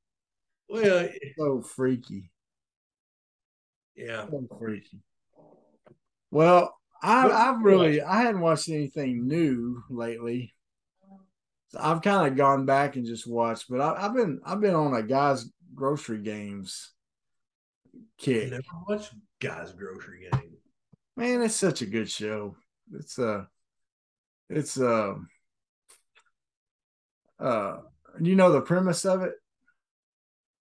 well, 0.69 1.09
it's 1.13 1.37
So 1.37 1.63
freaky. 1.63 2.31
yeah, 3.97 4.27
So 4.29 4.47
freaky. 4.59 5.01
Well, 6.31 6.77
I 7.03 7.29
I've 7.31 7.63
really 7.63 8.03
I 8.03 8.23
hadn't 8.23 8.41
watched 8.41 8.69
anything 8.69 9.27
new 9.27 9.83
lately. 9.91 10.55
So 11.69 11.79
I've 11.81 12.03
kind 12.03 12.27
of 12.31 12.37
gone 12.37 12.67
back 12.67 12.97
and 12.97 13.07
just 13.07 13.27
watched, 13.27 13.67
but 13.69 13.81
I, 13.81 14.07
I've 14.07 14.15
been 14.15 14.41
I've 14.45 14.61
been 14.61 14.75
on 14.75 14.95
a 14.95 15.03
guys 15.03 15.49
grocery 15.75 16.19
games 16.19 16.93
kick. 18.19 18.51
never 18.51 18.63
watched 18.89 19.13
Guys 19.41 19.73
Grocery 19.73 20.29
Game. 20.31 20.53
Man, 21.17 21.43
it's 21.43 21.55
such 21.55 21.83
a 21.83 21.87
good 21.87 22.11
show. 22.11 22.57
It's 22.93 23.19
uh 23.19 23.45
it's 24.49 24.79
uh 24.81 25.15
uh 27.41 27.79
you 28.21 28.37
know 28.37 28.53
the 28.53 28.61
premise 28.61 29.05
of 29.05 29.23
it? 29.23 29.33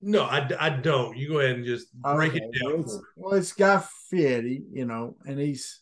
No, 0.02 0.24
I, 0.24 0.50
I 0.60 0.70
don't. 0.70 1.18
You 1.18 1.28
go 1.28 1.40
ahead 1.40 1.58
and 1.58 1.66
just 1.66 1.94
break 1.94 2.34
Okay, 2.34 2.40
it 2.42 2.60
down. 2.64 2.80
it's, 2.82 2.98
well, 3.16 3.34
it's 3.34 3.52
Guy 3.52 3.84
Fieri, 4.10 4.64
you 4.72 4.86
know, 4.86 5.18
and 5.26 5.38
he's 5.40 5.80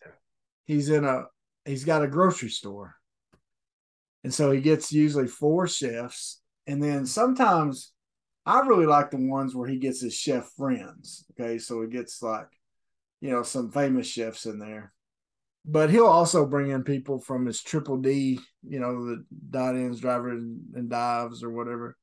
he's 0.65 0.89
in 0.89 1.05
a 1.05 1.25
he's 1.65 1.85
got 1.85 2.03
a 2.03 2.07
grocery 2.07 2.49
store. 2.49 2.95
And 4.23 4.33
so 4.33 4.51
he 4.51 4.59
gets 4.61 4.91
usually 4.91 5.27
four 5.27 5.67
chefs. 5.67 6.41
And 6.65 6.83
then 6.83 7.05
sometimes 7.05 7.93
I 8.45 8.61
really 8.61 8.85
like 8.85 9.11
the 9.11 9.17
ones 9.17 9.55
where 9.55 9.69
he 9.69 9.77
gets 9.77 10.01
his 10.01 10.15
chef 10.15 10.51
friends. 10.57 11.25
Okay. 11.31 11.59
So 11.59 11.81
he 11.81 11.87
gets 11.87 12.21
like, 12.21 12.47
you 13.21 13.29
know, 13.29 13.43
some 13.43 13.71
famous 13.71 14.07
chefs 14.07 14.45
in 14.45 14.59
there. 14.59 14.93
But 15.69 15.89
he'll 15.89 16.07
also 16.07 16.45
bring 16.45 16.69
in 16.71 16.83
people 16.83 17.19
from 17.19 17.45
his 17.45 17.61
triple 17.61 17.97
D, 17.97 18.39
you 18.67 18.79
know, 18.79 19.05
the 19.05 19.25
dot 19.49 19.75
ends, 19.75 19.99
driver 19.99 20.29
and, 20.29 20.89
dives 20.89 21.43
or 21.43 21.49
whatever. 21.49 21.97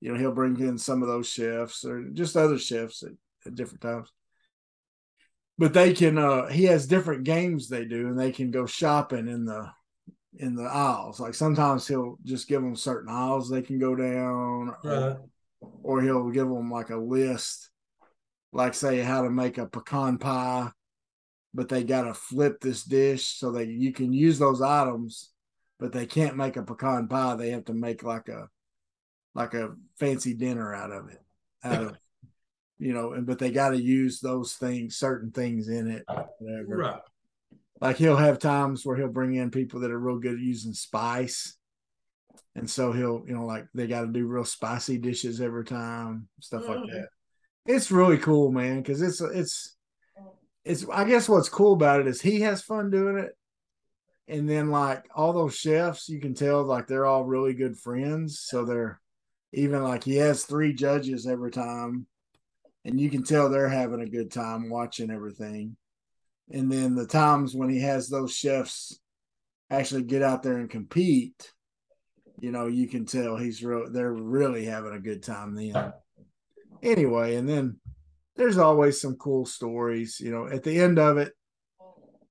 You 0.00 0.12
know, 0.12 0.18
he'll 0.18 0.32
bring 0.32 0.60
in 0.60 0.76
some 0.76 1.02
of 1.02 1.08
those 1.08 1.26
chefs 1.26 1.84
or 1.84 2.04
just 2.12 2.36
other 2.36 2.58
chefs 2.58 3.02
at, 3.02 3.12
at 3.46 3.54
different 3.54 3.80
times 3.80 4.12
but 5.58 5.74
they 5.74 5.92
can 5.92 6.16
uh 6.16 6.46
he 6.46 6.64
has 6.64 6.86
different 6.86 7.24
games 7.24 7.68
they 7.68 7.84
do 7.84 8.06
and 8.06 8.18
they 8.18 8.30
can 8.30 8.50
go 8.50 8.64
shopping 8.64 9.28
in 9.28 9.44
the 9.44 9.68
in 10.38 10.54
the 10.54 10.62
aisles 10.62 11.18
like 11.18 11.34
sometimes 11.34 11.86
he'll 11.86 12.16
just 12.24 12.48
give 12.48 12.62
them 12.62 12.76
certain 12.76 13.10
aisles 13.10 13.50
they 13.50 13.62
can 13.62 13.78
go 13.78 13.94
down 13.96 14.74
Right. 14.84 15.16
or, 15.60 15.70
or 15.82 16.02
he'll 16.02 16.30
give 16.30 16.48
them 16.48 16.70
like 16.70 16.90
a 16.90 16.96
list 16.96 17.70
like 18.52 18.74
say 18.74 19.00
how 19.00 19.22
to 19.22 19.30
make 19.30 19.58
a 19.58 19.66
pecan 19.66 20.18
pie 20.18 20.70
but 21.54 21.68
they 21.68 21.82
got 21.82 22.02
to 22.02 22.14
flip 22.14 22.60
this 22.60 22.84
dish 22.84 23.38
so 23.38 23.52
that 23.52 23.68
you 23.68 23.92
can 23.92 24.12
use 24.12 24.38
those 24.38 24.60
items 24.60 25.30
but 25.78 25.92
they 25.92 26.06
can't 26.06 26.36
make 26.36 26.56
a 26.56 26.62
pecan 26.62 27.08
pie 27.08 27.34
they 27.36 27.50
have 27.50 27.64
to 27.64 27.74
make 27.74 28.02
like 28.02 28.28
a 28.28 28.48
like 29.34 29.54
a 29.54 29.70
fancy 29.98 30.34
dinner 30.34 30.74
out 30.74 30.90
of 30.90 31.08
it 31.08 31.22
out 31.64 31.82
of 31.82 31.98
you 32.78 32.92
know, 32.92 33.12
and 33.12 33.26
but 33.26 33.38
they 33.38 33.50
got 33.50 33.70
to 33.70 33.82
use 33.82 34.20
those 34.20 34.54
things, 34.54 34.96
certain 34.96 35.30
things 35.30 35.68
in 35.68 35.88
it, 35.90 36.04
whatever. 36.38 36.76
Right. 36.76 37.00
Like 37.80 37.96
he'll 37.96 38.16
have 38.16 38.38
times 38.38 38.84
where 38.84 38.96
he'll 38.96 39.08
bring 39.08 39.34
in 39.34 39.50
people 39.50 39.80
that 39.80 39.90
are 39.90 39.98
real 39.98 40.18
good 40.18 40.34
at 40.34 40.40
using 40.40 40.72
spice, 40.72 41.56
and 42.54 42.68
so 42.68 42.92
he'll, 42.92 43.24
you 43.26 43.34
know, 43.34 43.44
like 43.44 43.66
they 43.74 43.86
got 43.86 44.02
to 44.02 44.08
do 44.08 44.26
real 44.26 44.44
spicy 44.44 44.98
dishes 44.98 45.40
every 45.40 45.64
time, 45.64 46.28
stuff 46.40 46.68
like 46.68 46.78
mm-hmm. 46.78 46.94
that. 46.94 47.08
It's 47.66 47.90
really 47.90 48.18
cool, 48.18 48.50
man, 48.50 48.78
because 48.78 49.02
it's 49.02 49.20
it's 49.20 49.76
it's. 50.68 50.86
I 50.88 51.04
guess 51.04 51.28
what's 51.28 51.48
cool 51.48 51.72
about 51.72 52.00
it 52.00 52.06
is 52.06 52.20
he 52.20 52.40
has 52.42 52.62
fun 52.62 52.90
doing 52.90 53.18
it, 53.18 53.36
and 54.28 54.48
then 54.48 54.70
like 54.70 55.04
all 55.14 55.32
those 55.32 55.56
chefs, 55.56 56.08
you 56.08 56.20
can 56.20 56.34
tell 56.34 56.62
like 56.62 56.86
they're 56.86 57.06
all 57.06 57.24
really 57.24 57.54
good 57.54 57.76
friends, 57.76 58.40
so 58.40 58.64
they're 58.64 59.00
even 59.52 59.82
like 59.82 60.04
he 60.04 60.16
has 60.16 60.44
three 60.44 60.74
judges 60.74 61.26
every 61.26 61.50
time 61.50 62.06
and 62.88 62.98
you 62.98 63.10
can 63.10 63.22
tell 63.22 63.48
they're 63.48 63.68
having 63.68 64.00
a 64.00 64.08
good 64.08 64.30
time 64.30 64.70
watching 64.70 65.10
everything. 65.10 65.76
And 66.50 66.72
then 66.72 66.94
the 66.94 67.06
times 67.06 67.54
when 67.54 67.68
he 67.68 67.80
has 67.80 68.08
those 68.08 68.34
chefs 68.34 68.98
actually 69.70 70.04
get 70.04 70.22
out 70.22 70.42
there 70.42 70.56
and 70.56 70.70
compete, 70.70 71.52
you 72.40 72.50
know, 72.50 72.66
you 72.66 72.88
can 72.88 73.04
tell 73.04 73.36
he's 73.36 73.62
real 73.62 73.90
they're 73.90 74.12
really 74.12 74.64
having 74.64 74.94
a 74.94 75.00
good 75.00 75.22
time 75.22 75.54
then. 75.54 75.92
Anyway, 76.82 77.34
and 77.34 77.46
then 77.46 77.76
there's 78.38 78.56
always 78.56 79.00
some 79.00 79.16
cool 79.16 79.44
stories, 79.44 80.18
you 80.20 80.30
know, 80.30 80.48
at 80.48 80.62
the 80.62 80.80
end 80.80 80.98
of 80.98 81.18
it 81.18 81.34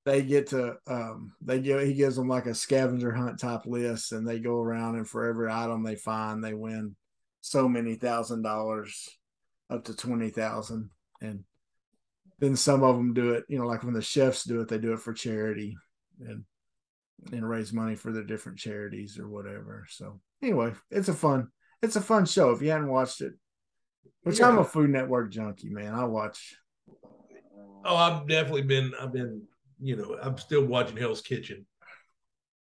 they 0.05 0.21
get 0.21 0.47
to 0.47 0.73
um 0.87 1.33
they 1.41 1.59
give 1.59 1.81
he 1.81 1.93
gives 1.93 2.15
them 2.15 2.29
like 2.29 2.45
a 2.45 2.55
scavenger 2.55 3.11
hunt 3.11 3.37
type 3.37 3.65
list 3.65 4.13
and 4.13 4.25
they 4.25 4.39
go 4.39 4.57
around 4.57 4.95
and 4.95 5.05
for 5.05 5.25
every 5.25 5.51
item 5.51 5.83
they 5.83 5.97
find 5.97 6.41
they 6.41 6.53
win 6.53 6.95
so 7.41 7.67
many 7.67 7.95
thousand 7.95 8.41
dollars 8.41 9.09
up 9.69 9.83
to 9.83 9.93
20,000 9.93 10.89
and 11.21 11.43
then 12.39 12.55
some 12.55 12.83
of 12.83 12.95
them 12.95 13.13
do 13.13 13.31
it 13.31 13.43
you 13.49 13.59
know 13.59 13.65
like 13.65 13.83
when 13.83 13.93
the 13.93 14.01
chefs 14.01 14.45
do 14.45 14.61
it 14.61 14.69
they 14.69 14.77
do 14.77 14.93
it 14.93 14.99
for 14.99 15.11
charity 15.11 15.75
and 16.21 16.45
and 17.33 17.47
raise 17.47 17.73
money 17.73 17.95
for 17.95 18.13
their 18.13 18.23
different 18.23 18.57
charities 18.57 19.19
or 19.19 19.27
whatever. 19.27 19.85
So 19.89 20.21
anyway 20.41 20.71
it's 20.89 21.09
a 21.09 21.13
fun 21.13 21.49
it's 21.81 21.97
a 21.97 22.01
fun 22.01 22.25
show. 22.25 22.51
If 22.51 22.61
you 22.61 22.71
hadn't 22.71 22.87
watched 22.87 23.19
it 23.19 23.33
which 24.27 24.41
I'm 24.41 24.57
a 24.59 24.63
Food 24.63 24.89
Network 24.91 25.31
junkie 25.31 25.69
man 25.69 25.93
I 25.93 26.05
watch 26.05 26.55
Oh, 27.85 27.95
I've 27.95 28.27
definitely 28.27 28.63
been. 28.63 28.91
I've 28.99 29.13
been. 29.13 29.43
You 29.79 29.95
know, 29.95 30.17
I'm 30.21 30.37
still 30.37 30.65
watching 30.65 30.97
Hell's 30.97 31.21
Kitchen. 31.21 31.65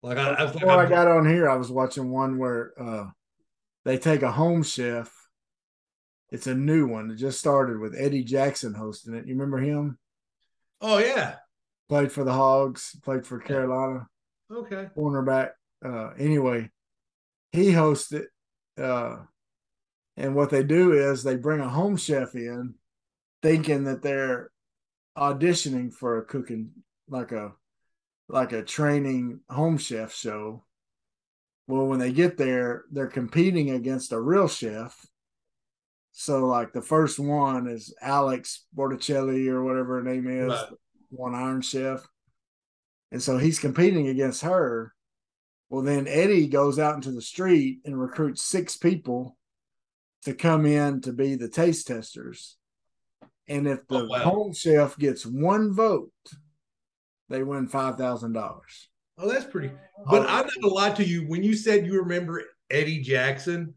Like 0.03 0.17
I, 0.19 0.29
I 0.31 0.43
was 0.45 0.53
like, 0.55 0.61
before 0.61 0.77
I 0.77 0.81
I'm- 0.83 0.89
got 0.89 1.09
on 1.09 1.27
here 1.29 1.49
I 1.51 1.57
was 1.57 1.71
watching 1.73 2.11
one 2.11 2.39
where 2.39 2.73
uh 2.81 3.07
they 3.85 3.99
take 3.99 4.23
a 4.23 4.31
home 4.31 4.63
chef 4.63 5.13
it's 6.31 6.47
a 6.47 6.55
new 6.55 6.87
one 6.87 7.11
it 7.11 7.17
just 7.17 7.39
started 7.41 7.81
with 7.81 7.97
Eddie 7.99 8.23
Jackson 8.23 8.75
hosting 8.75 9.15
it 9.15 9.27
you 9.27 9.33
remember 9.35 9.59
him 9.59 9.99
oh 10.83 10.99
yeah. 10.99 11.37
played 11.89 12.13
for 12.13 12.23
the 12.23 12.33
Hogs 12.33 12.95
played 13.03 13.27
for 13.27 13.41
Carolina 13.41 14.07
Okay. 14.53 14.89
cornerback. 14.97 15.51
Uh, 15.85 16.11
anyway, 16.19 16.71
he 17.53 17.73
hosted. 17.73 18.25
Uh, 18.81 19.17
and 20.19 20.35
what 20.35 20.51
they 20.51 20.65
do 20.65 20.93
is 20.93 21.23
they 21.23 21.37
bring 21.37 21.61
a 21.61 21.69
home 21.69 21.97
chef 21.97 22.35
in, 22.35 22.75
thinking 23.41 23.85
that 23.85 24.03
they're 24.03 24.51
auditioning 25.17 25.95
for 25.95 26.19
a 26.19 26.25
cooking 26.25 26.71
like 27.09 27.33
a 27.33 27.53
like 28.29 28.53
a 28.53 28.63
training 28.63 29.41
home 29.49 29.79
chef 29.79 30.13
show. 30.13 30.65
Well, 31.69 31.87
when 31.87 32.01
they 32.01 32.13
get 32.13 32.37
there, 32.37 32.85
they're 32.91 33.07
competing 33.07 33.71
against 33.71 34.13
a 34.13 34.21
real 34.21 34.49
chef. 34.49 35.07
So, 36.13 36.47
like 36.47 36.73
the 36.73 36.83
first 36.83 37.19
one 37.21 37.69
is 37.69 37.95
Alex 38.03 38.67
Borticelli 38.77 39.47
or 39.49 39.63
whatever 39.63 39.97
her 39.97 40.03
name 40.03 40.27
is, 40.27 40.49
Right. 40.49 40.73
one 41.11 41.35
Iron 41.37 41.63
Chef. 41.63 42.05
And 43.13 43.23
so 43.23 43.39
he's 43.39 43.61
competing 43.61 44.09
against 44.09 44.43
her. 44.43 44.93
Well, 45.71 45.83
then 45.83 46.09
Eddie 46.09 46.49
goes 46.49 46.79
out 46.81 46.97
into 46.97 47.13
the 47.13 47.23
street 47.23 47.81
and 47.85 47.99
recruits 47.99 48.43
six 48.43 48.77
people 48.77 49.38
to 50.29 50.35
come 50.35 50.67
in 50.67 51.01
to 51.01 51.13
be 51.13 51.35
the 51.37 51.49
taste 51.49 51.87
testers. 51.87 52.57
And 53.49 53.67
if 53.67 53.87
the 53.89 54.01
Oh, 54.01 54.07
wow. 54.07 54.19
home 54.19 54.53
chef 54.53 54.97
gets 54.99 55.25
one 55.25 55.73
vote, 55.73 56.13
they 57.31 57.43
win 57.43 57.67
five 57.67 57.97
thousand 57.97 58.35
dollars. 58.35 58.89
Oh, 59.17 59.29
that's 59.31 59.47
pretty. 59.47 59.71
But 60.07 60.23
Oh. 60.23 60.27
I'm 60.29 60.45
not 60.47 60.55
gonna 60.61 60.75
lie 60.75 60.91
to 60.91 61.05
you. 61.05 61.23
When 61.27 61.43
you 61.43 61.55
said 61.57 61.87
you 61.87 62.01
remember 62.03 62.43
Eddie 62.71 63.01
Jackson, 63.01 63.75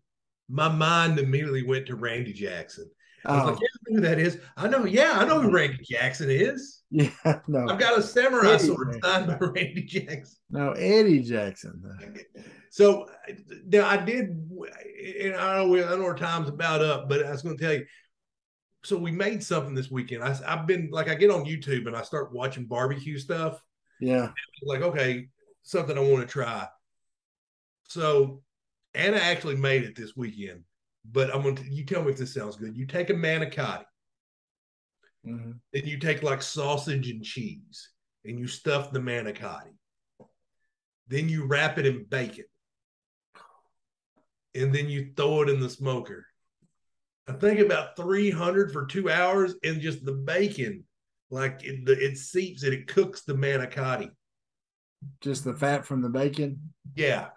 my 0.50 0.68
mind 0.68 1.20
immediately 1.20 1.64
went 1.64 1.88
to 1.88 1.96
Randy 1.96 2.34
Jackson. 2.34 2.92
I 3.26 3.34
was 3.36 3.42
Oh, 3.44 3.52
like, 3.52 3.60
yeah, 3.62 3.68
I 3.68 3.78
know 3.90 3.96
who 3.96 4.02
that 4.02 4.20
is. 4.20 4.40
I 4.58 4.68
know. 4.68 4.86
Yeah, 4.86 5.12
I 5.16 5.26
know 5.26 5.42
who 5.42 5.50
oh. 5.50 5.52
Randy 5.52 5.84
Jackson 5.84 6.30
is. 6.30 6.82
yeah, 6.92 7.10
no, 7.48 7.68
I've 7.70 7.80
got 7.80 7.98
a 7.98 8.02
samurai 8.02 8.54
Eddie 8.56 8.66
sword 8.66 9.00
signed 9.04 9.28
by 9.28 9.38
Randy 9.40 9.84
Jackson. 9.84 10.38
no, 10.50 10.72
Eddie 10.72 11.22
Jackson. 11.22 11.84
So 12.70 13.10
now 13.66 13.88
I 13.88 13.98
did, 13.98 14.30
and 15.22 15.36
I 15.36 15.58
know 15.58 15.68
we, 15.68 15.84
I 15.84 15.90
know 15.96 16.06
our 16.06 16.16
time's 16.16 16.50
about 16.50 16.82
up, 16.82 17.08
but 17.10 17.26
I 17.26 17.32
was 17.32 17.42
going 17.42 17.58
to 17.58 17.64
tell 17.64 17.74
you. 17.74 17.86
So 18.84 18.98
we 18.98 19.12
made 19.12 19.44
something 19.44 19.76
this 19.76 19.92
weekend. 19.92 20.24
I, 20.24 20.36
I've 20.48 20.66
been 20.66 20.90
like, 20.92 21.08
I 21.08 21.16
get 21.16 21.30
on 21.30 21.46
YouTube 21.46 21.86
and 21.86 21.96
I 21.96 22.02
start 22.02 22.34
watching 22.34 22.66
barbecue 22.66 23.18
stuff. 23.20 23.62
Yeah, 24.00 24.32
Like, 24.64 24.82
okay, 24.82 25.28
something 25.62 25.96
I 25.96 26.02
want 26.02 26.28
to 26.28 26.32
try. 26.32 26.68
So 27.88 28.42
Anna 28.96 29.18
actually 29.18 29.58
made 29.58 29.84
it 29.84 29.96
this 29.96 30.16
weekend. 30.18 30.64
But 31.06 31.34
I'm 31.34 31.42
gonna 31.44 31.62
you 31.70 31.86
tell 31.86 32.04
me 32.04 32.12
if 32.12 32.18
this 32.18 32.34
sounds 32.34 32.56
good. 32.58 32.76
You 32.78 32.86
take 32.86 33.10
a 33.10 33.14
manicotti, 33.14 33.86
Mhm. 35.26 35.60
then 35.74 35.86
you 35.86 35.98
take 35.98 36.24
like 36.24 36.42
sausage 36.42 37.10
and 37.10 37.24
cheese, 37.24 37.90
and 38.26 38.40
you 38.40 38.48
stuff 38.48 38.92
the 38.92 39.00
manicotti. 39.00 39.74
Then 41.08 41.30
you 41.30 41.46
wrap 41.46 41.78
it 41.78 41.86
in 41.86 42.06
bacon, 42.06 42.46
and 44.56 44.74
then 44.74 44.90
you 44.90 45.14
throw 45.16 45.42
it 45.44 45.50
in 45.50 45.60
the 45.60 45.70
smoker. 45.70 46.26
I 47.28 47.34
think 47.34 47.60
about 47.60 47.96
300 47.96 48.72
for 48.74 48.86
two 48.86 49.10
hours, 49.10 49.56
and 49.64 49.80
just 49.82 50.04
the 50.04 50.14
bacon, 50.14 50.86
like 51.30 51.64
it, 51.64 51.86
the, 51.86 51.94
it 51.94 52.18
seeps 52.18 52.64
it, 52.64 52.74
it 52.74 52.88
cooks 52.88 53.22
the 53.24 53.34
manicotti. 53.34 54.12
Just 55.22 55.44
the 55.44 55.56
fat 55.56 55.86
from 55.86 56.02
the 56.02 56.10
bacon. 56.10 56.74
Yeah, 56.96 57.30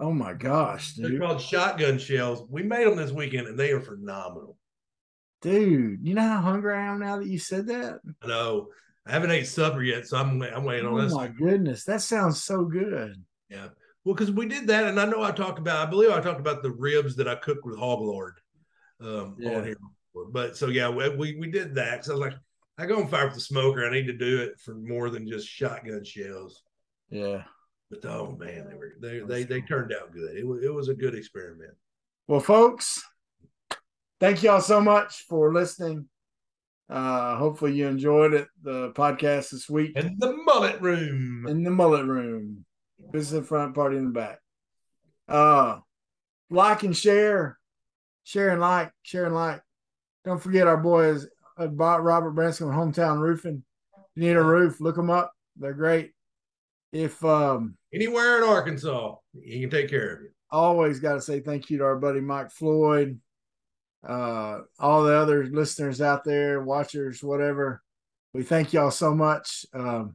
Oh 0.00 0.12
my 0.12 0.32
gosh, 0.32 0.94
they're 0.94 1.18
called 1.18 1.42
shotgun 1.42 1.98
shells. 1.98 2.42
We 2.48 2.62
made 2.62 2.86
them 2.86 2.96
this 2.96 3.12
weekend, 3.12 3.48
and 3.48 3.58
they 3.58 3.70
are 3.72 3.80
phenomenal. 3.80 4.56
Dude, 5.42 6.00
you 6.02 6.14
know 6.14 6.22
how 6.22 6.40
hungry 6.40 6.74
I 6.74 6.86
am 6.86 7.00
now 7.00 7.18
that 7.18 7.28
you 7.28 7.38
said 7.38 7.66
that? 7.66 8.00
I 8.22 8.26
know. 8.26 8.68
I 9.06 9.12
haven't 9.12 9.30
ate 9.30 9.46
supper 9.46 9.82
yet, 9.82 10.06
so 10.06 10.16
I'm 10.16 10.40
I'm 10.42 10.64
waiting 10.64 10.86
on 10.86 10.98
this. 11.00 11.12
Oh 11.12 11.16
my 11.16 11.28
goodness. 11.28 11.84
That 11.84 12.00
sounds 12.00 12.42
so 12.42 12.64
good. 12.64 13.22
Yeah. 13.48 13.68
Well, 14.04 14.14
because 14.14 14.30
we 14.30 14.46
did 14.46 14.66
that, 14.68 14.84
and 14.84 14.98
I 14.98 15.04
know 15.04 15.22
I 15.22 15.32
talked 15.32 15.58
about, 15.58 15.86
I 15.86 15.90
believe 15.90 16.10
I 16.10 16.20
talked 16.20 16.40
about 16.40 16.62
the 16.62 16.70
ribs 16.70 17.16
that 17.16 17.28
I 17.28 17.34
cooked 17.34 17.66
with 17.66 17.78
Hog 17.78 18.00
Lord 18.00 18.38
um, 19.00 19.36
Yeah. 19.38 19.58
on 19.58 19.64
here. 19.64 19.76
But 20.32 20.56
so 20.56 20.68
yeah, 20.68 20.88
we 20.88 21.36
we, 21.36 21.50
did 21.50 21.74
that. 21.74 22.04
So 22.04 22.12
I 22.12 22.14
was 22.14 22.20
like, 22.20 22.38
I 22.78 22.86
go 22.86 23.00
and 23.00 23.10
fire 23.10 23.26
up 23.26 23.34
the 23.34 23.40
smoker. 23.40 23.86
I 23.86 23.92
need 23.92 24.06
to 24.06 24.16
do 24.16 24.40
it 24.40 24.58
for 24.58 24.74
more 24.74 25.10
than 25.10 25.28
just 25.28 25.46
shotgun 25.46 26.04
shells. 26.04 26.62
Yeah. 27.10 27.42
But 27.90 28.04
oh 28.04 28.36
man, 28.38 28.68
they 28.68 28.74
were 28.74 28.94
they 29.00 29.18
they 29.20 29.42
they 29.42 29.60
turned 29.62 29.92
out 29.92 30.12
good. 30.12 30.36
It 30.36 30.46
was 30.46 30.62
it 30.62 30.72
was 30.72 30.88
a 30.88 30.94
good 30.94 31.14
experiment. 31.14 31.72
Well, 32.28 32.40
folks, 32.40 33.02
thank 34.20 34.42
y'all 34.42 34.60
so 34.60 34.80
much 34.80 35.24
for 35.28 35.52
listening. 35.52 36.08
Uh 36.88 37.36
hopefully 37.36 37.74
you 37.74 37.88
enjoyed 37.88 38.34
it, 38.34 38.48
the 38.62 38.92
podcast 38.92 39.50
this 39.50 39.68
week 39.68 39.96
in 39.96 40.16
the 40.18 40.32
mullet 40.44 40.80
room. 40.80 41.46
in 41.48 41.64
the 41.64 41.70
mullet 41.70 42.06
room. 42.06 42.64
This 43.12 43.22
is 43.22 43.30
the 43.30 43.42
front 43.42 43.74
party 43.74 43.96
in 43.96 44.06
the 44.06 44.10
back. 44.10 44.38
Uh 45.28 45.78
like 46.48 46.82
and 46.84 46.96
share, 46.96 47.58
share 48.24 48.50
and 48.50 48.60
like, 48.60 48.92
share 49.02 49.26
and 49.26 49.34
like. 49.34 49.62
Don't 50.24 50.42
forget 50.42 50.66
our 50.66 50.76
boys 50.76 51.26
at 51.58 51.70
Robert 51.74 52.32
Branscombe 52.32 52.72
Hometown 52.72 53.20
Roofing. 53.20 53.62
If 53.94 54.02
you 54.14 54.22
need 54.22 54.36
a 54.36 54.42
roof, 54.42 54.80
look 54.80 54.96
them 54.96 55.10
up. 55.10 55.32
They're 55.56 55.72
great. 55.72 56.12
If 56.92 57.24
um 57.24 57.76
Anywhere 57.92 58.38
in 58.38 58.44
Arkansas, 58.44 59.16
he 59.42 59.60
can 59.60 59.70
take 59.70 59.90
care 59.90 60.14
of 60.14 60.22
you. 60.22 60.28
always 60.50 61.00
got 61.00 61.14
to 61.14 61.20
say 61.20 61.40
thank 61.40 61.70
you 61.70 61.78
to 61.78 61.84
our 61.84 61.96
buddy 61.96 62.20
Mike 62.20 62.52
Floyd, 62.52 63.18
uh, 64.06 64.60
all 64.78 65.02
the 65.02 65.14
other 65.14 65.46
listeners 65.46 66.00
out 66.00 66.24
there, 66.24 66.62
watchers, 66.62 67.22
whatever. 67.22 67.82
We 68.32 68.44
thank 68.44 68.72
y'all 68.72 68.92
so 68.92 69.14
much. 69.14 69.66
Um, 69.74 70.14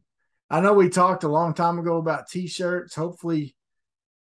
I 0.50 0.62
know 0.62 0.74
we 0.74 0.90
talked 0.90 1.24
a 1.24 1.30
long 1.30 1.54
time 1.54 1.80
ago 1.80 1.98
about 1.98 2.30
t-shirts. 2.30 2.96
Hopefully, 2.96 3.56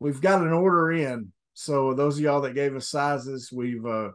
we've 0.00 0.20
got 0.20 0.42
an 0.42 0.52
order 0.52 0.90
in. 0.90 1.32
So 1.52 1.94
those 1.94 2.16
of 2.16 2.24
y'all 2.24 2.40
that 2.40 2.54
gave 2.54 2.74
us 2.74 2.88
sizes, 2.88 3.52
we've 3.52 3.86
uh, 3.86 4.10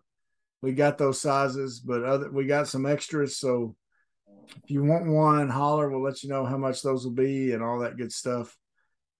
we 0.61 0.73
got 0.73 0.97
those 0.97 1.21
sizes, 1.21 1.79
but 1.79 2.03
other 2.03 2.29
we 2.29 2.45
got 2.45 2.67
some 2.67 2.85
extras. 2.85 3.37
So 3.37 3.77
if 4.63 4.69
you 4.69 4.83
want 4.83 5.07
one, 5.07 5.49
holler. 5.49 5.89
We'll 5.89 6.03
let 6.03 6.23
you 6.23 6.29
know 6.29 6.45
how 6.45 6.57
much 6.57 6.81
those 6.81 7.05
will 7.05 7.13
be 7.13 7.53
and 7.53 7.63
all 7.63 7.79
that 7.79 7.97
good 7.97 8.11
stuff. 8.11 8.57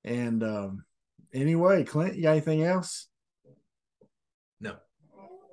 And 0.04 0.44
um, 0.44 0.86
anyway, 1.34 1.84
Clint, 1.84 2.16
you 2.16 2.24
got 2.24 2.32
anything 2.32 2.64
else? 2.64 3.08
No. 4.60 4.76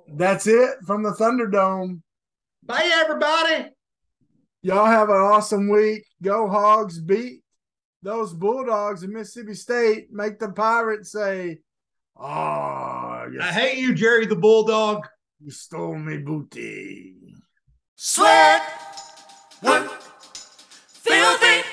That's 0.07 0.47
it 0.47 0.69
from 0.85 1.03
the 1.03 1.11
Thunderdome. 1.11 2.01
Bye, 2.63 2.89
everybody. 2.93 3.71
Y'all 4.61 4.85
have 4.85 5.09
an 5.09 5.15
awesome 5.15 5.69
week. 5.69 6.03
Go 6.21 6.47
Hogs 6.47 6.99
beat 6.99 7.41
those 8.01 8.33
Bulldogs 8.33 9.03
in 9.03 9.13
Mississippi 9.13 9.53
State. 9.53 10.11
Make 10.11 10.39
the 10.39 10.49
Pirates 10.49 11.11
say, 11.11 11.59
"Oh, 12.15 12.23
I 12.25 13.51
hate 13.51 13.77
you, 13.77 13.93
Jerry 13.93 14.25
the 14.25 14.35
Bulldog. 14.35 15.07
you 15.39 15.51
stole 15.51 15.95
me 15.95 16.17
booty." 16.17 17.35
Sweat, 17.95 18.61
work, 19.61 19.89
filthy, 20.89 21.66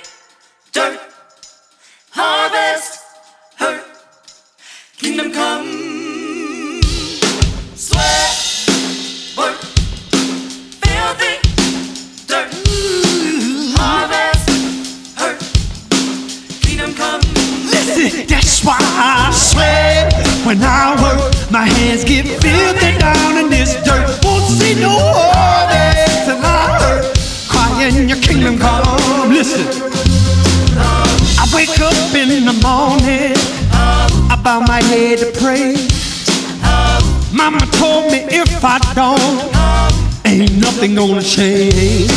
sweat 19.35 20.15
when 20.47 20.63
I 20.63 20.95
work. 21.03 21.35
My 21.51 21.67
hands 21.67 22.05
get 22.05 22.27
filthy 22.41 22.99
down 22.99 23.39
in 23.39 23.51
this 23.51 23.75
dirt. 23.85 24.07
Won't 24.25 24.45
see 24.45 24.75
no 24.81 24.95
harvest 24.95 26.25
till 26.27 26.41
I 26.41 26.79
hurt. 26.81 27.05
Crying 27.49 28.09
your 28.09 28.21
kingdom 28.21 28.59
come. 28.59 29.31
Listen, 29.31 29.67
I 31.39 31.45
wake 31.55 31.79
up 31.81 32.15
in 32.15 32.45
the 32.47 32.57
morning. 32.63 33.35
I 34.31 34.41
bow 34.43 34.61
my 34.61 34.83
head 34.83 35.19
to 35.19 35.33
pray. 35.41 35.77
Mama 37.33 37.67
told 37.73 38.13
me 38.13 38.25
if 38.31 38.65
I 38.65 38.79
don't, 38.95 40.25
ain't 40.25 40.57
nothing 40.57 40.95
gonna 40.95 41.23
change. 41.23 42.11